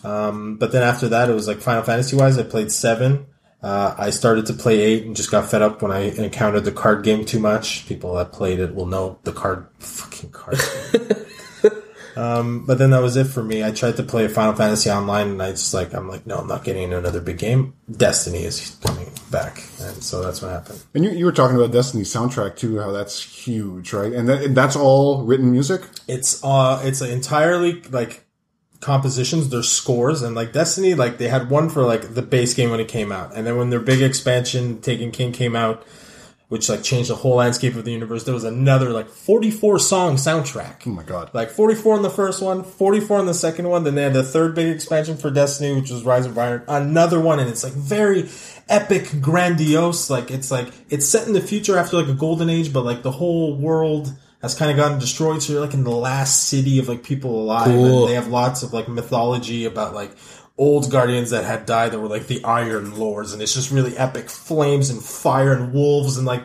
Um, 0.04 0.56
but 0.56 0.72
then 0.72 0.82
after 0.82 1.08
that, 1.10 1.28
it 1.30 1.34
was 1.34 1.48
like 1.48 1.58
Final 1.58 1.82
Fantasy 1.82 2.16
wise. 2.16 2.38
I 2.38 2.42
played 2.42 2.72
seven. 2.72 3.26
Uh, 3.62 3.94
I 3.96 4.10
started 4.10 4.46
to 4.46 4.54
play 4.54 4.80
eight 4.80 5.04
and 5.04 5.14
just 5.14 5.30
got 5.30 5.48
fed 5.48 5.62
up 5.62 5.82
when 5.82 5.92
I 5.92 6.10
encountered 6.10 6.64
the 6.64 6.72
card 6.72 7.04
game 7.04 7.24
too 7.24 7.38
much. 7.38 7.86
People 7.86 8.14
that 8.14 8.32
played 8.32 8.58
it 8.58 8.74
will 8.74 8.86
know 8.86 9.18
the 9.22 9.32
card 9.32 9.68
fucking 9.78 10.30
card. 10.30 10.58
game. 10.92 11.72
um, 12.16 12.66
but 12.66 12.78
then 12.78 12.90
that 12.90 13.02
was 13.02 13.16
it 13.16 13.28
for 13.28 13.44
me. 13.44 13.62
I 13.62 13.70
tried 13.70 13.98
to 13.98 14.02
play 14.02 14.26
Final 14.26 14.54
Fantasy 14.54 14.90
online, 14.90 15.28
and 15.28 15.42
I 15.42 15.52
just 15.52 15.72
like 15.72 15.94
I'm 15.94 16.08
like, 16.08 16.26
no, 16.26 16.38
I'm 16.38 16.48
not 16.48 16.64
getting 16.64 16.82
into 16.82 16.98
another 16.98 17.20
big 17.20 17.38
game. 17.38 17.74
Destiny 17.88 18.42
is 18.42 18.76
coming 18.84 19.08
back, 19.30 19.62
and 19.80 20.02
so 20.02 20.22
that's 20.22 20.42
what 20.42 20.50
happened. 20.50 20.82
and 20.94 21.04
you, 21.04 21.10
you 21.12 21.24
were 21.24 21.32
talking 21.32 21.56
about 21.56 21.70
Destiny 21.70 22.02
soundtrack 22.02 22.56
too 22.56 22.80
how 22.80 22.90
that's 22.90 23.22
huge 23.22 23.92
right 23.92 24.12
and, 24.12 24.28
that, 24.28 24.42
and 24.42 24.56
that's 24.56 24.76
all 24.76 25.24
written 25.24 25.50
music 25.52 25.82
It's 26.06 26.42
uh, 26.44 26.80
it's 26.84 27.00
entirely 27.00 27.80
like 27.82 28.21
compositions. 28.83 29.49
their 29.49 29.62
scores, 29.62 30.21
and 30.21 30.35
like 30.37 30.53
Destiny, 30.53 30.92
like 30.95 31.16
they 31.16 31.29
had 31.29 31.49
one 31.49 31.71
for 31.71 31.83
like 31.83 32.14
the 32.14 32.23
base 32.23 32.53
game 32.53 32.71
when 32.71 32.81
it 32.81 32.88
came 32.88 33.11
out, 33.11 33.35
and 33.35 33.47
then 33.47 33.57
when 33.57 33.71
their 33.71 33.81
big 33.81 34.03
expansion, 34.03 34.81
Taken 34.83 35.11
King, 35.11 35.33
came 35.33 35.57
out. 35.57 35.83
which 36.53 36.68
like 36.68 36.83
changed 36.83 37.09
the 37.09 37.14
whole 37.14 37.37
landscape 37.37 37.75
of 37.77 37.87
the 37.87 37.90
universe. 37.92 38.25
There 38.25 38.35
was 38.35 38.45
another 38.45 38.90
like 38.90 39.09
44 39.09 39.79
song 39.79 40.16
soundtrack. 40.16 40.87
Oh 40.87 40.90
my 40.90 41.03
god. 41.03 41.31
Like 41.33 41.49
44 41.49 41.97
in 41.97 42.03
the 42.03 42.11
first 42.11 42.42
one, 42.42 42.62
44 42.62 43.21
in 43.21 43.27
the 43.27 43.33
second 43.33 43.71
one. 43.71 43.85
Then 43.85 43.95
they 43.95 44.03
had 44.03 44.12
the 44.12 44.23
third 44.23 44.55
big 44.55 44.68
expansion 44.68 45.16
for 45.16 45.31
Destiny, 45.31 45.75
which 45.75 45.90
was 45.90 46.03
Rise 46.05 46.27
of 46.27 46.37
Iron. 46.37 46.62
Another 46.68 47.18
one, 47.18 47.40
and 47.40 47.49
it's 47.49 47.64
like 47.64 47.73
very 47.73 48.29
epic, 48.68 49.23
grandiose. 49.23 50.11
Like 50.11 50.31
it's 50.31 50.51
like 50.51 50.68
it's 50.90 51.07
set 51.07 51.27
in 51.27 51.33
the 51.33 51.40
future 51.40 51.79
after 51.79 51.97
like 51.97 52.09
a 52.09 52.12
golden 52.12 52.51
age, 52.51 52.71
but 52.71 52.85
like 52.85 53.03
the 53.03 53.12
whole 53.12 53.57
world 53.57 54.12
has 54.42 54.55
kind 54.55 54.70
of 54.70 54.76
gotten 54.76 54.98
destroyed. 54.98 55.42
So 55.42 55.52
you're 55.55 55.62
like 55.62 55.72
in 55.74 55.85
the 55.85 55.90
last 55.90 56.48
city 56.48 56.78
of 56.78 56.88
like 56.88 57.02
people 57.02 57.40
alive, 57.42 57.66
Cool. 57.68 58.00
and 58.02 58.11
they 58.11 58.14
have 58.14 58.28
lots 58.28 58.62
of 58.62 58.72
like 58.72 58.88
mythology 58.88 59.64
about 59.64 59.94
like 59.94 60.11
old 60.59 60.90
guardians 60.90 61.31
that 61.31 61.44
had 61.44 61.64
died 61.64 61.92
that 61.92 62.00
were 62.00 62.09
like 62.09 62.26
the 62.26 62.44
Iron 62.44 62.98
Lords, 62.98 63.33
and 63.33 63.40
it's 63.40 63.55
just 63.55 63.70
really 63.70 63.96
epic 63.96 64.28
flames 64.28 64.90
and 64.90 65.02
fire 65.02 65.52
and 65.52 65.72
wolves 65.72 66.18
and 66.18 66.26
like 66.26 66.42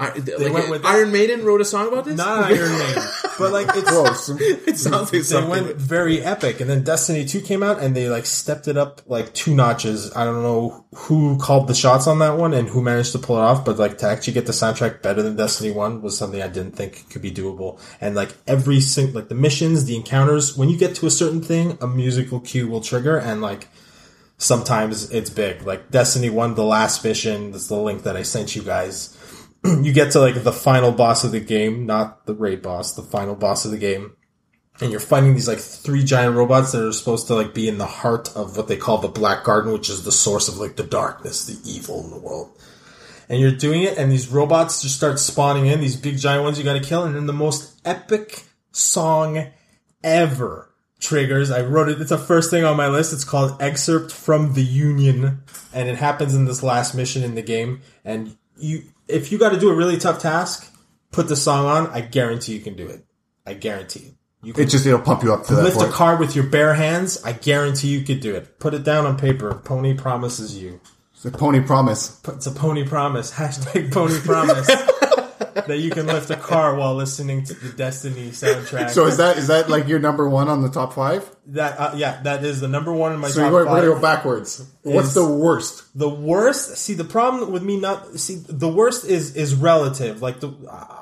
I, 0.00 0.14
like, 0.14 0.52
went 0.52 0.70
with- 0.70 0.84
Iron 0.86 1.12
Maiden 1.12 1.44
wrote 1.44 1.60
a 1.60 1.64
song 1.64 1.88
about 1.88 2.06
this. 2.06 2.16
not 2.16 2.44
Iron 2.50 2.78
Maiden, 2.78 3.02
but 3.38 3.52
like 3.52 3.68
it's 3.76 3.90
Close. 3.90 4.28
it 4.40 4.78
sounds 4.78 5.12
like 5.12 5.22
they 5.24 5.44
went 5.44 5.76
very 5.76 6.22
epic 6.22 6.60
and 6.60 6.70
then 6.70 6.82
destiny 6.84 7.24
2 7.24 7.40
came 7.42 7.62
out 7.62 7.80
and 7.80 7.94
they 7.94 8.08
like 8.08 8.24
stepped 8.24 8.66
it 8.66 8.76
up 8.76 9.02
like 9.06 9.32
two 9.34 9.54
notches 9.54 10.14
i 10.16 10.24
don't 10.24 10.42
know 10.42 10.86
who 10.94 11.36
called 11.38 11.66
the 11.66 11.74
shots 11.74 12.06
on 12.06 12.18
that 12.20 12.36
one 12.36 12.54
and 12.54 12.68
who 12.68 12.80
managed 12.82 13.12
to 13.12 13.18
pull 13.18 13.36
it 13.36 13.40
off 13.40 13.64
but 13.64 13.78
like 13.78 13.98
to 13.98 14.06
actually 14.06 14.32
get 14.32 14.46
the 14.46 14.52
soundtrack 14.52 15.02
better 15.02 15.22
than 15.22 15.36
destiny 15.36 15.70
1 15.70 16.02
was 16.02 16.16
something 16.16 16.40
i 16.40 16.48
didn't 16.48 16.76
think 16.76 17.08
could 17.10 17.22
be 17.22 17.30
doable 17.30 17.80
and 18.00 18.14
like 18.14 18.34
every 18.46 18.80
sing 18.80 19.12
like 19.12 19.28
the 19.28 19.34
missions 19.34 19.84
the 19.84 19.96
encounters 19.96 20.56
when 20.56 20.68
you 20.68 20.78
get 20.78 20.94
to 20.94 21.06
a 21.06 21.10
certain 21.10 21.42
thing 21.42 21.76
a 21.80 21.86
musical 21.86 22.40
cue 22.40 22.68
will 22.68 22.80
trigger 22.80 23.16
and 23.18 23.42
like 23.42 23.68
sometimes 24.38 25.10
it's 25.10 25.30
big 25.30 25.62
like 25.62 25.90
destiny 25.90 26.30
1 26.30 26.54
the 26.54 26.64
last 26.64 27.04
mission 27.04 27.52
that's 27.52 27.68
the 27.68 27.76
link 27.76 28.02
that 28.04 28.16
i 28.16 28.22
sent 28.22 28.56
you 28.56 28.62
guys 28.62 29.16
you 29.82 29.92
get 29.92 30.12
to 30.12 30.20
like 30.20 30.42
the 30.42 30.52
final 30.52 30.92
boss 30.92 31.24
of 31.24 31.32
the 31.32 31.40
game 31.40 31.86
not 31.86 32.26
the 32.26 32.34
raid 32.34 32.62
boss 32.62 32.94
the 32.94 33.02
final 33.02 33.34
boss 33.34 33.64
of 33.64 33.70
the 33.70 33.78
game 33.78 34.12
and 34.80 34.90
you're 34.90 35.00
fighting 35.00 35.34
these 35.34 35.48
like 35.48 35.58
three 35.58 36.02
giant 36.02 36.36
robots 36.36 36.72
that 36.72 36.86
are 36.86 36.92
supposed 36.92 37.26
to 37.26 37.34
like 37.34 37.52
be 37.52 37.68
in 37.68 37.78
the 37.78 37.86
heart 37.86 38.34
of 38.34 38.56
what 38.56 38.68
they 38.68 38.76
call 38.76 38.98
the 38.98 39.08
Black 39.08 39.44
Garden, 39.44 39.72
which 39.72 39.90
is 39.90 40.04
the 40.04 40.12
source 40.12 40.48
of 40.48 40.56
like 40.56 40.76
the 40.76 40.82
darkness, 40.82 41.44
the 41.44 41.70
evil 41.70 42.02
in 42.04 42.10
the 42.10 42.18
world. 42.18 42.56
And 43.28 43.40
you're 43.40 43.52
doing 43.52 43.82
it, 43.82 43.96
and 43.96 44.10
these 44.10 44.28
robots 44.28 44.82
just 44.82 44.96
start 44.96 45.18
spawning 45.20 45.66
in, 45.66 45.80
these 45.80 45.96
big 45.96 46.18
giant 46.18 46.44
ones 46.44 46.58
you 46.58 46.64
gotta 46.64 46.80
kill, 46.80 47.04
and 47.04 47.14
then 47.14 47.26
the 47.26 47.32
most 47.32 47.80
epic 47.84 48.44
song 48.72 49.48
ever 50.02 50.74
triggers. 50.98 51.50
I 51.50 51.62
wrote 51.62 51.88
it, 51.88 52.00
it's 52.00 52.10
the 52.10 52.18
first 52.18 52.50
thing 52.50 52.64
on 52.64 52.76
my 52.76 52.88
list. 52.88 53.12
It's 53.12 53.24
called 53.24 53.60
Excerpt 53.62 54.10
from 54.10 54.54
the 54.54 54.64
Union, 54.64 55.42
and 55.72 55.88
it 55.88 55.98
happens 55.98 56.34
in 56.34 56.46
this 56.46 56.62
last 56.62 56.94
mission 56.94 57.22
in 57.22 57.34
the 57.34 57.42
game. 57.42 57.82
And 58.04 58.36
you, 58.56 58.82
if 59.10 59.32
you 59.32 59.38
gotta 59.38 59.58
do 59.58 59.70
a 59.70 59.74
really 59.74 59.98
tough 59.98 60.20
task, 60.20 60.72
put 61.12 61.28
the 61.28 61.36
song 61.36 61.66
on, 61.66 61.86
I 61.88 62.00
guarantee 62.00 62.54
you 62.54 62.60
can 62.60 62.74
do 62.74 62.86
it. 62.86 63.04
I 63.46 63.54
guarantee 63.54 64.00
it. 64.00 64.14
You 64.42 64.54
can 64.54 64.64
It 64.64 64.66
just 64.68 64.86
it'll 64.86 65.00
pump 65.00 65.22
you 65.22 65.34
up 65.34 65.44
to 65.46 65.54
that 65.54 65.62
lift 65.62 65.82
a 65.82 65.88
car 65.88 66.16
with 66.16 66.34
your 66.34 66.46
bare 66.46 66.74
hands. 66.74 67.22
I 67.24 67.32
guarantee 67.32 67.88
you 67.88 68.02
could 68.02 68.20
do 68.20 68.34
it. 68.34 68.58
Put 68.58 68.72
it 68.72 68.84
down 68.84 69.06
on 69.06 69.18
paper. 69.18 69.54
Pony 69.54 69.94
promises 69.94 70.56
you. 70.56 70.80
It's 71.12 71.26
a 71.26 71.30
pony 71.30 71.60
promise. 71.60 72.18
It's 72.26 72.46
a 72.46 72.50
pony 72.50 72.86
promise. 72.86 73.30
Hashtag 73.34 73.92
pony 73.92 74.18
promise. 74.20 74.70
that 75.40 75.78
you 75.78 75.90
can 75.90 76.06
lift 76.06 76.30
a 76.30 76.36
car 76.36 76.74
while 76.74 76.94
listening 76.94 77.44
to 77.44 77.54
the 77.54 77.72
Destiny 77.72 78.30
soundtrack. 78.30 78.90
So 78.90 79.06
is 79.06 79.16
that 79.16 79.38
is 79.38 79.48
that 79.48 79.68
like 79.68 79.88
your 79.88 79.98
number 79.98 80.28
one 80.28 80.48
on 80.48 80.62
the 80.62 80.70
top 80.70 80.92
five? 80.92 81.28
that 81.52 81.80
uh, 81.80 81.92
yeah, 81.96 82.20
that 82.22 82.44
is 82.44 82.60
the 82.60 82.68
number 82.68 82.92
one 82.92 83.12
in 83.12 83.18
my 83.18 83.28
So 83.28 83.42
top 83.42 83.52
we're, 83.52 83.64
gonna 83.64 83.82
go 83.82 84.00
backwards. 84.00 84.64
What's 84.82 85.14
the 85.14 85.26
worst? 85.28 85.84
The 85.98 86.08
worst. 86.08 86.76
See, 86.76 86.94
the 86.94 87.04
problem 87.04 87.50
with 87.50 87.62
me 87.62 87.76
not 87.76 88.18
see 88.18 88.36
the 88.36 88.68
worst 88.68 89.04
is 89.04 89.34
is 89.36 89.54
relative. 89.54 90.22
Like 90.22 90.40
the 90.40 90.52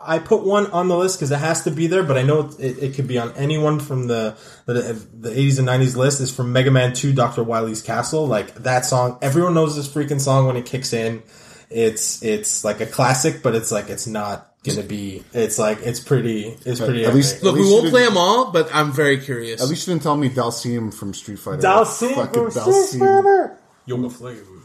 I 0.02 0.18
put 0.18 0.44
one 0.44 0.66
on 0.70 0.88
the 0.88 0.96
list 0.96 1.18
because 1.18 1.30
it 1.30 1.38
has 1.38 1.64
to 1.64 1.70
be 1.70 1.86
there, 1.86 2.02
but 2.02 2.16
I 2.16 2.22
know 2.22 2.50
it, 2.58 2.82
it 2.82 2.94
could 2.94 3.06
be 3.06 3.18
on 3.18 3.32
anyone 3.32 3.78
from 3.78 4.06
the 4.06 4.36
the 4.64 5.06
the 5.12 5.30
eighties 5.30 5.58
and 5.58 5.66
nineties 5.66 5.96
list. 5.96 6.20
Is 6.20 6.34
from 6.34 6.52
Mega 6.52 6.70
Man 6.70 6.94
Two, 6.94 7.12
Doctor 7.12 7.42
Wily's 7.42 7.82
Castle. 7.82 8.26
Like 8.26 8.54
that 8.54 8.86
song, 8.86 9.18
everyone 9.20 9.54
knows 9.54 9.76
this 9.76 9.88
freaking 9.88 10.20
song 10.20 10.46
when 10.46 10.56
it 10.56 10.64
kicks 10.64 10.92
in. 10.92 11.22
It's 11.70 12.22
it's 12.22 12.64
like 12.64 12.80
a 12.80 12.86
classic, 12.86 13.42
but 13.42 13.54
it's 13.54 13.70
like 13.70 13.90
it's 13.90 14.06
not 14.06 14.52
gonna 14.64 14.82
be. 14.82 15.22
It's 15.32 15.58
like 15.58 15.80
it's 15.82 16.00
pretty. 16.00 16.56
It's 16.64 16.80
pretty. 16.80 17.02
At 17.04 17.08
epic. 17.08 17.14
least- 17.14 17.42
Look, 17.42 17.56
At 17.56 17.60
we 17.60 17.70
won't 17.70 17.90
play 17.90 18.04
them 18.04 18.16
all, 18.16 18.50
but 18.50 18.70
I'm 18.74 18.92
very 18.92 19.18
curious. 19.18 19.62
At 19.62 19.68
least 19.68 19.86
you 19.86 19.92
didn't 19.94 20.02
tell 20.02 20.16
me 20.16 20.30
Dhalsim 20.30 20.92
from 20.94 21.12
Street 21.14 21.38
Fighter. 21.38 21.62
Dhalsim 21.62 22.14
Fucking 22.14 22.50
from 22.50 22.50
Street 22.50 23.02
Dhalsim. 23.02 23.56
Yoga 23.86 24.10
Flame. 24.10 24.62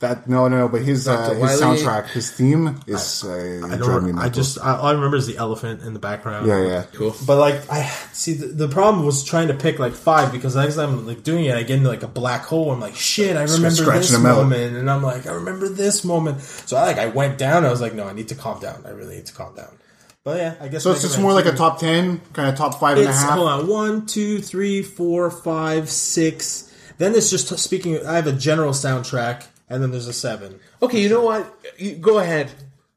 That 0.00 0.28
no 0.28 0.46
no 0.48 0.58
no, 0.58 0.68
but 0.68 0.82
his 0.82 1.08
uh, 1.08 1.30
his 1.32 1.58
soundtrack, 1.58 2.08
his 2.10 2.30
theme 2.30 2.80
is 2.86 3.24
uh, 3.24 3.30
I 3.64 3.76
driving 3.76 3.78
me 3.78 3.78
don't. 3.78 4.18
I 4.18 4.24
mental. 4.24 4.30
just. 4.30 4.58
I, 4.60 4.76
all 4.76 4.86
I 4.88 4.92
remember 4.92 5.16
is 5.16 5.26
the 5.26 5.38
elephant 5.38 5.80
in 5.82 5.94
the 5.94 5.98
background. 5.98 6.46
yeah 6.46 6.62
yeah. 6.66 6.82
cool. 6.92 7.14
But 7.26 7.38
like 7.38 7.70
I 7.70 7.84
see 8.12 8.34
the, 8.34 8.48
the 8.48 8.68
problem 8.68 9.06
was 9.06 9.24
trying 9.24 9.48
to 9.48 9.54
pick 9.54 9.78
like 9.78 9.94
five 9.94 10.32
because 10.32 10.54
as 10.54 10.78
I'm 10.78 11.06
like 11.06 11.22
doing 11.22 11.46
it, 11.46 11.54
I 11.56 11.62
get 11.62 11.78
into 11.78 11.88
like 11.88 12.02
a 12.02 12.08
black 12.08 12.42
hole. 12.44 12.72
I'm 12.72 12.80
like, 12.80 12.94
shit, 12.94 13.36
I 13.38 13.44
remember 13.44 13.70
scratching 13.70 14.00
this 14.02 14.10
them 14.10 14.26
out. 14.26 14.36
moment, 14.42 14.76
and 14.76 14.90
I'm 14.90 15.02
like, 15.02 15.26
I 15.26 15.32
remember 15.32 15.66
this 15.70 16.04
moment. 16.04 16.42
So 16.42 16.76
I 16.76 16.82
like 16.84 16.98
I 16.98 17.06
went 17.06 17.38
down. 17.38 17.64
I 17.64 17.70
was 17.70 17.80
like, 17.80 17.94
no, 17.94 18.06
I 18.06 18.12
need 18.12 18.28
to 18.28 18.34
calm 18.34 18.60
down. 18.60 18.84
I 18.84 18.90
really 18.90 19.16
need 19.16 19.26
to 19.26 19.32
calm 19.32 19.54
down. 19.54 19.78
But 20.24 20.36
yeah, 20.38 20.54
I 20.60 20.68
guess 20.68 20.82
So 20.82 20.90
it's 20.90 20.98
Mega 21.00 21.06
just 21.08 21.16
Man 21.16 21.22
more 21.22 21.32
like 21.32 21.44
2 21.44 21.50
a 21.50 21.56
top 21.56 21.78
ten, 21.78 22.20
kind 22.34 22.50
of 22.50 22.56
top 22.56 22.78
five 22.80 22.98
and 22.98 23.06
a 23.06 23.08
It's 23.08 23.22
half. 23.22 23.30
hold 23.38 23.48
on, 23.48 23.66
one, 23.66 24.04
two, 24.04 24.40
three, 24.42 24.82
four, 24.82 25.30
five, 25.30 25.88
six. 25.88 26.70
Then 26.98 27.14
it's 27.14 27.30
just 27.30 27.56
speaking. 27.58 28.04
I 28.06 28.16
have 28.16 28.26
a 28.26 28.32
general 28.32 28.72
soundtrack, 28.72 29.44
and 29.68 29.82
then 29.82 29.90
there's 29.90 30.08
a 30.08 30.12
seven. 30.12 30.60
Okay, 30.82 31.00
you 31.00 31.08
know 31.08 31.22
what? 31.22 31.52
You, 31.78 31.96
go 31.96 32.18
ahead. 32.18 32.50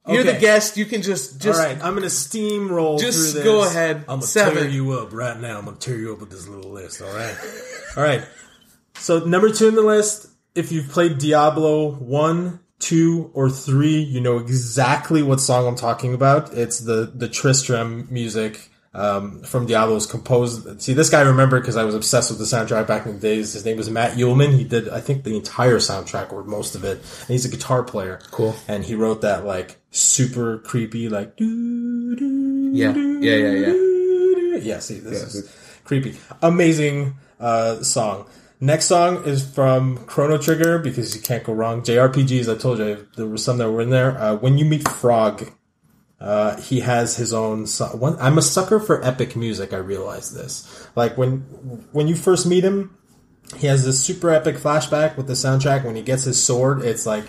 You're 0.08 0.22
Okay. 0.22 0.34
the 0.34 0.40
guest. 0.40 0.76
You 0.78 0.86
can 0.86 1.02
just 1.04 1.40
just 1.40 1.60
All 1.60 1.66
right, 1.66 1.76
I'm 1.84 1.94
gonna 1.94 2.08
steamroll. 2.08 3.00
just 3.00 3.34
through 3.34 3.42
this. 3.42 3.44
go 3.44 3.64
ahead. 3.68 3.98
I'm 4.08 4.20
gonna 4.20 4.22
Seven. 4.24 4.56
tear 4.64 4.68
you 4.70 4.94
up 4.94 5.14
right 5.14 5.40
now. 5.40 5.60
I'm 5.60 5.66
gonna 5.66 5.78
tear 5.78 5.98
you 5.98 6.14
up 6.14 6.20
with 6.20 6.32
this 6.32 6.48
little 6.48 6.72
list. 6.72 7.02
All 7.02 7.14
right, 7.14 7.36
all 7.98 8.04
right. 8.04 8.24
So 8.96 9.20
number 9.20 9.50
two 9.52 9.68
in 9.68 9.76
the 9.76 9.82
list. 9.84 10.28
If 10.56 10.72
you've 10.72 10.90
played 10.90 11.20
Diablo 11.20 11.92
one, 11.92 12.60
two, 12.80 13.30
or 13.36 13.50
three, 13.52 14.00
you 14.02 14.20
know 14.20 14.38
exactly 14.40 15.22
what 15.22 15.40
song 15.40 15.68
I'm 15.68 15.76
talking 15.76 16.14
about. 16.16 16.54
It's 16.54 16.80
the 16.80 17.12
the 17.14 17.28
Tristram 17.30 18.08
music. 18.10 18.72
Um, 19.00 19.44
from 19.44 19.66
Diablo's 19.66 20.06
composed. 20.06 20.82
See, 20.82 20.92
this 20.92 21.10
guy 21.10 21.20
I 21.20 21.24
remember 21.24 21.58
because 21.62 21.78
I 21.78 21.86
was 21.86 21.96
obsessed 21.96 22.30
with 22.32 22.38
the 22.38 22.44
soundtrack 22.44 22.86
back 22.86 23.06
in 23.06 23.14
the 23.14 23.20
days. 23.20 23.54
His 23.54 23.64
name 23.64 23.78
was 23.78 23.90
Matt 23.90 24.18
Uelmen. 24.18 24.58
He 24.58 24.66
did, 24.66 24.90
I 24.90 25.00
think, 25.00 25.24
the 25.24 25.38
entire 25.38 25.78
soundtrack 25.78 26.34
or 26.34 26.44
most 26.44 26.76
of 26.76 26.84
it. 26.84 26.98
And 26.98 27.30
he's 27.30 27.46
a 27.46 27.50
guitar 27.50 27.82
player. 27.82 28.20
Cool. 28.32 28.56
And 28.68 28.84
he 28.84 28.96
wrote 28.96 29.22
that 29.22 29.46
like 29.46 29.78
super 29.92 30.58
creepy, 30.58 31.08
like 31.08 31.38
doo, 31.38 32.16
doo, 32.18 32.72
Yeah. 32.74 32.94
Yeah, 32.94 33.36
yeah, 33.36 33.52
yeah. 33.52 33.66
doo. 33.68 34.60
Yeah, 34.64 34.80
see, 34.80 35.00
this 35.00 35.34
is 35.34 35.50
creepy. 35.86 36.18
Amazing 36.42 37.16
uh, 37.40 37.82
song. 37.82 38.28
Next 38.60 38.88
song 38.88 39.24
is 39.24 39.50
from 39.50 40.00
Chrono 40.06 40.38
Trigger 40.38 40.80
because 40.80 41.16
you 41.16 41.22
can't 41.22 41.46
go 41.46 41.54
wrong. 41.54 41.82
JRPGs, 41.82 42.54
I 42.54 42.58
told 42.58 42.80
you 42.80 43.08
there 43.16 43.26
were 43.26 43.38
some 43.38 43.58
that 43.60 43.72
were 43.72 43.80
in 43.80 43.90
there. 43.90 44.20
Uh, 44.20 44.36
when 44.36 44.58
you 44.58 44.66
meet 44.66 44.86
Frog, 44.86 45.50
uh, 46.20 46.60
he 46.62 46.82
has 46.82 47.18
his 47.18 47.34
own. 47.34 47.68
So- 47.68 47.88
one, 47.88 48.18
I'm 48.20 48.38
a 48.38 48.42
sucker 48.42 48.80
for 48.80 49.04
epic 49.04 49.36
music. 49.36 49.74
I 49.74 49.78
realize 49.78 50.34
this. 50.34 50.88
Like 50.96 51.18
when 51.18 51.40
when 51.92 52.08
you 52.08 52.16
first 52.16 52.46
meet 52.46 52.64
him, 52.64 52.98
he 53.58 53.68
has 53.68 53.86
this 53.86 54.02
super 54.02 54.30
epic 54.30 54.58
flashback 54.58 55.18
with 55.18 55.28
the 55.28 55.34
soundtrack. 55.34 55.86
When 55.86 55.96
he 55.96 56.02
gets 56.02 56.24
his 56.24 56.42
sword, 56.42 56.82
it's 56.82 57.06
like 57.06 57.26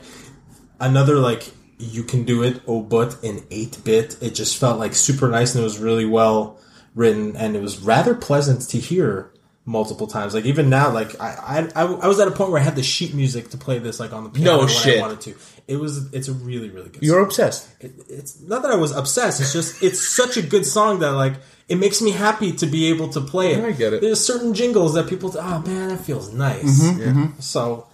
another 0.80 1.16
like 1.16 1.52
you 1.78 2.02
can 2.02 2.24
do 2.24 2.42
it 2.42 2.60
oh 2.66 2.82
but 2.82 3.16
in 3.22 3.42
8 3.50 3.78
bit 3.84 4.16
it 4.20 4.34
just 4.34 4.58
felt 4.58 4.78
like 4.78 4.94
super 4.94 5.28
nice 5.28 5.54
and 5.54 5.62
it 5.62 5.64
was 5.64 5.78
really 5.78 6.04
well 6.04 6.58
written 6.94 7.34
and 7.36 7.56
it 7.56 7.62
was 7.62 7.78
rather 7.78 8.14
pleasant 8.14 8.60
to 8.68 8.78
hear 8.78 9.32
multiple 9.70 10.06
times 10.06 10.34
like 10.34 10.44
even 10.44 10.68
now 10.68 10.90
like 10.92 11.10
I 11.20 11.68
I, 11.76 11.82
I 11.84 12.06
was 12.08 12.18
at 12.18 12.26
a 12.28 12.32
point 12.32 12.50
where 12.50 12.60
I 12.60 12.64
had 12.64 12.76
the 12.76 12.82
sheet 12.82 13.12
music 13.14 13.50
to 13.50 13.56
play 13.56 13.78
this 13.78 14.00
like 14.00 14.12
on 14.12 14.24
the 14.24 14.30
piano 14.30 14.50
No 14.52 14.58
when 14.60 14.68
shit. 14.68 14.98
I 14.98 15.00
wanted 15.00 15.20
to 15.26 15.34
it 15.68 15.76
was 15.76 16.12
it's 16.12 16.28
a 16.28 16.32
really 16.32 16.70
really 16.70 16.88
good 16.90 17.02
You're 17.02 17.18
song. 17.20 17.24
obsessed. 17.26 17.68
It- 17.80 17.94
it's 18.08 18.40
not 18.40 18.62
that 18.62 18.72
I 18.72 18.74
was 18.84 18.90
obsessed 19.02 19.40
it's 19.40 19.52
just 19.52 19.82
it's 19.82 20.00
such 20.20 20.36
a 20.36 20.42
good 20.42 20.66
song 20.66 20.98
that 21.00 21.12
like 21.12 21.34
it 21.68 21.76
makes 21.76 22.02
me 22.02 22.10
happy 22.10 22.50
to 22.60 22.66
be 22.66 22.86
able 22.92 23.08
to 23.10 23.20
play 23.20 23.52
it 23.52 23.64
I 23.64 23.72
get 23.72 23.92
it. 23.92 24.00
there's 24.00 24.18
certain 24.32 24.52
jingles 24.54 24.94
that 24.94 25.08
people 25.08 25.32
oh 25.38 25.58
man 25.64 25.88
that 25.90 26.00
feels 26.00 26.32
nice 26.32 26.82
Mm-hmm, 26.82 27.38
so 27.40 27.86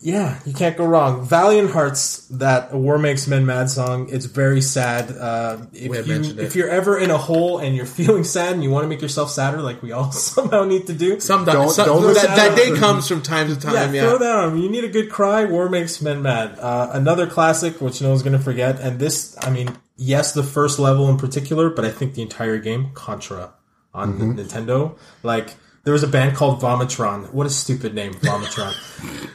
yeah, 0.00 0.38
you 0.46 0.52
can't 0.52 0.76
go 0.76 0.86
wrong. 0.86 1.26
Valiant 1.26 1.70
Hearts, 1.72 2.18
that 2.28 2.72
War 2.72 2.98
Makes 2.98 3.26
Men 3.26 3.44
Mad 3.46 3.68
song. 3.68 4.08
It's 4.10 4.26
very 4.26 4.60
sad. 4.60 5.10
Uh, 5.10 5.58
if 5.72 5.90
We 5.90 5.96
had 5.96 6.06
you 6.06 6.12
mentioned 6.14 6.38
it. 6.38 6.44
if 6.44 6.54
you're 6.54 6.68
ever 6.68 6.96
in 6.96 7.10
a 7.10 7.18
hole 7.18 7.58
and 7.58 7.74
you're 7.74 7.84
feeling 8.00 8.22
sad 8.22 8.52
and 8.52 8.62
you 8.62 8.70
want 8.70 8.84
to 8.84 8.88
make 8.88 9.02
yourself 9.02 9.28
sadder, 9.30 9.60
like 9.60 9.82
we 9.82 9.90
all 9.90 10.12
somehow 10.12 10.64
need 10.64 10.86
to 10.86 10.92
do, 10.94 11.18
Some, 11.18 11.44
Don't- 11.44 11.70
some 11.70 11.86
don't 11.86 12.02
that, 12.02 12.08
listen 12.08 12.30
that 12.30 12.50
to 12.50 12.56
day 12.56 12.76
comes 12.78 13.08
from 13.08 13.22
time 13.22 13.48
to 13.48 13.58
time. 13.60 13.92
Yeah, 13.92 14.02
throw 14.08 14.18
that 14.18 14.36
on. 14.36 14.62
You 14.62 14.68
need 14.70 14.84
a 14.84 14.88
good 14.88 15.10
cry. 15.10 15.44
War 15.46 15.68
Makes 15.68 16.00
Men 16.00 16.22
Mad. 16.22 16.58
Uh, 16.60 16.90
another 16.92 17.26
classic, 17.26 17.80
which 17.80 18.00
no 18.00 18.10
one's 18.10 18.22
going 18.22 18.38
to 18.38 18.42
forget. 18.42 18.78
And 18.78 19.00
this, 19.00 19.36
I 19.40 19.50
mean, 19.50 19.76
yes, 19.96 20.32
the 20.32 20.44
first 20.44 20.78
level 20.78 21.08
in 21.08 21.16
particular, 21.16 21.70
but 21.70 21.84
I 21.84 21.90
think 21.90 22.14
the 22.14 22.22
entire 22.22 22.58
game, 22.58 22.90
Contra 22.94 23.52
on 23.92 24.12
Mm-hmm. 24.14 24.38
Nintendo, 24.38 24.96
like 25.24 25.54
There 25.84 25.92
was 25.92 26.02
a 26.02 26.08
band 26.08 26.36
called 26.36 26.60
Vomitron. 26.60 27.32
What 27.32 27.46
a 27.46 27.50
stupid 27.50 27.94
name, 27.94 28.12
Vomitron. 28.14 28.74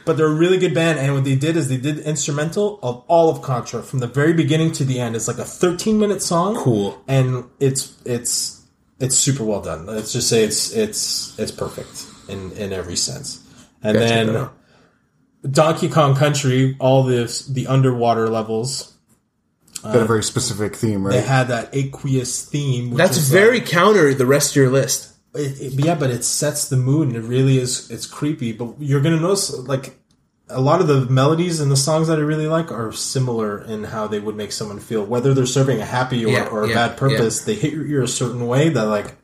but 0.04 0.16
they're 0.16 0.26
a 0.28 0.32
really 0.34 0.58
good 0.58 0.74
band, 0.74 0.98
and 1.00 1.12
what 1.14 1.24
they 1.24 1.34
did 1.34 1.56
is 1.56 1.68
they 1.68 1.76
did 1.78 1.98
instrumental 2.00 2.78
of 2.82 3.02
all 3.08 3.28
of 3.30 3.42
Contra 3.42 3.82
from 3.82 3.98
the 3.98 4.06
very 4.06 4.32
beginning 4.32 4.70
to 4.72 4.84
the 4.84 5.00
end. 5.00 5.16
It's 5.16 5.26
like 5.26 5.38
a 5.38 5.44
13 5.44 5.98
minute 5.98 6.22
song. 6.22 6.54
Cool. 6.56 7.02
And 7.08 7.44
it's 7.58 7.96
it's 8.04 8.62
it's 9.00 9.16
super 9.16 9.42
well 9.42 9.62
done. 9.62 9.86
Let's 9.86 10.12
just 10.12 10.28
say 10.28 10.44
it's 10.44 10.72
it's 10.72 11.36
it's 11.38 11.50
perfect 11.50 12.06
in 12.28 12.52
in 12.52 12.72
every 12.72 12.96
sense. 12.96 13.40
And 13.82 13.94
Gotta 13.98 14.08
check 14.08 14.26
that 14.26 14.32
then 14.32 14.36
out. 14.36 14.54
Donkey 15.50 15.88
Kong 15.88 16.14
Country, 16.14 16.76
all 16.78 17.02
the 17.02 17.44
the 17.50 17.66
underwater 17.66 18.28
levels, 18.28 18.94
Got 19.82 19.94
had 19.94 20.02
a 20.02 20.06
very 20.06 20.22
specific 20.22 20.76
theme, 20.76 21.04
right? 21.04 21.12
they 21.14 21.20
had 21.22 21.48
that 21.48 21.74
aqueous 21.74 22.44
theme. 22.48 22.90
Which 22.90 22.98
That's 22.98 23.16
is 23.16 23.28
very 23.28 23.58
like- 23.58 23.68
counter 23.68 24.14
the 24.14 24.24
rest 24.26 24.52
of 24.52 24.56
your 24.56 24.70
list. 24.70 25.10
It, 25.34 25.60
it- 25.60 25.72
yeah, 25.84 25.94
but 25.94 26.10
it 26.10 26.24
sets 26.24 26.68
the 26.68 26.76
mood 26.76 27.08
and 27.08 27.16
it 27.16 27.22
really 27.22 27.58
is. 27.58 27.90
It's 27.90 28.06
creepy, 28.06 28.52
but 28.52 28.74
you're 28.78 29.00
gonna 29.00 29.20
notice 29.20 29.56
like 29.56 29.94
a 30.48 30.60
lot 30.60 30.80
of 30.80 30.86
the 30.88 31.06
melodies 31.06 31.60
and 31.60 31.70
the 31.70 31.76
songs 31.76 32.08
that 32.08 32.18
I 32.18 32.22
really 32.22 32.46
like 32.46 32.70
are 32.70 32.92
similar 32.92 33.62
in 33.64 33.84
how 33.84 34.06
they 34.06 34.20
would 34.20 34.36
make 34.36 34.52
someone 34.52 34.78
feel, 34.78 35.04
whether 35.04 35.32
they're 35.32 35.46
serving 35.46 35.80
a 35.80 35.86
happy 35.86 36.24
or, 36.24 36.28
Yeah, 36.28 36.46
or 36.48 36.64
a 36.64 36.68
yeah, 36.68 36.74
bad 36.88 36.96
purpose. 36.98 37.40
They 37.44 37.54
hit 37.54 37.72
your 37.72 37.86
ear 37.86 38.02
a 38.02 38.08
certain 38.08 38.46
way 38.46 38.68
that 38.68 38.84
like 38.84 39.14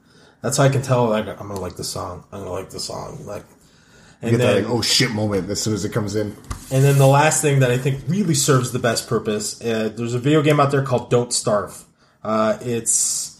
that's 0.40 0.56
how 0.56 0.64
I 0.64 0.68
can 0.70 0.82
tell. 0.82 1.06
Like 1.08 1.28
I'm 1.28 1.48
gonna 1.48 1.60
like 1.60 1.76
the 1.76 1.84
song. 1.84 2.24
I'm 2.32 2.40
gonna 2.40 2.52
like 2.52 2.70
the 2.70 2.80
song. 2.80 3.24
Like. 3.26 3.44
And 4.22 4.32
You 4.32 4.36
get 4.38 4.44
that 4.44 4.52
then, 4.54 4.64
like, 4.64 4.72
oh 4.72 4.82
shit 4.82 5.12
moment 5.12 5.48
as 5.48 5.62
soon 5.62 5.72
as 5.72 5.82
it 5.86 5.92
comes 5.94 6.14
in. 6.14 6.36
and 6.70 6.84
then 6.84 6.98
the 6.98 7.06
last 7.06 7.40
thing 7.40 7.60
that 7.60 7.70
I 7.70 7.78
think 7.78 8.02
really 8.06 8.34
serves 8.34 8.70
the 8.70 8.78
best 8.78 9.08
purpose, 9.08 9.58
uh, 9.62 9.88
there's 9.96 10.12
a 10.12 10.18
video 10.18 10.42
game 10.42 10.60
out 10.60 10.70
there 10.70 10.82
called 10.82 11.08
Don't 11.08 11.32
Starve. 11.32 11.84
Uh, 12.22 12.58
it's 12.60 13.39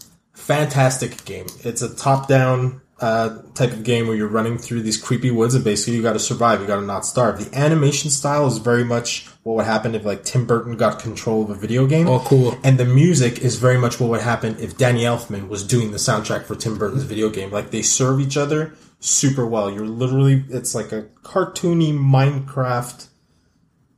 fantastic 0.51 1.25
game. 1.25 1.47
It's 1.63 1.81
a 1.81 1.93
top-down 1.93 2.81
uh, 2.99 3.41
type 3.55 3.71
of 3.71 3.83
game 3.83 4.07
where 4.07 4.15
you're 4.15 4.27
running 4.27 4.57
through 4.57 4.83
these 4.83 5.01
creepy 5.01 5.31
woods, 5.31 5.55
and 5.55 5.63
basically 5.63 5.95
you 5.95 6.03
got 6.03 6.13
to 6.13 6.19
survive. 6.19 6.61
You 6.61 6.67
got 6.67 6.79
to 6.79 6.85
not 6.85 7.05
starve. 7.05 7.43
The 7.43 7.57
animation 7.57 8.11
style 8.11 8.45
is 8.47 8.59
very 8.59 8.83
much 8.83 9.27
what 9.43 9.55
would 9.55 9.65
happen 9.65 9.95
if 9.95 10.05
like 10.05 10.23
Tim 10.23 10.45
Burton 10.45 10.77
got 10.77 10.99
control 10.99 11.43
of 11.43 11.49
a 11.49 11.55
video 11.55 11.87
game. 11.87 12.07
Oh, 12.07 12.19
cool. 12.19 12.57
And 12.63 12.77
the 12.77 12.85
music 12.85 13.39
is 13.39 13.55
very 13.57 13.77
much 13.77 13.99
what 13.99 14.09
would 14.11 14.21
happen 14.21 14.55
if 14.59 14.77
Danny 14.77 15.03
Elfman 15.03 15.47
was 15.47 15.65
doing 15.65 15.91
the 15.91 15.97
soundtrack 15.97 16.45
for 16.45 16.55
Tim 16.55 16.77
Burton's 16.77 17.03
video 17.03 17.29
game. 17.29 17.49
Like 17.51 17.71
they 17.71 17.81
serve 17.81 18.19
each 18.19 18.37
other 18.37 18.73
super 18.99 19.47
well. 19.47 19.71
You're 19.71 19.87
literally 19.87 20.45
it's 20.49 20.75
like 20.75 20.91
a 20.91 21.03
cartoony 21.23 21.91
Minecraft. 21.91 23.07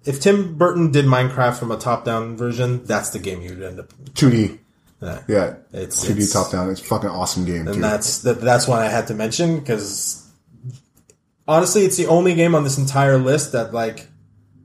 If 0.05 0.21
Tim 0.21 0.57
Burton 0.57 0.91
did 0.91 1.05
Minecraft 1.05 1.57
from 1.57 1.71
a 1.71 1.77
top-down 1.77 2.35
version, 2.35 2.83
that's 2.85 3.09
the 3.11 3.19
game 3.19 3.41
you'd 3.41 3.61
end 3.61 3.79
up. 3.79 3.93
2D. 4.13 4.59
Yeah, 5.03 5.19
Yeah. 5.27 5.53
It's- 5.73 6.03
2D 6.05 6.11
it's- 6.23 6.33
top 6.33 6.51
down. 6.51 6.69
It's 6.69 6.81
a 6.81 6.83
fucking 6.83 7.09
awesome 7.09 7.45
game, 7.45 7.67
and 7.67 7.73
dude. 7.75 7.83
that's 7.83 8.19
that, 8.19 8.41
that's 8.41 8.67
one 8.67 8.79
I 8.81 8.89
had 8.89 9.07
to 9.07 9.13
mention 9.13 9.59
because 9.59 10.23
honestly, 11.47 11.85
it's 11.85 11.97
the 11.97 12.07
only 12.07 12.35
game 12.35 12.55
on 12.55 12.63
this 12.63 12.77
entire 12.77 13.17
list 13.17 13.51
that 13.51 13.73
like 13.73 14.07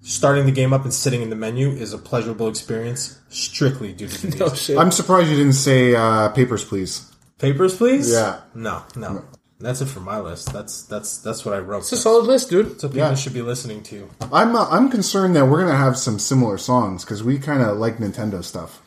starting 0.03 0.47
the 0.47 0.53
game 0.53 0.73
up 0.73 0.85
and 0.85 0.95
sitting 0.95 1.23
in 1.23 1.31
the 1.31 1.37
menu 1.37 1.69
is 1.71 1.93
a 1.93 1.99
pleasurable 1.99 2.49
experience 2.49 3.19
strictly 3.29 3.93
due 3.93 4.09
to 4.09 4.21
the 4.23 4.27
music. 4.29 4.43
Oh 4.43 4.55
shit. 4.55 4.79
I'm 4.79 4.91
surprised 4.93 5.29
you 5.29 5.37
didn't 5.37 5.53
say 5.55 5.95
uh, 5.95 6.29
Papers, 6.31 6.65
Please. 6.65 7.11
Papers, 7.39 7.77
please. 7.77 8.11
Yeah. 8.11 8.41
No, 8.55 8.83
no. 8.97 9.25
That's 9.61 9.81
it 9.81 9.87
for 9.87 10.01
my 10.01 10.19
list. 10.21 10.53
That's 10.53 10.83
that's 10.85 11.19
that's 11.19 11.45
what 11.45 11.55
I 11.55 11.59
wrote. 11.59 11.81
It's 11.81 11.93
a 11.93 11.97
solid 11.97 12.27
list, 12.27 12.49
dude. 12.51 12.67
That's 12.71 12.83
what 12.85 12.93
people 12.93 13.09
Yeah. 13.09 13.15
should 13.17 13.33
be 13.35 13.43
listening 13.43 13.83
to. 13.85 14.09
I'm 14.33 14.55
uh, 14.57 14.69
I'm 14.71 14.89
concerned 14.89 15.35
that 15.37 15.47
we're 15.47 15.61
gonna 15.61 15.77
have 15.77 15.97
some 15.97 16.19
similar 16.21 16.59
songs 16.59 17.05
because 17.05 17.23
we 17.25 17.39
kind 17.39 17.63
of 17.63 17.77
like 17.77 17.99
Nintendo 17.99 18.43
stuff. 18.43 18.81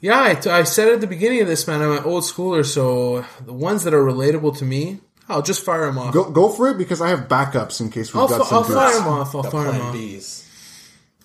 Yeah, 0.00 0.22
I, 0.22 0.34
t- 0.34 0.50
I 0.50 0.62
said 0.64 0.88
at 0.92 1.00
the 1.00 1.06
beginning 1.06 1.40
of 1.40 1.48
this, 1.48 1.66
man, 1.66 1.80
I'm 1.82 1.92
an 1.92 2.04
old 2.04 2.22
schooler, 2.24 2.64
so 2.64 3.24
the 3.44 3.52
ones 3.52 3.84
that 3.84 3.94
are 3.94 4.02
relatable 4.04 4.58
to 4.58 4.64
me, 4.64 5.00
I'll 5.28 5.42
just 5.42 5.64
fire 5.64 5.86
them 5.86 5.98
off. 5.98 6.12
Go 6.14 6.30
go 6.30 6.48
for 6.50 6.68
it 6.68 6.78
because 6.78 7.00
I 7.00 7.08
have 7.08 7.28
backups 7.28 7.80
in 7.80 7.90
case 7.90 8.12
we've 8.14 8.20
I'll, 8.20 8.28
got 8.28 8.42
f- 8.42 8.46
some 8.48 8.56
I'll 8.58 8.62
dudes. 8.64 8.74
fire 8.76 8.94
them 8.98 9.08
off. 9.08 9.34
I'll 9.34 9.42
The 9.42 9.50
fire 9.50 9.64
them 9.64 9.74
Plan 9.80 9.86
off. 9.88 9.94
Bs. 9.96 10.42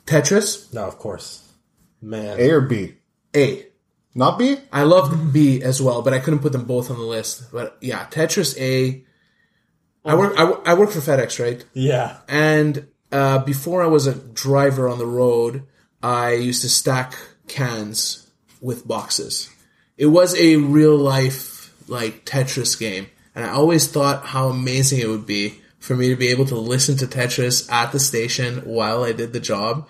Tetris, 0.05 0.74
No, 0.74 0.86
of 0.86 0.97
course. 0.97 1.47
Man. 2.01 2.39
A 2.39 2.49
or 2.49 2.61
B, 2.61 2.95
A. 3.36 3.65
not 4.15 4.39
B. 4.39 4.57
I 4.74 4.84
loved 4.84 5.32
B 5.32 5.61
as 5.61 5.82
well, 5.82 6.01
but 6.01 6.13
I 6.13 6.19
couldn't 6.19 6.39
put 6.39 6.51
them 6.51 6.65
both 6.65 6.89
on 6.89 6.97
the 6.97 7.03
list. 7.03 7.51
But 7.51 7.78
yeah, 7.82 8.07
Tetris 8.09 8.57
A. 8.59 9.03
I 10.03 10.15
work. 10.15 10.34
I, 10.39 10.43
wo- 10.45 10.61
I 10.65 10.74
work 10.74 10.89
for 10.89 10.99
FedEx, 10.99 11.39
right? 11.43 11.63
Yeah. 11.74 12.17
And 12.28 12.88
uh, 13.11 13.39
before 13.43 13.84
I 13.84 13.88
was 13.88 14.07
a 14.07 14.15
driver 14.15 14.89
on 14.89 14.97
the 14.97 15.05
road, 15.05 15.63
I 16.01 16.32
used 16.34 16.63
to 16.63 16.69
stack 16.69 17.13
cans 17.47 18.20
with 18.62 18.88
boxes. 18.88 19.49
It 19.97 20.07
was 20.07 20.36
a 20.36 20.55
real 20.57 20.95
life 20.95 21.74
like 21.89 22.26
Tetris 22.26 22.80
game, 22.80 23.07
and 23.36 23.45
I 23.45 23.49
always 23.49 23.88
thought 23.88 24.28
how 24.28 24.47
amazing 24.47 24.99
it 24.99 25.09
would 25.09 25.26
be 25.26 25.62
for 25.80 25.95
me 25.95 26.09
to 26.09 26.16
be 26.16 26.28
able 26.30 26.45
to 26.45 26.55
listen 26.55 26.95
to 26.97 27.07
Tetris 27.07 27.70
at 27.72 27.91
the 27.91 27.99
station 27.99 28.59
while 28.59 29.03
I 29.03 29.12
did 29.12 29.34
the 29.34 29.39
job. 29.39 29.88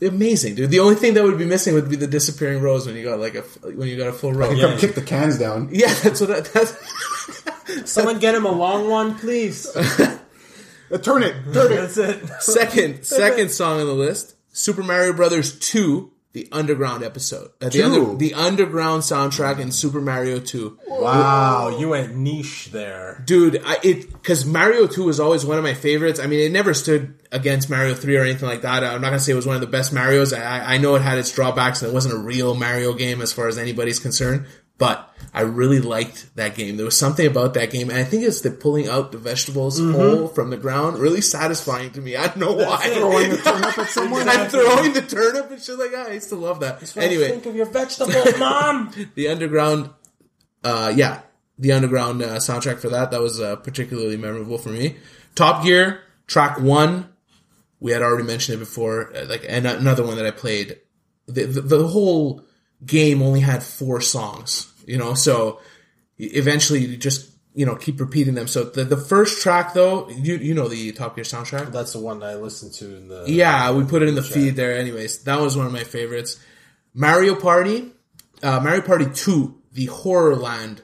Amazing, 0.00 0.54
dude. 0.56 0.70
The 0.70 0.80
only 0.80 0.94
thing 0.94 1.14
that 1.14 1.24
would 1.24 1.38
be 1.38 1.44
missing 1.44 1.74
would 1.74 1.88
be 1.88 1.96
the 1.96 2.06
disappearing 2.06 2.60
rows 2.60 2.86
when 2.86 2.94
you 2.94 3.02
got 3.04 3.18
like 3.18 3.34
a 3.34 3.40
when 3.40 3.88
you 3.88 3.96
got 3.96 4.08
a 4.08 4.12
full 4.12 4.32
row. 4.32 4.50
You 4.50 4.58
Yeah, 4.58 4.70
come 4.70 4.78
kick 4.78 4.94
the 4.94 5.02
cans 5.02 5.38
down. 5.38 5.70
Yeah, 5.72 5.92
that's 5.94 6.20
what 6.20 6.30
I, 6.30 6.40
that's 6.40 6.76
Someone 7.92 8.18
get 8.18 8.34
him 8.34 8.46
a 8.46 8.52
long 8.52 8.88
one, 8.88 9.18
please. 9.18 9.66
Uh, 9.74 10.16
turn 11.02 11.22
it, 11.22 11.34
turn 11.52 11.72
it. 11.72 11.76
That's 11.76 11.98
it. 11.98 12.28
second 12.40 13.04
second 13.04 13.50
song 13.50 13.80
on 13.80 13.86
the 13.86 13.92
list 13.92 14.36
super 14.58 14.82
mario 14.82 15.12
brothers 15.12 15.58
2 15.58 16.10
the 16.38 16.48
underground 16.52 17.02
episode 17.02 17.50
uh, 17.60 17.68
the, 17.68 17.82
under, 17.82 18.14
the 18.16 18.34
underground 18.34 19.02
soundtrack 19.02 19.58
in 19.58 19.72
super 19.72 20.00
mario 20.00 20.38
2 20.38 20.78
Wow, 20.86 21.76
you 21.78 21.88
went 21.90 22.14
niche 22.16 22.70
there. 22.72 23.22
dude 23.24 23.60
I, 23.64 23.78
it 23.82 24.12
because 24.12 24.44
mario 24.44 24.86
2 24.86 25.04
was 25.04 25.18
always 25.20 25.44
one 25.44 25.58
of 25.58 25.64
my 25.64 25.74
favorites. 25.74 26.20
I 26.20 26.26
mean 26.26 26.40
it 26.40 26.52
never 26.52 26.74
stood 26.74 27.14
against 27.32 27.68
mario 27.70 27.94
3 27.94 28.16
or 28.16 28.22
anything 28.22 28.48
like 28.48 28.62
that. 28.62 28.84
I'm 28.84 29.00
not 29.00 29.08
gonna 29.08 29.18
say 29.20 29.32
it 29.32 29.36
was 29.36 29.46
one 29.46 29.56
of 29.56 29.60
the 29.60 29.66
best 29.66 29.92
marios. 29.94 30.36
I, 30.36 30.74
I 30.74 30.78
know 30.78 30.94
it 30.94 31.02
had 31.02 31.18
its 31.18 31.32
drawbacks 31.34 31.82
and 31.82 31.90
it 31.90 31.94
wasn't 31.94 32.14
a 32.14 32.18
real 32.18 32.54
mario 32.54 32.92
game 32.94 33.20
as 33.20 33.32
far 33.32 33.48
as 33.48 33.58
anybody's 33.58 33.98
concerned 33.98 34.46
but 34.78 35.04
I 35.34 35.42
really 35.42 35.80
liked 35.80 36.34
that 36.36 36.54
game. 36.54 36.76
There 36.76 36.86
was 36.86 36.96
something 36.96 37.26
about 37.26 37.54
that 37.54 37.70
game, 37.70 37.90
and 37.90 37.98
I 37.98 38.04
think 38.04 38.22
it's 38.24 38.40
the 38.40 38.50
pulling 38.50 38.88
out 38.88 39.12
the 39.12 39.18
vegetables 39.18 39.78
whole 39.78 40.28
from 40.28 40.50
the 40.50 40.56
ground 40.56 40.98
really 40.98 41.20
satisfying 41.20 41.90
to 41.92 42.00
me. 42.00 42.16
I 42.16 42.28
don't 42.28 42.38
know 42.38 42.52
why. 42.54 42.78
Throwing 42.88 43.30
the 43.30 43.36
turnip 43.38 43.78
at 43.78 43.88
someone. 43.90 44.28
I'm 44.28 44.48
throwing 44.48 44.92
the 44.94 45.02
turnip 45.02 45.50
and 45.50 45.60
shit 45.62 45.78
like 45.78 45.90
that. 45.92 46.06
I 46.08 46.12
used 46.14 46.30
to 46.30 46.36
love 46.36 46.60
that. 46.60 46.96
Anyway, 46.96 47.28
think 47.30 47.46
of 47.46 47.54
your 47.54 47.66
vegetables, 47.66 48.14
mom. 48.38 48.90
the 49.14 49.28
underground, 49.28 49.90
uh, 50.64 50.92
yeah, 50.96 51.20
the 51.58 51.72
underground 51.72 52.22
uh, 52.22 52.36
soundtrack 52.36 52.78
for 52.78 52.88
that 52.88 53.10
that 53.10 53.20
was 53.20 53.40
uh, 53.40 53.56
particularly 53.56 54.16
memorable 54.16 54.58
for 54.58 54.70
me. 54.70 54.96
Top 55.34 55.62
Gear 55.64 56.00
track 56.26 56.58
one, 56.60 57.08
we 57.80 57.92
had 57.92 58.02
already 58.02 58.24
mentioned 58.24 58.56
it 58.56 58.58
before. 58.60 59.14
uh, 59.16 59.26
Like 59.26 59.44
and 59.48 59.66
another 59.66 60.04
one 60.04 60.16
that 60.16 60.26
I 60.26 60.30
played. 60.30 60.78
The, 61.26 61.44
the, 61.44 61.60
the 61.60 61.88
whole 61.88 62.42
game 62.84 63.22
only 63.22 63.40
had 63.40 63.62
four 63.62 64.00
songs, 64.00 64.72
you 64.86 64.98
know, 64.98 65.14
so 65.14 65.60
eventually 66.18 66.84
you 66.84 66.96
just 66.96 67.30
you 67.54 67.66
know 67.66 67.76
keep 67.76 68.00
repeating 68.00 68.34
them. 68.34 68.46
So 68.46 68.64
the 68.64 68.84
the 68.84 68.96
first 68.96 69.42
track 69.42 69.74
though, 69.74 70.08
you 70.08 70.36
you 70.36 70.54
know 70.54 70.68
the 70.68 70.92
Top 70.92 71.16
Gear 71.16 71.24
soundtrack. 71.24 71.72
That's 71.72 71.92
the 71.92 72.00
one 72.00 72.22
I 72.22 72.34
listened 72.34 72.72
to 72.74 72.96
in 72.96 73.08
the. 73.08 73.24
Yeah, 73.26 73.72
we 73.72 73.84
put 73.84 74.02
it 74.02 74.08
in 74.08 74.14
the 74.14 74.22
feed 74.22 74.56
there. 74.56 74.76
Anyways, 74.76 75.24
that 75.24 75.40
was 75.40 75.56
one 75.56 75.66
of 75.66 75.72
my 75.72 75.84
favorites. 75.84 76.38
Mario 76.94 77.34
Party, 77.34 77.92
uh, 78.42 78.60
Mario 78.60 78.82
Party 78.82 79.06
Two, 79.12 79.60
the 79.72 79.86
Horrorland 79.86 80.80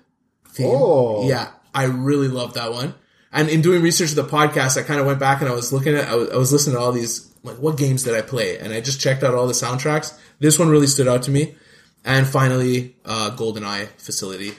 theme. 0.55 0.71
Oh. 0.71 1.29
yeah, 1.29 1.51
I 1.75 1.85
really 1.85 2.29
love 2.29 2.55
that 2.55 2.73
one. 2.73 2.95
And 3.33 3.49
in 3.49 3.63
doing 3.63 3.83
research 3.83 4.11
for 4.11 4.15
the 4.15 4.25
podcast, 4.25 4.79
I 4.79 4.85
kind 4.85 5.01
of 5.01 5.07
went 5.07 5.19
back 5.19 5.41
and 5.41 5.51
I 5.51 5.55
was 5.55 5.73
looking 5.73 5.97
at, 5.97 6.09
I 6.09 6.15
was, 6.15 6.31
I 6.31 6.37
was 6.37 6.53
listening 6.53 6.77
to 6.77 6.81
all 6.81 6.93
these, 6.93 7.35
like, 7.43 7.57
what 7.57 7.77
games 7.77 8.05
did 8.05 8.15
I 8.15 8.23
play? 8.23 8.59
And 8.59 8.73
I 8.73 8.81
just 8.81 9.01
checked 9.01 9.25
out 9.25 9.35
all 9.35 9.49
the 9.49 9.53
soundtracks. 9.53 10.17
This 10.39 10.57
one 10.57 10.69
really 10.69 10.87
stood 10.87 11.09
out 11.09 11.25
to 11.25 11.33
me. 11.33 11.57
And 12.05 12.27
finally, 12.27 12.97
uh, 13.05 13.35
GoldenEye 13.37 13.87
Facility. 13.99 14.53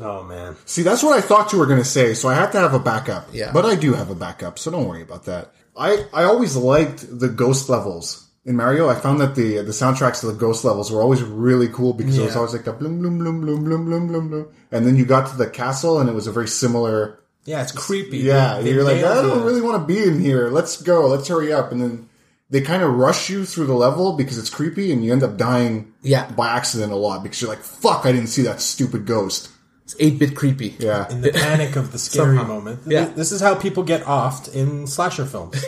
Oh 0.00 0.22
man. 0.22 0.56
See, 0.66 0.82
that's 0.82 1.02
what 1.02 1.16
I 1.16 1.20
thought 1.20 1.52
you 1.52 1.58
were 1.58 1.66
going 1.66 1.78
to 1.80 1.84
say, 1.84 2.14
so 2.14 2.28
I 2.28 2.34
have 2.34 2.52
to 2.52 2.58
have 2.58 2.74
a 2.74 2.78
backup. 2.78 3.28
Yeah. 3.32 3.52
But 3.52 3.64
I 3.64 3.74
do 3.74 3.94
have 3.94 4.10
a 4.10 4.14
backup, 4.14 4.58
so 4.58 4.70
don't 4.70 4.86
worry 4.88 5.02
about 5.02 5.24
that. 5.24 5.52
I, 5.76 6.04
I 6.12 6.24
always 6.24 6.56
liked 6.56 7.06
the 7.18 7.28
ghost 7.28 7.68
levels 7.68 8.26
in 8.44 8.56
Mario. 8.56 8.88
I 8.88 8.94
found 8.94 9.20
that 9.20 9.34
the 9.34 9.56
the 9.58 9.72
soundtracks 9.72 10.20
to 10.20 10.26
the 10.26 10.34
ghost 10.34 10.64
levels 10.64 10.90
were 10.90 11.00
always 11.00 11.22
really 11.22 11.68
cool 11.68 11.92
because 11.94 12.18
it 12.18 12.24
was 12.24 12.36
always 12.36 12.52
like 12.52 12.66
a 12.66 12.72
bloom 12.72 12.98
bloom 12.98 13.18
bloom 13.18 13.40
bloom 13.40 13.64
bloom 13.64 13.84
bloom 13.86 14.08
bloom 14.08 14.28
bloom, 14.28 14.48
and 14.72 14.86
then 14.86 14.96
you 14.96 15.04
got 15.06 15.30
to 15.30 15.36
the 15.38 15.48
castle 15.48 16.00
and 16.00 16.08
it 16.10 16.12
was 16.14 16.26
a 16.26 16.32
very 16.32 16.48
similar. 16.48 17.18
Yeah, 17.46 17.62
it's 17.62 17.72
creepy. 17.72 18.18
Yeah, 18.18 18.58
They- 18.58 18.64
they 18.64 18.70
you're 18.72 18.84
like, 18.84 18.98
I 18.98 19.14
don't 19.22 19.38
the- 19.38 19.44
really 19.46 19.62
want 19.62 19.80
to 19.80 19.86
be 19.86 20.02
in 20.02 20.20
here. 20.20 20.50
Let's 20.50 20.80
go. 20.82 21.06
Let's 21.06 21.28
hurry 21.28 21.52
up. 21.52 21.72
And 21.72 21.80
then 21.80 22.08
they 22.50 22.60
kind 22.60 22.82
of 22.82 22.94
rush 22.94 23.30
you 23.30 23.44
through 23.44 23.66
the 23.66 23.74
level 23.74 24.14
because 24.14 24.36
it's 24.38 24.50
creepy, 24.50 24.92
and 24.92 25.04
you 25.04 25.12
end 25.12 25.22
up 25.22 25.36
dying 25.36 25.92
Yeah. 26.02 26.30
by 26.32 26.48
accident 26.48 26.92
a 26.92 26.96
lot 26.96 27.22
because 27.22 27.40
you're 27.40 27.50
like, 27.50 27.60
fuck, 27.62 28.04
I 28.06 28.12
didn't 28.12 28.28
see 28.28 28.42
that 28.42 28.60
stupid 28.60 29.06
ghost. 29.06 29.50
It's 29.84 29.94
8-bit 29.96 30.36
creepy. 30.36 30.76
Yeah. 30.78 31.08
in 31.10 31.20
the 31.20 31.32
panic 31.32 31.76
of 31.76 31.92
the 31.92 31.98
scary 32.08 32.36
moment. 32.36 32.80
Yeah. 32.86 33.06
This, 33.06 33.14
this 33.16 33.32
is 33.32 33.40
how 33.40 33.54
people 33.54 33.82
get 33.82 34.02
offed 34.04 34.54
in 34.54 34.86
slasher 34.86 35.24
films. 35.26 35.52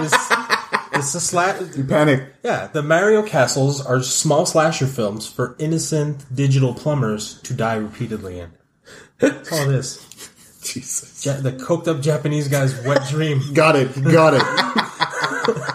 this, 0.00 0.12
it's 0.92 1.14
a 1.14 1.18
sla- 1.18 1.88
Panic. 1.88 2.32
Yeah, 2.42 2.66
the 2.68 2.82
Mario 2.82 3.22
castles 3.22 3.84
are 3.84 4.02
small 4.02 4.46
slasher 4.46 4.86
films 4.86 5.26
for 5.30 5.54
innocent 5.58 6.24
digital 6.34 6.74
plumbers 6.74 7.40
to 7.42 7.54
die 7.54 7.76
repeatedly 7.76 8.38
in. 8.40 8.50
That's 9.18 9.52
all 9.52 9.68
it 9.68 9.74
is. 9.74 10.04
Jesus. 10.62 11.24
Ja- 11.24 11.40
the 11.40 11.52
coked 11.52 11.88
up 11.88 12.00
Japanese 12.02 12.48
guy's 12.48 12.78
wet 12.84 13.06
dream. 13.08 13.40
Got 13.54 13.76
it. 13.76 14.02
Got 14.02 14.34
it. 14.34 15.74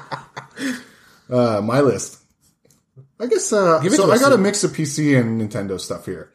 Uh, 1.33 1.61
my 1.61 1.81
list. 1.81 2.19
I 3.19 3.25
guess. 3.27 3.51
Uh, 3.51 3.79
Give 3.79 3.93
it 3.93 3.97
so 3.97 4.05
to 4.05 4.11
I 4.11 4.15
us, 4.15 4.21
got 4.21 4.29
a 4.31 4.35
Steve. 4.35 4.43
mix 4.43 4.63
of 4.63 4.71
PC 4.71 5.19
and 5.19 5.41
Nintendo 5.41 5.79
stuff 5.79 6.05
here. 6.05 6.31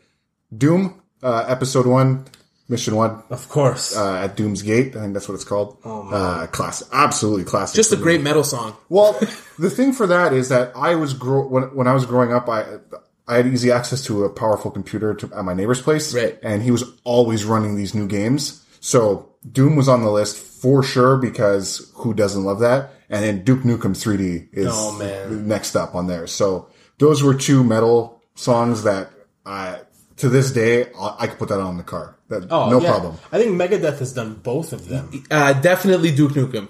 Doom, 0.57 1.01
uh, 1.23 1.45
episode 1.47 1.87
one, 1.87 2.25
mission 2.69 2.97
one, 2.97 3.23
Of 3.31 3.49
course. 3.49 3.97
uh, 3.97 4.15
at 4.25 4.37
Doom's 4.37 4.63
Gate. 4.63 4.97
I 4.97 5.01
think 5.01 5.13
that's 5.15 5.29
what 5.29 5.35
it's 5.35 5.45
called. 5.45 5.79
Oh, 5.85 6.09
uh, 6.09 6.47
classic. 6.49 6.89
Absolutely 6.93 7.45
classic. 7.45 7.77
Just 7.77 7.93
a 7.93 7.97
for 7.97 8.01
me. 8.01 8.05
great 8.05 8.23
metal 8.23 8.45
song. 8.45 8.77
Well, 8.89 9.13
the 9.59 9.71
thing 9.71 9.93
for 9.93 10.07
that 10.07 10.33
is 10.33 10.49
that 10.49 10.73
I 10.75 10.95
was 10.95 11.13
grow- 11.15 11.47
when 11.47 11.65
when 11.75 11.87
I 11.87 11.93
was 11.95 12.07
growing 12.07 12.33
up, 12.33 12.49
I 12.49 12.79
I 13.27 13.37
had 13.37 13.47
easy 13.47 13.71
access 13.71 14.03
to 14.05 14.25
a 14.25 14.31
powerful 14.31 14.71
computer 14.71 15.13
to, 15.15 15.31
at 15.37 15.45
my 15.45 15.53
neighbor's 15.53 15.83
place, 15.83 16.15
Right. 16.15 16.39
And 16.43 16.63
he 16.63 16.71
was 16.71 16.85
always 17.05 17.45
running 17.45 17.77
these 17.77 17.95
new 17.95 18.07
games. 18.09 18.65
So 18.81 19.29
Doom 19.53 19.77
was 19.77 19.87
on 19.89 20.03
the 20.03 20.11
list 20.11 20.39
for 20.39 20.83
sure 20.83 21.19
because 21.19 21.93
who 21.97 22.15
doesn't 22.15 22.43
love 22.45 22.61
that? 22.61 22.95
And 23.11 23.25
then 23.25 23.45
Duke 23.45 23.61
Nukem 23.61 23.93
3D 23.97 24.49
is 24.53 24.67
Oh, 24.71 25.29
next 25.31 25.77
up 25.77 25.95
on 25.95 26.07
there. 26.09 26.27
So 26.27 26.69
those 26.99 27.23
were 27.23 27.35
two 27.35 27.65
metal 27.65 28.23
songs 28.35 28.83
that 28.85 29.11
I 29.47 29.81
to 30.17 30.29
this 30.29 30.51
day 30.53 30.91
I, 30.99 31.17
I 31.21 31.27
could 31.29 31.39
put 31.39 31.49
that 31.49 31.61
on 31.61 31.77
the 31.77 31.83
car. 31.85 32.17
That, 32.29 32.49
oh, 32.51 32.69
no 32.69 32.81
yeah. 32.81 32.91
problem. 32.91 33.17
I 33.33 33.39
think 33.39 33.53
Megadeth 33.59 33.99
has 34.01 34.13
done 34.13 34.35
both 34.35 34.73
of 34.75 34.89
them, 34.89 35.25
Uh, 35.31 35.55
definitely 35.55 36.11
Duke 36.15 36.33
Nukem. 36.33 36.69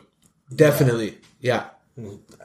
Definitely. 0.55 1.19
Yeah. 1.41 1.65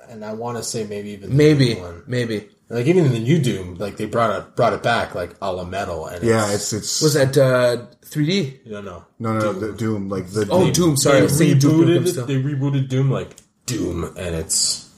and 0.09 0.25
I 0.25 0.33
want 0.33 0.57
to 0.57 0.63
say 0.63 0.83
maybe 0.85 1.11
even 1.11 1.29
the 1.29 1.35
Maybe. 1.35 1.75
one. 1.75 2.03
Maybe. 2.07 2.49
Like 2.69 2.87
even 2.87 3.05
in 3.05 3.11
the 3.11 3.19
new 3.19 3.37
Doom, 3.39 3.75
like 3.75 3.97
they 3.97 4.05
brought 4.05 4.35
it 4.39 4.55
brought 4.55 4.73
it 4.73 4.81
back 4.81 5.13
like 5.13 5.35
a 5.43 5.53
la 5.53 5.63
metal, 5.63 6.07
and 6.07 6.23
Yeah, 6.23 6.51
it's 6.51 6.73
it's 6.73 7.01
Was 7.03 7.13
that 7.13 7.37
uh, 7.37 7.85
3D? 8.03 8.65
no 8.65 8.81
no 8.81 9.05
no 9.19 9.33
no, 9.33 9.39
no 9.39 9.53
the 9.53 9.73
Doom 9.73 10.09
like 10.09 10.27
the 10.29 10.47
Oh, 10.49 10.63
Doom. 10.65 10.73
Doom. 10.73 10.97
Sorry, 10.97 11.17
I 11.17 11.19
they 11.19 11.23
was 11.25 11.37
saying 11.37 11.59
Duke 11.59 11.73
Nukem 11.73 11.99
rebooted 11.99 12.07
still. 12.07 12.25
they 12.25 12.41
rebooted 12.41 12.89
Doom 12.89 13.11
like 13.11 13.35
Doom, 13.65 14.13
and 14.17 14.35
it's 14.35 14.89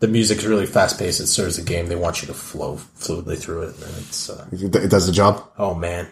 the 0.00 0.08
music's 0.08 0.44
really 0.44 0.66
fast 0.66 0.98
paced. 0.98 1.20
It 1.20 1.26
serves 1.26 1.56
the 1.56 1.62
game. 1.62 1.86
They 1.88 1.96
want 1.96 2.22
you 2.22 2.26
to 2.28 2.34
flow 2.34 2.76
fluidly 2.98 3.38
through 3.38 3.62
it, 3.62 3.76
and 3.76 3.96
it's 3.98 4.28
uh, 4.30 4.46
It 4.52 4.90
does 4.90 5.06
the 5.06 5.12
job. 5.12 5.42
oh 5.58 5.74
man, 5.74 6.08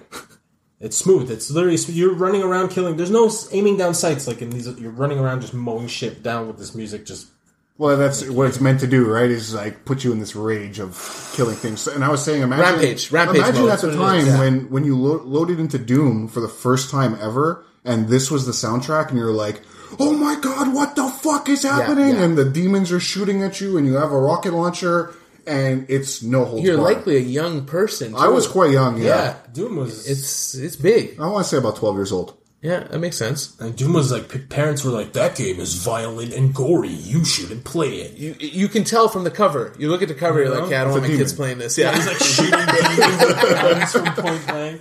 it's 0.81 0.97
smooth. 0.97 1.31
It's 1.31 1.51
literally 1.51 1.77
you're 1.89 2.15
running 2.15 2.43
around 2.43 2.69
killing. 2.71 2.97
There's 2.97 3.11
no 3.11 3.31
aiming 3.53 3.77
down 3.77 3.95
sights 3.95 4.27
like 4.27 4.41
in 4.43 4.51
these. 4.51 4.67
You're 4.79 4.91
running 4.91 5.19
around 5.19 5.41
just 5.41 5.55
mowing 5.55 5.89
shit 5.89 6.23
down 6.23 6.47
with 6.47 6.59
this 6.59 6.75
music. 6.75 7.05
Just 7.05 7.29
Well, 7.77 7.97
that's 7.97 8.29
what 8.29 8.47
it's 8.49 8.61
meant 8.61 8.81
to 8.81 8.87
do, 8.87 9.07
right? 9.11 9.31
Is 9.31 9.55
like 9.55 9.85
put 9.85 10.05
you 10.05 10.13
in 10.13 10.19
this 10.21 10.35
rage 10.37 10.79
of 10.79 11.31
killing 11.35 11.57
things. 11.57 11.87
And 11.87 12.05
I 12.05 12.09
was 12.09 12.25
saying, 12.25 12.43
imagine, 12.43 12.65
Rampage. 12.81 13.11
Rampage 13.11 13.37
Imagine 13.39 13.63
mode, 13.63 13.71
at 13.71 13.81
the 13.81 13.87
that's 13.87 13.99
what 13.99 14.07
it 14.07 14.23
time 14.23 14.27
yeah. 14.27 14.39
when 14.39 14.71
when 14.71 14.85
you 14.85 14.97
lo- 14.99 15.23
loaded 15.25 15.61
into 15.61 15.79
Doom 15.79 16.29
for 16.29 16.41
the 16.41 16.49
first 16.49 16.91
time 16.91 17.17
ever, 17.21 17.65
and 17.85 18.09
this 18.09 18.31
was 18.31 18.47
the 18.47 18.53
soundtrack, 18.53 19.09
and 19.09 19.19
you're 19.19 19.33
like, 19.33 19.63
"Oh 19.99 20.13
my 20.17 20.37
god, 20.41 20.75
what 20.75 20.97
the 20.97 21.09
fuck 21.09 21.49
is 21.49 21.63
happening?" 21.63 22.17
yeah. 22.17 22.23
And 22.23 22.37
the 22.39 22.45
demons 22.45 22.91
are 22.93 23.01
shooting 23.01 23.43
at 23.43 23.61
you, 23.61 23.77
and 23.79 23.87
you 23.87 23.95
have 23.95 24.13
a 24.13 24.19
rocket 24.19 24.53
launcher, 24.53 25.15
and 25.47 25.87
it's 25.89 26.23
no 26.23 26.45
holds 26.45 26.65
You're 26.65 26.77
barred. 26.77 26.97
likely 26.97 27.17
a 27.17 27.21
young 27.21 27.65
person. 27.67 28.15
I 28.15 28.29
was 28.29 28.47
quite 28.47 28.71
young, 28.71 28.99
yeah. 28.99 29.05
Yeah. 29.05 29.35
Doom 29.53 29.77
was 29.77 30.09
It's 30.09 30.55
it's 30.55 30.77
big. 30.77 31.19
I 31.21 31.27
want 31.29 31.45
to 31.45 31.49
say 31.51 31.57
about 31.59 31.77
twelve 31.77 31.97
years 31.97 32.13
old. 32.13 32.35
Yeah, 32.61 32.81
that 32.91 32.99
makes 32.99 33.17
sense. 33.17 33.55
and 33.61 33.77
Doom 33.77 33.93
was 33.93 34.11
like 34.11 34.49
parents 34.49 34.83
were 34.83 34.91
like 34.91 35.13
that 35.13 35.37
game 35.37 35.61
is 35.61 35.75
violent 35.77 36.33
and 36.35 36.53
gory. 36.53 36.89
You 36.89 37.25
shouldn't 37.25 37.63
play 37.65 38.01
it. 38.01 38.15
You 38.19 38.35
you 38.41 38.67
can 38.67 38.83
tell 38.83 39.09
from 39.09 39.23
the 39.23 39.31
cover. 39.31 39.73
You 39.79 39.89
look 39.91 40.03
at 40.03 40.09
the 40.09 40.15
cover, 40.15 40.41
you're 40.43 40.51
like, 40.61 40.69
yeah, 40.69 40.81
I 40.81 40.85
don't 40.85 40.91
want 40.91 41.03
my 41.03 41.07
demon. 41.09 41.21
kids 41.23 41.33
playing 41.35 41.59
this. 41.59 41.79
Yeah, 41.79 41.95
He's 41.95 42.07
like 42.09 42.19
shooting 42.19 42.51
demons 42.67 43.25
with 43.25 43.41
guns 43.63 43.93
from 43.93 44.05
point 44.25 44.47
blank. 44.49 44.81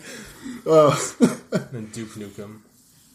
Uh, 0.66 1.00
and 1.72 1.92
Duke 1.94 2.10
Nukem. 2.16 2.62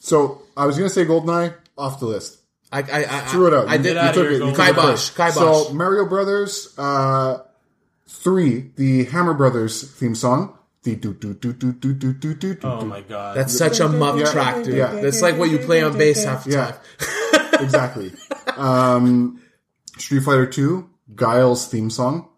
So 0.04 0.42
I 0.56 0.66
was 0.66 0.76
gonna 0.76 0.90
say 0.90 1.04
Goldeneye 1.04 1.54
off 1.78 2.00
the 2.00 2.06
list. 2.06 2.38
I 2.70 2.78
I, 2.80 2.98
I 3.08 3.20
Threw 3.28 3.46
it 3.48 3.54
out. 3.54 3.68
I 3.68 3.74
You- 3.76 3.82
did. 3.82 3.92
you 3.94 3.98
outta 4.00 4.14
took 4.14 4.22
here, 4.30 4.32
it. 4.42 4.44
You 4.46 4.50
took 4.54 4.58
it 4.68 4.74
Kibosh, 4.74 5.10
first. 5.10 5.14
kibosh. 5.16 5.34
So 5.68 5.72
Mario 5.74 6.06
Brothers 6.06 6.74
uh, 6.78 7.38
three, 8.08 8.70
the 8.76 9.04
Hammer 9.04 9.34
Brothers 9.34 9.90
theme 9.92 10.14
song. 10.14 10.58
The 10.84 10.96
do 10.96 11.14
do 11.14 11.34
do 11.34 11.52
do 11.52 11.72
do 11.72 11.94
do 11.94 12.12
do 12.14 12.34
do. 12.34 12.58
Oh 12.64 12.84
my 12.84 13.02
god. 13.02 13.36
That's 13.36 13.56
such 13.56 13.78
a 13.80 13.88
muff 13.88 14.18
Yeah. 14.18 14.24
track, 14.32 14.64
dude. 14.64 14.74
Yeah. 14.74 14.92
That's 15.00 15.22
like 15.22 15.38
what 15.38 15.48
you 15.50 15.58
play 15.58 15.82
on 15.82 15.96
bass 15.96 16.24
half 16.24 16.44
the 16.44 16.50
Yeah. 16.52 17.60
exactly. 17.60 18.12
Um, 18.56 19.40
Street 19.98 20.20
Fighter 20.24 20.46
Two, 20.46 20.90
Guile's 21.14 21.68
theme 21.68 21.88
song. 21.90 22.28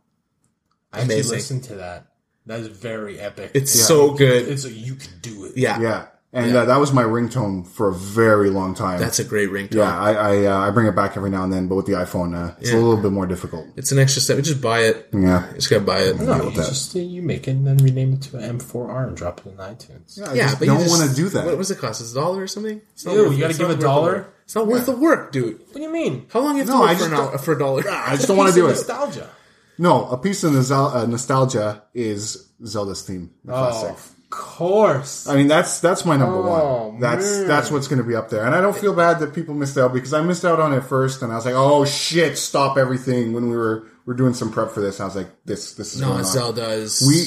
I 0.93 0.99
actually 1.01 1.15
Amazing. 1.15 1.37
listened 1.37 1.65
to 1.65 1.75
that. 1.77 2.07
That 2.47 2.61
is 2.61 2.67
very 2.69 3.19
epic. 3.19 3.53
It's 3.55 3.73
so 3.73 4.13
good. 4.13 4.47
it's 4.49 4.65
like 4.67 4.77
you 4.77 4.97
can 4.97 5.13
do 5.23 5.47
it. 5.47 5.57
Yeah, 5.57 5.81
Yeah, 5.81 6.07
and 6.35 6.55
Uh, 6.55 6.65
that 6.67 6.77
was 6.79 6.93
my 6.93 7.03
ringtone 7.05 7.67
for 7.67 7.89
a 7.89 7.95
very 7.95 8.51
long 8.51 8.75
time. 8.75 8.99
that's 9.01 9.19
a 9.21 9.25
great 9.25 9.51
ringtone. 9.51 9.77
yeah. 9.77 9.99
I 9.99 10.13
I, 10.13 10.45
uh, 10.47 10.59
I 10.67 10.71
bring 10.71 10.87
it 10.87 10.95
back 10.97 11.17
every 11.17 11.31
now 11.31 11.45
and 11.45 11.53
then, 11.53 11.69
but 11.69 11.77
with 11.77 11.87
the 11.87 11.93
iPhone, 11.93 12.35
uh, 12.37 12.55
it's 12.61 12.73
a 12.73 12.77
little 12.77 12.97
bit 12.97 13.13
more 13.13 13.27
difficult. 13.27 13.67
It's 13.77 13.93
an 13.93 13.99
extra 13.99 14.21
step. 14.21 14.39
Just 14.43 14.61
buy 14.61 14.81
it. 14.81 15.09
Yeah. 15.13 15.49
You 15.49 15.55
just 15.55 15.71
gotta 15.71 15.85
buy 15.85 16.01
it. 16.01 16.21
No, 16.21 16.37
you 16.45 16.51
that. 16.51 16.67
just 16.67 16.95
uh, 16.97 16.99
you 16.99 17.23
make 17.23 17.49
it 17.49 17.53
and 17.53 17.67
then 17.67 17.77
rename 17.79 18.13
it 18.15 18.23
to 18.23 18.39
an 18.39 18.59
M4R 18.59 19.09
and 19.09 19.17
drop 19.17 19.41
it 19.41 19.51
in 19.51 19.57
iTunes. 19.57 20.21
I 20.21 20.35
Yeah, 20.35 20.43
just 20.49 20.59
but 20.59 20.69
you 20.69 20.75
don't 20.75 20.89
want 20.89 21.09
to 21.09 21.15
do 21.17 21.29
that. 21.31 21.47
What 21.47 21.57
was 21.57 21.71
it 21.71 21.79
cost? 21.79 22.01
It's 22.01 22.13
a 22.13 22.15
dollar 22.15 22.43
or 22.43 22.47
something? 22.49 22.81
It's 22.93 23.05
Ew, 23.05 23.13
you 23.33 23.39
gotta 23.41 23.51
it's 23.51 23.59
give 23.59 23.71
a 23.71 23.77
dollar? 23.77 24.29
It's 24.45 24.55
not 24.55 24.67
worth 24.67 24.85
the 24.87 24.93
work, 24.97 25.33
dude. 25.33 25.59
What 25.61 25.75
do 25.75 25.81
you 25.83 25.91
mean? 25.93 26.27
How 26.31 26.41
long 26.41 26.57
you 26.57 26.65
have 26.65 26.69
No, 26.69 26.79
to 26.79 26.85
I 26.85 26.93
live 26.93 26.99
for, 26.99 27.33
an 27.33 27.39
for 27.39 27.53
a 27.53 27.59
dollar? 27.59 27.83
I 27.89 28.17
just 28.17 28.29
don't 28.29 28.37
want 28.37 28.51
to 28.53 28.55
do 28.55 28.67
it. 28.67 28.71
Nostalgia. 28.71 29.31
No, 29.79 30.07
a 30.11 30.19
piece 30.19 30.45
of 30.45 30.55
uh, 30.71 31.07
nostalgia 31.07 31.83
is 31.95 32.49
Zelda's 32.65 33.03
theme. 33.03 33.31
The 33.45 33.53
classic. 33.53 33.89
Oh, 33.91 33.93
of 33.95 34.24
course. 34.35 35.27
I 35.27 35.37
mean, 35.37 35.49
that's 35.49 35.81
that's 35.81 36.05
my 36.05 36.17
number 36.17 36.37
Oh, 36.37 36.89
one. 36.89 37.01
That's 37.01 37.39
man. 37.39 37.49
that's 37.49 37.71
what's 37.71 37.89
going 37.89 38.03
to 38.03 38.09
be 38.09 38.15
up 38.15 38.29
there, 38.31 38.45
and 38.45 38.55
I 38.55 38.61
don't 38.61 38.77
feel 38.77 38.95
bad 38.95 39.21
that 39.21 39.35
people 39.35 39.55
missed 39.55 39.79
out 39.79 39.93
because 39.93 40.13
I 40.13 40.21
missed 40.23 40.45
out 40.45 40.61
on 40.61 40.73
it 40.73 40.83
first, 40.83 41.23
and 41.23 41.33
I 41.33 41.37
was 41.37 41.45
like, 41.47 41.55
"Oh 41.57 41.85
shit, 41.85 42.37
stop 42.39 42.77
everything!" 42.77 43.33
When 43.33 43.49
we 43.49 43.57
were 43.57 43.87
we 44.07 44.13
are 44.13 44.17
doing 44.17 44.35
some 44.35 44.53
prep 44.53 44.71
for 44.73 44.81
this, 44.81 45.01
I 45.01 45.05
was 45.05 45.17
like, 45.17 45.29
"This 45.45 45.75
this 45.75 45.95
is 45.95 46.01
no, 46.01 46.09
going 46.09 46.25
on." 46.25 46.59
Is. 46.59 47.03
We 47.07 47.27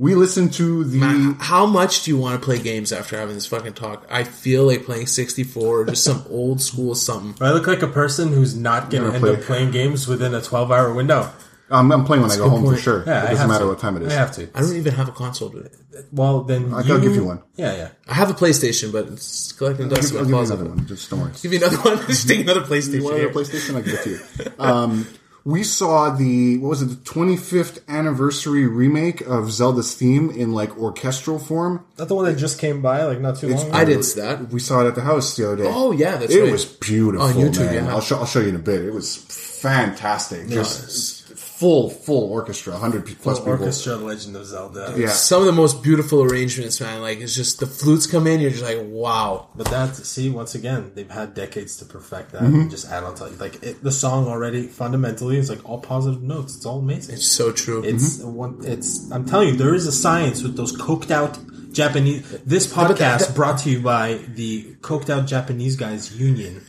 we 0.00 0.14
listened 0.14 0.52
to 0.54 0.84
the 0.84 1.36
How 1.40 1.66
much 1.66 2.04
do 2.04 2.10
you 2.12 2.18
want 2.18 2.40
to 2.40 2.44
play 2.44 2.58
games 2.58 2.92
after 2.92 3.18
having 3.18 3.34
this 3.34 3.46
fucking 3.46 3.72
talk? 3.74 4.06
I 4.10 4.24
feel 4.24 4.64
like 4.64 4.84
playing 4.84 5.06
64 5.08 5.80
or 5.80 5.84
just 5.86 6.04
some 6.04 6.24
old 6.30 6.60
school 6.60 6.94
something. 6.94 7.34
I 7.44 7.50
look 7.52 7.66
like 7.66 7.82
a 7.82 7.88
person 7.88 8.28
who's 8.32 8.54
not 8.54 8.90
going 8.90 9.02
to 9.02 9.10
Gonna 9.10 9.14
end 9.14 9.24
play. 9.24 9.34
up 9.34 9.40
playing 9.42 9.70
games 9.72 10.06
within 10.06 10.34
a 10.34 10.40
12 10.40 10.70
hour 10.70 10.92
window. 10.94 11.30
I'm, 11.70 11.90
I'm 11.92 12.04
playing 12.04 12.22
when 12.22 12.30
I 12.30 12.36
go 12.36 12.48
home 12.48 12.64
point. 12.64 12.76
for 12.76 12.82
sure. 12.82 13.04
Yeah, 13.06 13.12
it 13.12 13.16
I 13.16 13.20
doesn't 13.20 13.36
have 13.38 13.48
matter 13.48 13.64
to. 13.64 13.68
what 13.68 13.78
time 13.78 13.96
it 13.96 14.02
is. 14.02 14.12
I 14.12 14.16
have 14.16 14.32
to. 14.36 14.48
I 14.54 14.60
don't 14.60 14.76
even 14.76 14.94
have 14.94 15.08
a 15.08 15.12
console, 15.12 15.50
dude. 15.50 15.70
Well, 16.12 16.42
then 16.44 16.72
I 16.72 16.82
gotta 16.82 17.00
give 17.00 17.14
you 17.14 17.24
one. 17.24 17.42
Yeah, 17.56 17.76
yeah. 17.76 17.88
I 18.08 18.14
have 18.14 18.30
a 18.30 18.34
PlayStation, 18.34 18.92
but 18.92 19.06
it's 19.08 19.52
collecting 19.52 19.88
dust 19.88 20.12
in 20.12 20.18
I'll 20.18 20.24
my 20.24 20.26
give 20.26 20.30
you 20.30 20.34
closet. 20.36 20.54
another 20.54 20.70
one. 20.70 20.86
Just 20.86 21.10
don't 21.10 21.20
worry. 21.20 21.32
Give 21.42 21.52
you 21.52 21.58
another 21.58 21.76
one. 21.78 21.98
Just 22.06 22.28
take 22.28 22.40
another 22.40 22.60
PlayStation. 22.62 22.92
You 22.94 23.04
want 23.04 23.16
here. 23.16 23.28
another 23.28 23.44
PlayStation? 23.44 23.70
I 23.70 23.82
can 23.82 23.90
give 23.90 23.94
it 23.94 24.04
to 24.04 24.44
you. 24.44 24.52
Um, 24.58 25.06
we 25.44 25.62
saw 25.62 26.10
the 26.10 26.58
what 26.58 26.68
was 26.68 26.82
it? 26.82 26.86
The 26.86 26.96
25th 26.96 27.86
anniversary 27.88 28.66
remake 28.66 29.22
of 29.22 29.50
Zelda's 29.50 29.94
theme 29.94 30.30
in 30.30 30.52
like 30.52 30.76
orchestral 30.78 31.38
form. 31.38 31.86
That 31.96 32.08
the 32.08 32.14
one 32.14 32.26
that 32.26 32.36
just 32.36 32.58
came 32.58 32.82
by 32.82 33.04
like 33.04 33.20
not 33.20 33.38
too 33.38 33.48
long 33.48 33.66
ago. 33.66 33.76
I 33.76 33.84
didn't 33.84 34.02
see 34.02 34.20
that. 34.20 34.48
We 34.50 34.60
saw 34.60 34.84
it 34.84 34.88
at 34.88 34.94
the 34.94 35.00
house 35.00 35.36
the 35.36 35.46
other 35.46 35.64
day. 35.64 35.70
Oh 35.72 35.92
yeah, 35.92 36.16
that's 36.16 36.34
it 36.34 36.42
right. 36.42 36.52
was 36.52 36.66
beautiful. 36.66 37.26
On 37.26 37.32
YouTube, 37.32 37.66
man. 37.66 37.86
yeah. 37.86 37.90
I'll 37.90 38.00
show. 38.00 38.18
I'll 38.18 38.26
show 38.26 38.40
you 38.40 38.48
in 38.48 38.56
a 38.56 38.58
bit. 38.58 38.84
It 38.84 38.92
was 38.92 39.16
fantastic. 39.16 40.48
Just 40.48 41.17
full, 41.58 41.90
full 41.90 42.30
orchestra, 42.30 42.76
hundred 42.76 43.04
plus 43.20 43.38
people. 43.40 43.52
Orchestra 43.52 43.96
Legend 43.96 44.36
of 44.36 44.46
Zelda. 44.46 44.94
Yeah. 44.96 45.08
Some 45.08 45.40
of 45.40 45.46
the 45.46 45.52
most 45.52 45.82
beautiful 45.82 46.22
arrangements, 46.22 46.80
man. 46.80 47.00
Like 47.02 47.18
it's 47.18 47.34
just 47.34 47.58
the 47.60 47.66
flutes 47.66 48.06
come 48.06 48.26
in, 48.28 48.40
you're 48.40 48.50
just 48.52 48.62
like, 48.62 48.78
wow. 48.82 49.48
But 49.56 49.66
that, 49.70 49.96
see, 49.96 50.30
once 50.30 50.54
again, 50.54 50.92
they've 50.94 51.10
had 51.10 51.34
decades 51.34 51.76
to 51.78 51.84
perfect 51.84 52.32
that 52.32 52.42
Mm-hmm. 52.42 52.60
and 52.60 52.70
just 52.70 52.86
add 52.88 53.02
on 53.04 53.14
to 53.16 53.24
Like, 53.24 53.62
it, 53.62 53.82
the 53.82 53.90
song 53.92 54.28
already, 54.28 54.68
fundamentally, 54.68 55.36
is 55.38 55.50
like 55.50 55.68
all 55.68 55.80
positive 55.80 56.22
notes. 56.22 56.56
It's 56.56 56.64
all 56.66 56.78
amazing. 56.78 57.16
It's 57.16 57.26
so 57.28 57.50
true. 57.52 57.82
It's 57.84 58.18
Mm-hmm. 58.18 58.34
one. 58.34 58.60
It's. 58.64 59.10
I'm 59.10 59.24
telling 59.26 59.48
you, 59.48 59.56
there 59.56 59.74
is 59.74 59.86
a 59.86 59.92
science 59.92 60.42
with 60.42 60.56
those 60.56 60.76
coked 60.76 61.10
out 61.10 61.38
Japanese. 61.72 62.22
This 62.46 62.72
but 62.72 62.96
that- 62.98 63.20
podcast 63.20 63.34
brought 63.34 63.58
to 63.60 63.70
you 63.70 63.80
by 63.80 64.20
the 64.34 64.74
coked 64.80 65.10
out 65.10 65.26
Japanese 65.26 65.74
guys 65.76 66.16
union. 66.16 66.62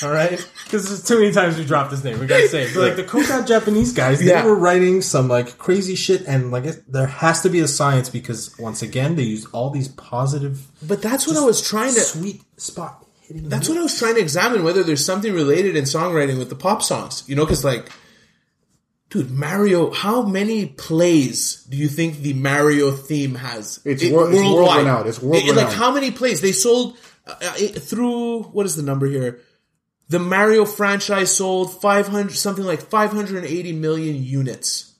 All 0.04 0.10
right, 0.10 0.38
because 0.64 0.88
there's 0.88 1.04
too 1.04 1.18
many 1.20 1.32
times 1.32 1.58
we 1.58 1.64
dropped 1.64 1.90
this 1.90 2.02
name. 2.04 2.18
We 2.18 2.26
gotta 2.26 2.48
say 2.48 2.62
it. 2.62 2.74
But 2.74 2.80
like 2.80 2.96
the 2.96 3.04
coked 3.04 3.46
Japanese 3.46 3.92
guys, 3.92 4.18
they 4.20 4.26
Yeah. 4.26 4.44
were 4.44 4.54
writing 4.54 5.02
some 5.02 5.28
like 5.28 5.58
crazy 5.58 5.94
shit, 5.94 6.22
and 6.26 6.50
like 6.50 6.64
it, 6.64 6.90
there 6.90 7.06
has 7.06 7.42
to 7.42 7.50
be 7.50 7.60
a 7.60 7.68
science 7.68 8.08
because 8.08 8.56
once 8.58 8.82
again, 8.82 9.16
they 9.16 9.24
use 9.24 9.46
all 9.52 9.70
these 9.70 9.88
positive, 9.88 10.66
but 10.86 11.02
that's 11.02 11.26
what 11.26 11.36
I 11.36 11.44
was 11.44 11.60
trying 11.60 11.92
to. 11.94 12.00
sweet 12.00 12.42
spot 12.56 13.06
hitting. 13.22 13.48
That's 13.48 13.68
what 13.68 13.76
I 13.78 13.82
was 13.82 13.98
trying 13.98 14.14
to 14.14 14.20
examine 14.20 14.64
whether 14.64 14.82
there's 14.82 15.04
something 15.04 15.32
related 15.34 15.76
in 15.76 15.84
songwriting 15.84 16.38
with 16.38 16.48
the 16.48 16.56
pop 16.56 16.82
songs. 16.82 17.22
You 17.26 17.36
know, 17.36 17.44
because 17.44 17.64
like, 17.64 17.90
dude, 19.10 19.30
Mario. 19.30 19.90
How 19.92 20.22
many 20.22 20.66
plays 20.66 21.64
do 21.68 21.76
you 21.76 21.88
think 21.88 22.18
the 22.22 22.32
Mario 22.34 22.90
theme 22.92 23.34
has? 23.34 23.80
It's 23.84 24.02
It- 24.02 24.12
wor- 24.12 24.30
it's 24.30 24.36
worldwide. 24.40 24.54
world-renowned. 24.66 25.08
It's 25.08 25.18
It- 25.18 25.24
world-renowned. 25.24 25.56
Like 25.56 25.72
how 25.74 25.92
many 25.92 26.10
plays 26.10 26.40
they 26.40 26.52
sold 26.52 26.96
uh, 27.26 27.34
it, 27.58 27.82
through? 27.82 28.44
What 28.44 28.66
is 28.66 28.76
the 28.76 28.82
number 28.82 29.06
here? 29.06 29.40
The 30.10 30.18
Mario 30.18 30.64
franchise 30.64 31.34
sold 31.36 31.80
500 31.80 32.32
something 32.32 32.64
like 32.64 32.82
580 32.82 33.72
million 33.74 34.22
units. 34.22 34.94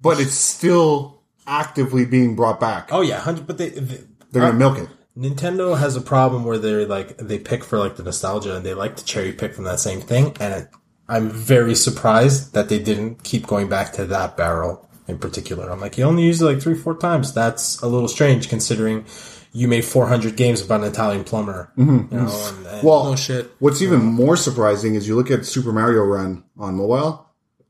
But 0.00 0.20
it's 0.20 0.34
still 0.34 1.22
actively 1.48 2.04
being 2.04 2.36
brought 2.36 2.60
back. 2.60 2.90
Oh 2.92 3.00
yeah, 3.00 3.18
hundred. 3.18 3.48
But 3.48 3.58
they, 3.58 3.70
they 3.70 4.04
They're 4.30 4.42
gonna 4.42 4.54
uh, 4.54 4.58
milk 4.58 4.78
it. 4.78 4.88
Nintendo 5.18 5.76
has 5.76 5.96
a 5.96 6.00
problem 6.00 6.44
where 6.44 6.58
they're 6.58 6.86
like 6.86 7.16
they 7.18 7.40
pick 7.40 7.64
for 7.64 7.76
like 7.76 7.96
the 7.96 8.04
nostalgia 8.04 8.56
and 8.56 8.64
they 8.64 8.72
like 8.72 8.94
to 8.96 9.04
cherry 9.04 9.32
pick 9.32 9.52
from 9.54 9.64
that 9.64 9.80
same 9.80 10.00
thing, 10.00 10.36
and 10.38 10.62
it, 10.62 10.68
I'm 11.08 11.28
very 11.28 11.74
surprised 11.74 12.54
that 12.54 12.68
they 12.68 12.78
didn't 12.78 13.24
keep 13.24 13.48
going 13.48 13.68
back 13.68 13.92
to 13.94 14.04
that 14.06 14.36
barrel 14.36 14.88
in 15.08 15.18
particular. 15.18 15.70
I'm 15.70 15.80
like, 15.80 15.98
you 15.98 16.04
only 16.04 16.22
used 16.22 16.40
it 16.40 16.46
like 16.46 16.62
three, 16.62 16.76
four 16.76 16.96
times. 16.96 17.34
That's 17.34 17.82
a 17.82 17.88
little 17.88 18.08
strange 18.08 18.48
considering 18.48 19.06
you 19.52 19.68
made 19.68 19.84
400 19.84 20.36
games 20.36 20.62
about 20.62 20.80
an 20.80 20.88
Italian 20.88 21.24
plumber. 21.24 21.70
Mm-hmm. 21.76 22.14
You 22.14 22.20
know, 22.22 22.28
mm-hmm. 22.28 22.58
and, 22.58 22.66
and 22.66 22.82
Well, 22.82 23.04
No 23.04 23.16
shit. 23.16 23.50
What's 23.58 23.82
even 23.82 24.02
more 24.02 24.36
surprising 24.36 24.94
is 24.94 25.06
you 25.06 25.14
look 25.14 25.30
at 25.30 25.44
Super 25.44 25.72
Mario 25.72 26.02
Run 26.02 26.44
on 26.58 26.74
mobile. 26.74 27.28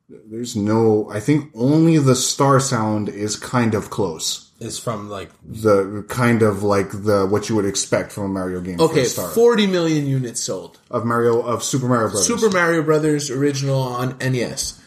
There's 0.08 0.54
no. 0.56 1.10
I 1.10 1.20
think 1.20 1.50
only 1.54 1.98
the 1.98 2.14
star 2.14 2.60
sound 2.60 3.08
is 3.08 3.36
kind 3.36 3.74
of 3.74 3.88
close. 3.88 4.52
is 4.60 4.78
from 4.78 5.08
like 5.08 5.30
The 5.42 6.04
kind 6.08 6.42
of 6.42 6.62
like 6.62 6.90
the 6.90 7.26
what 7.26 7.48
you 7.48 7.56
would 7.56 7.64
expect 7.64 8.12
from 8.12 8.24
a 8.24 8.28
Mario 8.28 8.60
game. 8.60 8.78
Okay. 8.78 9.04
40 9.04 9.66
million 9.66 10.06
units 10.06 10.42
sold. 10.42 10.78
of 10.90 11.06
Mario 11.06 11.40
of 11.40 11.62
Super 11.62 11.88
Mario 11.88 12.10
Brothers. 12.10 12.26
Super 12.26 12.50
Mario 12.50 12.82
Brothers 12.82 13.30
original 13.30 13.80
on 13.80 14.18
NES. 14.18 14.80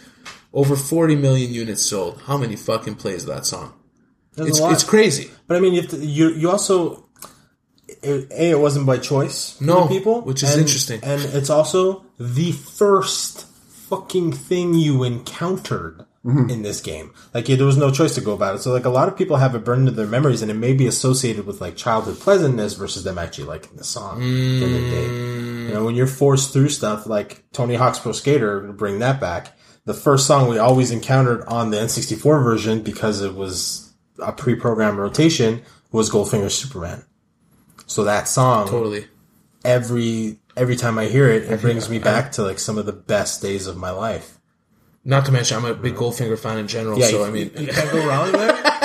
Over 0.54 0.76
40 0.76 1.16
million 1.16 1.52
units 1.52 1.82
sold. 1.82 2.22
How 2.26 2.38
many 2.38 2.56
fucking 2.56 2.96
plays 2.96 3.26
that 3.26 3.46
song? 3.46 3.74
It's, 4.38 4.60
it's 4.60 4.84
crazy. 4.84 5.30
But 5.48 5.58
I 5.58 5.60
mean, 5.60 5.74
you 5.74 5.82
have 5.82 5.92
to, 5.92 5.98
you 5.98 6.30
you 6.30 6.50
also 6.52 7.06
it, 7.88 8.32
a 8.32 8.52
it 8.52 8.60
wasn't 8.60 8.86
by 8.86 8.98
choice. 8.98 9.60
No, 9.62 9.88
people, 9.88 10.22
which 10.22 10.44
is 10.44 10.52
and- 10.52 10.62
interesting. 10.62 11.00
and 11.04 11.22
it's 11.34 11.50
also 11.50 12.06
the 12.20 12.52
first 12.52 13.46
fucking 13.90 14.32
thing 14.34 14.74
you 14.74 15.04
encountered 15.04 16.06
Mm-hmm. 16.26 16.50
in 16.50 16.64
this 16.64 16.82
game. 16.82 17.14
Like 17.36 17.46
there 17.46 17.68
was 17.68 17.78
no 17.78 17.92
choice 17.92 18.16
to 18.16 18.22
go 18.22 18.34
about 18.34 18.56
it. 18.56 18.62
So 18.64 18.74
like 18.74 18.86
a 18.86 18.90
lot 18.90 19.08
of 19.08 19.16
people 19.16 19.38
have 19.38 19.54
it 19.54 19.64
burned 19.64 19.82
into 19.82 19.92
their 19.92 20.08
memories, 20.08 20.42
and 20.42 20.50
it 20.50 20.56
may 20.56 20.74
be 20.74 20.88
associated 20.88 21.46
with 21.46 21.62
like 21.62 21.76
childhood 21.76 22.20
pleasantness 22.20 22.74
versus 22.74 23.04
them 23.04 23.20
actually 23.20 23.44
liking 23.44 23.78
the 23.78 23.84
song. 23.84 24.16
at 24.16 24.26
the 24.26 24.26
end 24.66 24.76
of 24.76 24.82
the 24.82 24.90
day. 24.90 25.04
You 25.68 25.74
know, 25.76 25.86
when 25.86 25.94
you're 25.94 26.08
forced 26.08 26.52
through 26.52 26.70
stuff 26.70 27.06
like 27.06 27.44
Tony 27.54 27.76
Hawk's 27.76 28.00
Pro 28.00 28.12
Skater, 28.12 28.60
bring 28.74 28.98
that 29.00 29.22
back. 29.22 29.56
The 29.86 29.94
first 29.94 30.26
song 30.26 30.50
we 30.50 30.58
always 30.58 30.90
encountered 30.90 31.44
on 31.46 31.70
the 31.70 31.78
N64 31.78 32.44
version 32.44 32.82
because 32.82 33.22
it 33.22 33.36
was 33.36 33.85
a 34.20 34.32
pre-programmed 34.32 34.98
rotation 34.98 35.62
was 35.92 36.10
Goldfinger 36.10 36.52
Superman. 36.52 37.04
So 37.88 38.04
that 38.06 38.28
song, 38.28 38.68
Totally. 38.68 39.06
every 39.64 40.40
every 40.58 40.76
time 40.76 40.98
I 40.98 41.06
hear 41.06 41.28
it, 41.30 41.44
it 41.52 41.62
brings 41.62 41.90
me 41.90 42.00
back 42.00 42.32
to 42.34 42.44
like 42.44 42.60
some 42.60 42.78
of 42.78 42.86
the 42.86 42.94
best 42.94 43.42
days 43.42 43.68
of 43.68 43.78
my 43.78 43.92
life. 43.92 44.40
Not 45.04 45.26
to 45.26 45.32
mention, 45.32 45.58
I'm 45.58 45.66
a 45.66 45.76
big 45.76 45.96
Goldfinger 45.96 46.38
fan 46.40 46.58
in 46.58 46.68
general, 46.68 46.98
Yeah, 46.98 47.08
so 47.08 47.20
you, 47.20 47.26
I 47.26 47.30
mean, 47.32 47.52
you 47.58 47.68
can't 47.68 47.92
go 47.92 48.08
wrong 48.08 48.32
there. 48.32 48.72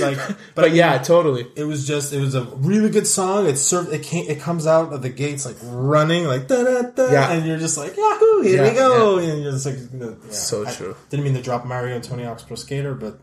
Like, 0.00 0.16
but, 0.18 0.36
but 0.54 0.72
yeah, 0.74 0.98
totally. 0.98 1.46
it 1.56 1.64
was 1.64 1.88
just 1.88 2.12
it 2.12 2.20
was 2.20 2.34
a 2.36 2.44
really 2.44 2.88
good 2.90 3.06
song. 3.06 3.46
It 3.46 3.56
served 3.56 3.92
it 3.92 4.02
came 4.04 4.28
it 4.28 4.38
comes 4.38 4.66
out 4.66 4.92
of 4.92 5.02
the 5.02 5.08
gates 5.08 5.44
like 5.46 5.56
running 5.62 6.24
like 6.24 6.46
da 6.46 6.62
da 6.62 6.82
da, 6.82 7.10
Yeah. 7.10 7.32
and 7.32 7.46
you're 7.46 7.58
just 7.58 7.78
like 7.78 7.96
yahoo, 7.96 8.42
here 8.42 8.62
Yeah, 8.62 8.68
we 8.70 8.76
go, 8.76 9.18
and 9.18 9.42
you're 9.42 9.50
just 9.50 9.66
like 9.66 9.76
you 9.92 9.98
know, 9.98 10.16
yeah. 10.26 10.30
So 10.32 10.66
I 10.66 10.70
true. 10.72 10.94
Didn't 11.10 11.24
mean 11.24 11.34
to 11.34 11.42
drop 11.42 11.64
Mario 11.64 11.96
and 11.96 12.04
Tony 12.04 12.22
Hawk's 12.22 12.44
Pro 12.44 12.54
Skater, 12.54 12.94
but 12.94 13.18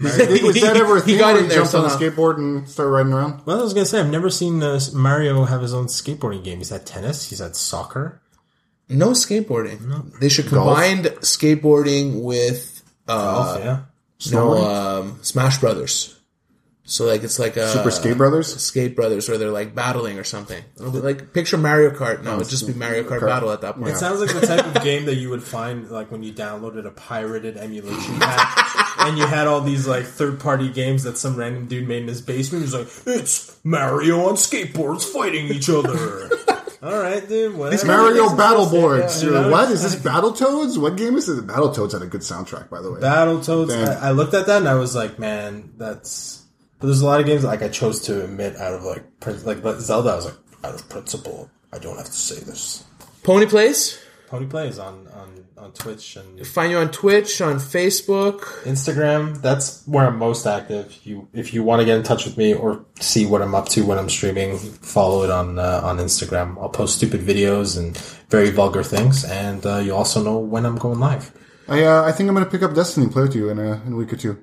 was 0.00 0.16
that 0.16 0.76
ever 0.76 0.98
a 0.98 1.04
He 1.04 1.16
got 1.18 1.34
where 1.34 1.38
in 1.38 1.44
you 1.44 1.48
there 1.50 1.58
jumped 1.58 1.74
on 1.74 1.84
a 1.84 1.90
somehow. 1.90 2.10
skateboard 2.10 2.36
and 2.38 2.68
started 2.68 2.90
riding 2.90 3.12
around? 3.12 3.42
well, 3.46 3.60
I 3.60 3.62
was 3.62 3.72
gonna 3.74 3.86
say 3.86 4.00
I've 4.00 4.10
never 4.10 4.30
seen 4.30 4.62
uh, 4.62 4.78
Mario 4.94 5.44
have 5.44 5.62
his 5.62 5.72
own 5.74 5.86
skateboarding 5.86 6.44
game. 6.44 6.58
He's 6.58 6.70
had 6.70 6.84
tennis, 6.86 7.28
he's 7.30 7.38
had 7.38 7.56
soccer. 7.56 8.20
No 8.88 9.10
skateboarding. 9.10 10.18
They 10.20 10.28
should 10.28 10.46
combine 10.46 11.02
skateboarding 11.04 12.22
with 12.22 12.82
uh, 13.08 13.58
yeah, 13.60 13.80
no 14.32 14.64
um, 14.64 15.18
Smash 15.22 15.58
Brothers. 15.58 16.15
So 16.88 17.04
like 17.04 17.24
it's 17.24 17.38
like 17.40 17.56
a 17.56 17.68
Super 17.68 17.90
Skate 17.90 18.16
Brothers? 18.16 18.54
Skate 18.62 18.94
Brothers, 18.94 19.28
where 19.28 19.38
they're 19.38 19.50
like 19.50 19.74
battling 19.74 20.18
or 20.18 20.24
something. 20.24 20.62
It'll 20.76 20.92
be 20.92 21.00
like 21.00 21.32
picture 21.32 21.58
Mario 21.58 21.90
Kart. 21.90 22.22
No, 22.22 22.32
oh, 22.32 22.36
it'd 22.36 22.48
just 22.48 22.66
be 22.66 22.74
Mario 22.74 23.02
Kart 23.02 23.20
battle 23.20 23.50
at 23.50 23.60
that 23.62 23.74
point. 23.74 23.88
It 23.88 23.96
sounds 23.96 24.20
like 24.20 24.32
the 24.32 24.46
type 24.46 24.64
of 24.64 24.82
game 24.84 25.06
that 25.06 25.16
you 25.16 25.28
would 25.30 25.42
find 25.42 25.90
like 25.90 26.12
when 26.12 26.22
you 26.22 26.32
downloaded 26.32 26.86
a 26.86 26.90
pirated 26.92 27.56
emulation 27.56 28.18
pack 28.20 28.98
and 29.00 29.18
you 29.18 29.26
had 29.26 29.48
all 29.48 29.60
these 29.60 29.86
like 29.86 30.04
third 30.04 30.38
party 30.38 30.70
games 30.70 31.02
that 31.02 31.18
some 31.18 31.36
random 31.36 31.66
dude 31.66 31.88
made 31.88 32.02
in 32.02 32.08
his 32.08 32.22
basement. 32.22 32.64
He's 32.64 32.74
like, 32.74 32.88
it's 33.06 33.58
Mario 33.64 34.28
on 34.28 34.34
skateboards 34.34 35.04
fighting 35.04 35.46
each 35.48 35.68
other. 35.68 36.30
all 36.82 37.00
right, 37.02 37.28
dude. 37.28 37.56
Whatever. 37.56 37.74
It's 37.74 37.84
Mario 37.84 38.24
It's 38.24 38.34
Battle 38.34 38.70
Boards. 38.70 39.22
yeah, 39.22 39.28
You're 39.28 39.32
you 39.32 39.38
like, 39.42 39.46
know? 39.46 39.52
what 39.52 39.70
is 39.72 39.82
this? 39.82 39.96
Battle 39.96 40.32
Battletoads? 40.32 40.78
What 40.78 40.96
game 40.96 41.16
is 41.16 41.28
it? 41.28 41.44
Battletoads 41.46 41.92
had 41.92 42.02
a 42.02 42.06
good 42.06 42.20
soundtrack, 42.20 42.70
by 42.70 42.80
the 42.80 42.92
way. 42.92 43.00
Battletoads. 43.00 43.70
Damn. 43.70 44.02
I, 44.02 44.08
I 44.08 44.10
looked 44.12 44.34
at 44.34 44.46
that 44.46 44.58
and 44.58 44.68
I 44.68 44.74
was 44.74 44.94
like, 44.94 45.18
man, 45.18 45.72
that's. 45.76 46.45
But 46.78 46.88
there's 46.88 47.00
a 47.00 47.06
lot 47.06 47.20
of 47.20 47.26
games 47.26 47.44
like 47.44 47.62
I 47.62 47.68
chose 47.68 48.00
to 48.02 48.24
admit 48.24 48.56
out 48.56 48.74
of 48.74 48.82
like 48.82 49.20
prin- 49.20 49.44
like 49.44 49.58
Zelda. 49.80 50.10
I 50.10 50.16
was 50.16 50.24
like, 50.26 50.34
out 50.64 50.74
of 50.74 50.88
principle, 50.88 51.50
I 51.72 51.78
don't 51.78 51.96
have 51.96 52.06
to 52.06 52.12
say 52.12 52.40
this. 52.40 52.84
Pwny 53.22 53.48
Plays. 53.48 53.98
Pwny 54.28 54.50
Plays 54.50 54.78
on 54.78 55.06
on 55.08 55.46
on 55.56 55.72
Twitch 55.72 56.16
and 56.16 56.46
Find 56.46 56.70
you 56.70 56.78
on 56.78 56.90
Twitch, 56.90 57.40
on 57.40 57.56
Facebook. 57.56 58.40
Instagram. 58.64 59.40
That's 59.40 59.86
where 59.86 60.06
I'm 60.06 60.18
most 60.18 60.46
active. 60.46 60.98
You, 61.04 61.28
if 61.32 61.54
you 61.54 61.62
want 61.62 61.80
to 61.80 61.86
get 61.86 61.96
in 61.96 62.02
touch 62.02 62.26
with 62.26 62.36
me 62.36 62.52
or 62.52 62.84
see 63.00 63.24
what 63.24 63.40
I'm 63.40 63.54
up 63.54 63.68
to 63.70 63.84
when 63.84 63.98
I'm 63.98 64.10
streaming, 64.10 64.58
follow 64.58 65.22
it 65.24 65.30
on 65.30 65.58
uh, 65.58 65.80
on 65.82 65.98
Instagram. 65.98 66.58
I'll 66.60 66.68
post 66.68 66.96
stupid 66.96 67.20
videos 67.22 67.78
and 67.78 67.96
very 68.28 68.50
vulgar 68.50 68.82
things, 68.82 69.24
and 69.24 69.64
uh, 69.64 69.78
you 69.78 69.94
also 69.94 70.22
know 70.22 70.38
when 70.38 70.66
I'm 70.66 70.76
going 70.76 71.00
live. 71.00 71.32
I 71.68 71.84
uh, 71.84 72.02
I 72.04 72.12
think 72.12 72.28
I'm 72.28 72.34
gonna 72.34 72.46
pick 72.46 72.62
up 72.62 72.74
Destiny 72.74 73.04
and 73.04 73.12
play 73.12 73.22
with 73.22 73.34
you 73.34 73.48
in 73.48 73.58
a, 73.58 73.82
in 73.86 73.94
a 73.94 73.96
week 73.96 74.12
or 74.12 74.16
two. 74.16 74.42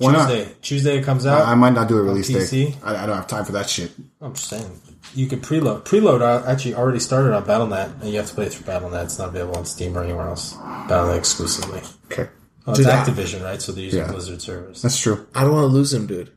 Why 0.00 0.12
not? 0.12 0.28
Tuesday, 0.28 0.52
Tuesday 0.62 0.98
it 0.98 1.04
comes 1.04 1.26
out. 1.26 1.46
I 1.46 1.54
might 1.54 1.74
not 1.74 1.88
do 1.88 1.98
a 1.98 2.02
release 2.02 2.30
PC? 2.30 2.50
day. 2.72 2.76
I, 2.82 3.04
I 3.04 3.06
don't 3.06 3.16
have 3.16 3.26
time 3.26 3.44
for 3.44 3.52
that 3.52 3.68
shit. 3.68 3.92
I'm 4.20 4.34
just 4.34 4.48
saying. 4.48 4.80
You 5.14 5.26
can 5.26 5.40
preload. 5.40 5.84
Preload 5.84 6.20
uh, 6.22 6.46
actually 6.46 6.74
already 6.74 7.00
started 7.00 7.34
on 7.34 7.44
BattleNet, 7.44 8.00
and 8.00 8.10
you 8.10 8.18
have 8.18 8.28
to 8.28 8.34
play 8.34 8.46
it 8.46 8.52
through 8.52 8.72
BattleNet. 8.72 9.04
It's 9.04 9.18
not 9.18 9.28
available 9.28 9.58
on 9.58 9.64
Steam 9.66 9.96
or 9.96 10.02
anywhere 10.04 10.26
else. 10.28 10.54
BattleNet 10.54 11.18
exclusively. 11.18 11.80
Okay, 12.10 12.28
Oh, 12.66 12.70
it's 12.72 12.78
Dude, 12.80 12.88
I- 12.88 13.04
Activision, 13.04 13.42
right? 13.44 13.60
So 13.60 13.72
they're 13.72 13.84
using 13.84 14.00
Yeah. 14.00 14.10
Blizzard 14.10 14.40
servers. 14.42 14.82
that's 14.82 14.98
true. 14.98 15.26
I 15.34 15.42
don't 15.44 15.52
want 15.54 15.64
to 15.64 15.74
lose 15.74 15.90
them, 15.90 16.06
dude. 16.06 16.30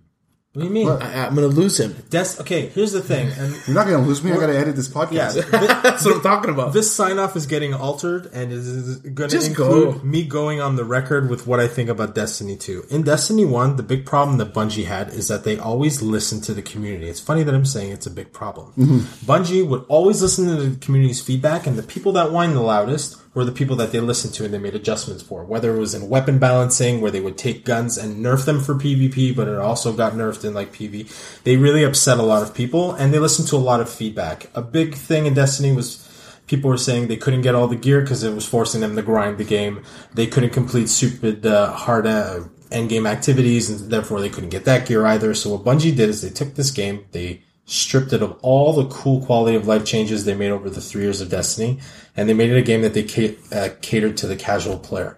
What 0.54 0.62
do 0.62 0.68
you 0.68 0.74
mean? 0.74 0.88
I, 0.88 1.26
I'm 1.26 1.34
gonna 1.34 1.48
lose 1.48 1.80
him. 1.80 1.96
Des- 2.12 2.40
okay, 2.42 2.68
here's 2.68 2.92
the 2.92 3.02
thing, 3.02 3.28
and 3.40 3.56
You're 3.68 3.76
not 3.76 3.88
gonna 3.88 4.06
lose 4.06 4.24
me. 4.24 4.32
I 4.32 4.36
gotta 4.36 4.56
edit 4.56 4.76
this 4.76 4.88
podcast. 4.88 5.36
yeah, 5.36 5.42
thi- 5.60 5.66
That's 5.82 6.06
what 6.06 6.18
I'm 6.18 6.22
talking 6.22 6.52
about. 6.52 6.74
this 6.74 6.92
sign 6.92 7.18
off 7.18 7.36
is 7.36 7.48
getting 7.48 7.74
altered 7.74 8.28
and 8.34 8.52
it 8.52 8.60
is 8.60 8.98
going 8.98 9.32
to 9.32 9.44
include 9.44 9.96
go. 9.96 10.04
me 10.04 10.24
going 10.24 10.62
on 10.62 10.76
the 10.76 10.84
record 10.86 11.28
with 11.28 11.48
what 11.48 11.60
I 11.60 11.68
think 11.68 11.90
about 11.90 12.14
Destiny 12.14 12.56
2. 12.56 12.84
In 12.92 13.02
Destiny 13.02 13.46
1, 13.46 13.78
the 13.78 13.84
big 13.84 14.06
problem 14.06 14.38
that 14.38 14.54
Bungie 14.54 14.86
had 14.86 15.10
is 15.10 15.28
that 15.30 15.44
they 15.44 15.58
always 15.58 16.04
listened 16.04 16.44
to 16.44 16.54
the 16.54 16.62
community. 16.62 17.10
It's 17.10 17.20
funny 17.20 17.42
that 17.42 17.56
I'm 17.56 17.66
saying 17.66 17.92
it's 17.92 18.06
a 18.06 18.12
big 18.12 18.32
problem. 18.32 18.74
Mm-hmm. 18.78 18.98
Bungie 19.26 19.68
would 19.68 19.86
always 19.88 20.22
listen 20.22 20.46
to 20.50 20.56
the 20.56 20.80
community's 20.80 21.20
feedback, 21.20 21.66
and 21.66 21.78
the 21.80 21.84
people 21.84 22.12
that 22.12 22.30
whined 22.30 22.56
the 22.56 22.62
loudest 22.62 23.18
were 23.34 23.46
the 23.46 23.52
people 23.52 23.76
that 23.78 23.92
they 23.92 24.00
listened 24.00 24.34
to 24.36 24.46
and 24.46 24.54
they 24.54 24.60
made 24.60 24.76
adjustments 24.76 25.24
for. 25.24 25.44
Whether 25.44 25.76
it 25.76 25.80
was 25.80 25.96
in 25.96 26.10
weapon 26.10 26.38
balancing, 26.38 27.02
where 27.02 27.12
they 27.12 27.22
would 27.22 27.38
take 27.38 27.66
guns 27.66 27.98
and 27.98 28.24
nerf 28.24 28.46
them 28.46 28.62
for 28.62 28.76
PvP, 28.76 29.36
but 29.36 29.48
it 29.48 29.58
also 29.58 29.94
got 29.94 30.14
nerfed 30.14 30.46
in 30.46 30.54
like 30.54 30.72
PV. 30.72 31.44
They 31.44 31.58
really 31.58 31.84
upset 31.84 32.20
a 32.20 32.24
lot 32.24 32.44
of 32.44 32.54
people, 32.54 32.92
and 32.94 33.14
they 33.14 33.20
listened 33.20 33.48
to 33.50 33.56
a 33.56 33.58
lot 33.58 33.82
of 33.82 33.90
feedback. 33.90 34.50
A 34.54 34.62
big 34.62 34.96
thing 34.96 35.26
in 35.26 35.34
Destiny 35.34 35.72
was 35.72 36.10
people 36.48 36.70
were 36.70 36.78
saying 36.78 37.08
they 37.08 37.18
couldn't 37.18 37.42
get 37.42 37.56
all 37.56 37.68
the 37.68 37.76
gear 37.76 38.02
because 38.02 38.24
it 38.24 38.34
was 38.34 38.46
forcing 38.46 38.82
them 38.82 38.96
to 38.96 39.02
grind 39.02 39.38
the 39.38 39.44
game. 39.44 39.84
They 40.14 40.28
couldn't 40.28 40.52
complete 40.52 40.90
stupid 40.90 41.46
uh, 41.46 41.72
hard 41.72 42.06
uh, 42.06 42.42
end 42.72 42.90
game 42.90 43.08
activities, 43.08 43.70
and 43.70 43.92
therefore 43.92 44.22
they 44.22 44.30
couldn't 44.30 44.50
get 44.50 44.66
that 44.66 44.88
gear 44.88 45.06
either. 45.06 45.34
So 45.34 45.56
what 45.56 45.64
Bungie 45.64 45.96
did 45.96 46.10
is 46.10 46.22
they 46.22 46.30
took 46.30 46.56
this 46.56 46.72
game, 46.72 47.06
they 47.12 47.44
stripped 47.66 48.14
it 48.14 48.22
of 48.22 48.38
all 48.42 48.74
the 48.74 48.86
cool 48.88 49.26
quality 49.26 49.56
of 49.56 49.68
life 49.68 49.86
changes 49.86 50.26
they 50.26 50.36
made 50.36 50.52
over 50.52 50.70
the 50.70 50.82
three 50.82 51.04
years 51.04 51.22
of 51.22 51.30
Destiny, 51.30 51.80
and 52.16 52.28
they 52.28 52.34
made 52.34 52.50
it 52.50 52.58
a 52.58 52.62
game 52.62 52.82
that 52.82 52.94
they 52.94 53.04
ca- 53.04 53.38
uh, 53.52 53.70
catered 53.82 54.18
to 54.18 54.28
the 54.28 54.36
casual 54.36 54.78
player. 54.78 55.18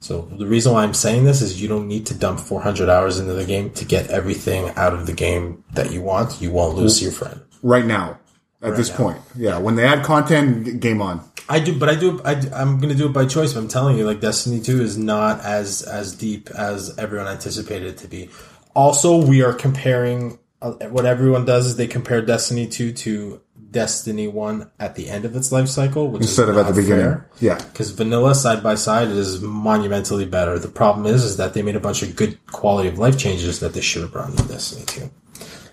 So 0.00 0.22
the 0.32 0.46
reason 0.46 0.72
why 0.72 0.84
I'm 0.84 0.94
saying 0.94 1.24
this 1.24 1.42
is 1.42 1.60
you 1.60 1.68
don't 1.68 1.88
need 1.88 2.06
to 2.06 2.14
dump 2.14 2.40
400 2.40 2.88
hours 2.88 3.18
into 3.18 3.32
the 3.32 3.44
game 3.44 3.70
to 3.70 3.84
get 3.84 4.10
everything 4.10 4.70
out 4.76 4.94
of 4.94 5.06
the 5.06 5.12
game 5.12 5.64
that 5.74 5.92
you 5.92 6.02
want. 6.02 6.40
You 6.40 6.52
won't 6.52 6.76
lose 6.76 7.02
your 7.02 7.10
friend. 7.10 7.40
Right 7.62 7.84
now, 7.84 8.18
at 8.62 8.76
this 8.76 8.90
now. 8.90 8.96
point, 8.96 9.18
yeah. 9.36 9.58
When 9.58 9.74
they 9.74 9.84
add 9.84 10.04
content, 10.04 10.80
game 10.80 11.02
on. 11.02 11.28
I 11.48 11.60
do, 11.60 11.76
but 11.76 11.88
I 11.88 11.94
do. 11.94 12.20
I, 12.24 12.32
am 12.60 12.78
going 12.78 12.90
to 12.90 12.94
do 12.94 13.06
it 13.06 13.12
by 13.12 13.26
choice. 13.26 13.54
But 13.54 13.60
I'm 13.60 13.68
telling 13.68 13.96
you, 13.96 14.04
like 14.04 14.20
Destiny 14.20 14.60
Two 14.60 14.82
is 14.82 14.98
not 14.98 15.40
as 15.40 15.82
as 15.82 16.14
deep 16.14 16.50
as 16.50 16.96
everyone 16.98 17.26
anticipated 17.26 17.88
it 17.88 17.98
to 17.98 18.08
be. 18.08 18.30
Also, 18.74 19.24
we 19.24 19.42
are 19.42 19.52
comparing. 19.52 20.38
Uh, 20.60 20.72
what 20.88 21.06
everyone 21.06 21.44
does 21.44 21.66
is 21.66 21.76
they 21.76 21.86
compare 21.86 22.20
Destiny 22.20 22.66
Two 22.66 22.92
to 22.92 23.40
Destiny 23.70 24.26
One 24.26 24.70
at 24.80 24.96
the 24.96 25.08
end 25.08 25.24
of 25.24 25.36
its 25.36 25.52
life 25.52 25.68
cycle, 25.68 26.08
which 26.08 26.22
Instead 26.22 26.48
is 26.48 26.56
of 26.56 26.66
at 26.66 26.74
the 26.74 26.80
beginning. 26.82 27.04
fair. 27.04 27.30
Yeah. 27.40 27.54
because 27.56 27.90
vanilla 27.92 28.34
side 28.34 28.62
by 28.62 28.74
side 28.74 29.08
is 29.08 29.40
monumentally 29.40 30.24
better. 30.26 30.58
The 30.58 30.68
problem 30.68 31.06
is, 31.06 31.22
is 31.24 31.36
that 31.36 31.54
they 31.54 31.62
made 31.62 31.76
a 31.76 31.80
bunch 31.80 32.02
of 32.02 32.16
good 32.16 32.44
quality 32.46 32.88
of 32.88 32.98
life 32.98 33.16
changes 33.18 33.60
that 33.60 33.72
they 33.74 33.80
should 33.80 34.02
have 34.02 34.12
brought 34.12 34.30
into 34.30 34.42
Destiny 34.48 34.84
Two. 34.86 35.10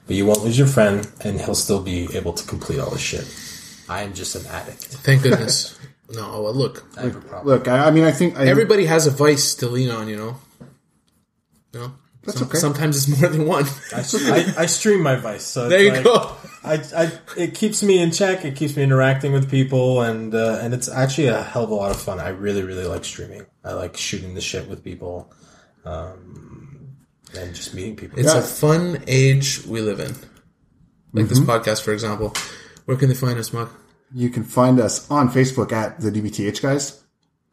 But 0.07 0.15
you 0.15 0.25
won't 0.27 0.43
lose 0.43 0.57
your 0.57 0.67
friend, 0.67 1.07
and 1.21 1.41
he'll 1.41 1.55
still 1.55 1.81
be 1.81 2.07
able 2.15 2.33
to 2.33 2.45
complete 2.47 2.79
all 2.79 2.91
his 2.91 3.01
shit. 3.01 3.25
I 3.89 4.03
am 4.03 4.13
just 4.13 4.35
an 4.35 4.45
addict. 4.47 4.83
Thank 4.85 5.23
goodness. 5.23 5.79
no, 6.11 6.43
well, 6.43 6.53
look, 6.53 6.83
I 6.95 7.01
have 7.03 7.15
a 7.15 7.21
problem. 7.21 7.47
Look, 7.47 7.67
I, 7.67 7.87
I 7.87 7.91
mean, 7.91 8.03
I 8.03 8.11
think 8.11 8.37
I, 8.37 8.45
everybody 8.45 8.85
has 8.85 9.07
a 9.07 9.11
vice 9.11 9.55
to 9.55 9.67
lean 9.67 9.89
on, 9.89 10.07
you 10.07 10.17
know. 10.17 10.35
No, 11.73 11.93
That's 12.25 12.41
okay. 12.41 12.57
Sometimes 12.57 12.97
it's 12.97 13.21
more 13.21 13.29
than 13.29 13.45
one. 13.45 13.65
I, 13.93 13.99
I, 13.99 14.53
I 14.63 14.65
stream 14.65 15.01
my 15.03 15.15
Vice, 15.15 15.43
so 15.45 15.69
there 15.69 15.83
you 15.83 15.91
like- 15.91 16.03
go. 16.03 16.35
I, 16.63 16.81
I, 16.97 17.11
it 17.37 17.53
keeps 17.53 17.83
me 17.83 17.99
in 18.01 18.09
check. 18.11 18.43
It 18.43 18.55
keeps 18.55 18.75
me 18.75 18.81
interacting 18.81 19.31
with 19.33 19.51
people, 19.51 20.01
and 20.01 20.33
uh, 20.33 20.57
and 20.61 20.73
it's 20.73 20.89
actually 20.89 21.27
a 21.27 21.43
hell 21.43 21.63
of 21.65 21.69
a 21.69 21.75
lot 21.75 21.91
of 21.91 22.01
fun. 22.01 22.19
I 22.19 22.29
really, 22.29 22.63
really 22.63 22.85
like 22.85 23.05
streaming. 23.05 23.45
I 23.63 23.73
like 23.73 23.95
shooting 23.97 24.33
the 24.33 24.41
shit 24.41 24.67
with 24.67 24.83
people, 24.83 25.31
um, 25.85 26.95
and 27.37 27.53
just 27.53 27.73
meeting 27.73 27.95
people. 27.95 28.17
It's 28.19 28.33
Yeah. 28.33 28.39
a 28.39 28.41
fun 28.41 29.03
age 29.07 29.63
we 29.67 29.81
live 29.81 29.99
in. 29.99 30.15
Like 31.13 31.27
this 31.27 31.39
podcast, 31.39 31.81
for 31.83 31.93
example. 31.93 32.33
Where 32.85 32.97
can 32.97 33.09
they 33.09 33.15
find 33.15 33.37
us, 33.39 33.53
Mark? 33.53 33.69
You 34.13 34.29
can 34.29 34.43
find 34.43 34.79
us 34.79 35.09
on 35.09 35.29
Facebook 35.29 35.71
at 35.71 35.99
the 35.99 36.11
DBTH 36.11 36.61
guys, 36.61 37.03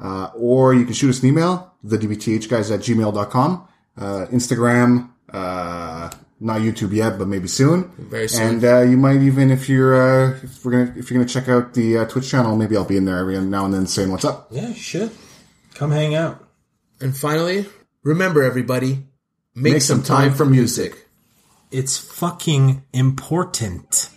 uh, 0.00 0.30
or 0.34 0.74
you 0.74 0.84
can 0.84 0.94
shoot 0.94 1.10
us 1.10 1.22
an 1.22 1.28
email, 1.28 1.74
the 1.82 1.98
DBTH 1.98 2.48
guys 2.48 2.70
at 2.70 2.80
gmail.com, 2.80 3.68
uh, 3.96 4.26
Instagram, 4.30 5.10
uh, 5.32 6.10
not 6.40 6.60
YouTube 6.60 6.92
yet, 6.92 7.18
but 7.18 7.28
maybe 7.28 7.48
soon. 7.48 7.90
Very 7.98 8.28
soon. 8.28 8.56
And, 8.56 8.64
uh, 8.64 8.80
you 8.80 8.96
might 8.96 9.20
even, 9.22 9.50
if 9.50 9.68
you're, 9.68 9.94
uh, 9.94 10.38
if 10.42 10.64
we're 10.64 10.72
gonna, 10.72 10.94
if 10.98 11.10
you're 11.10 11.18
gonna 11.18 11.28
check 11.28 11.48
out 11.48 11.74
the 11.74 11.98
uh, 11.98 12.04
Twitch 12.06 12.28
channel, 12.28 12.56
maybe 12.56 12.76
I'll 12.76 12.84
be 12.84 12.96
in 12.96 13.04
there 13.04 13.18
every 13.18 13.40
now 13.40 13.64
and 13.64 13.72
then 13.72 13.86
saying 13.86 14.10
what's 14.10 14.24
up. 14.24 14.48
yeah, 14.50 14.68
you 14.68 14.74
should 14.74 15.10
come 15.74 15.90
hang 15.90 16.14
out. 16.14 16.44
And 17.00 17.16
finally, 17.16 17.66
remember 18.02 18.42
everybody, 18.42 19.06
make, 19.54 19.82
some 19.82 20.02
time 20.02 20.32
for 20.34 20.44
music. 20.44 21.08
It's 21.70 21.96
fucking 21.96 22.84
important. 22.92 24.08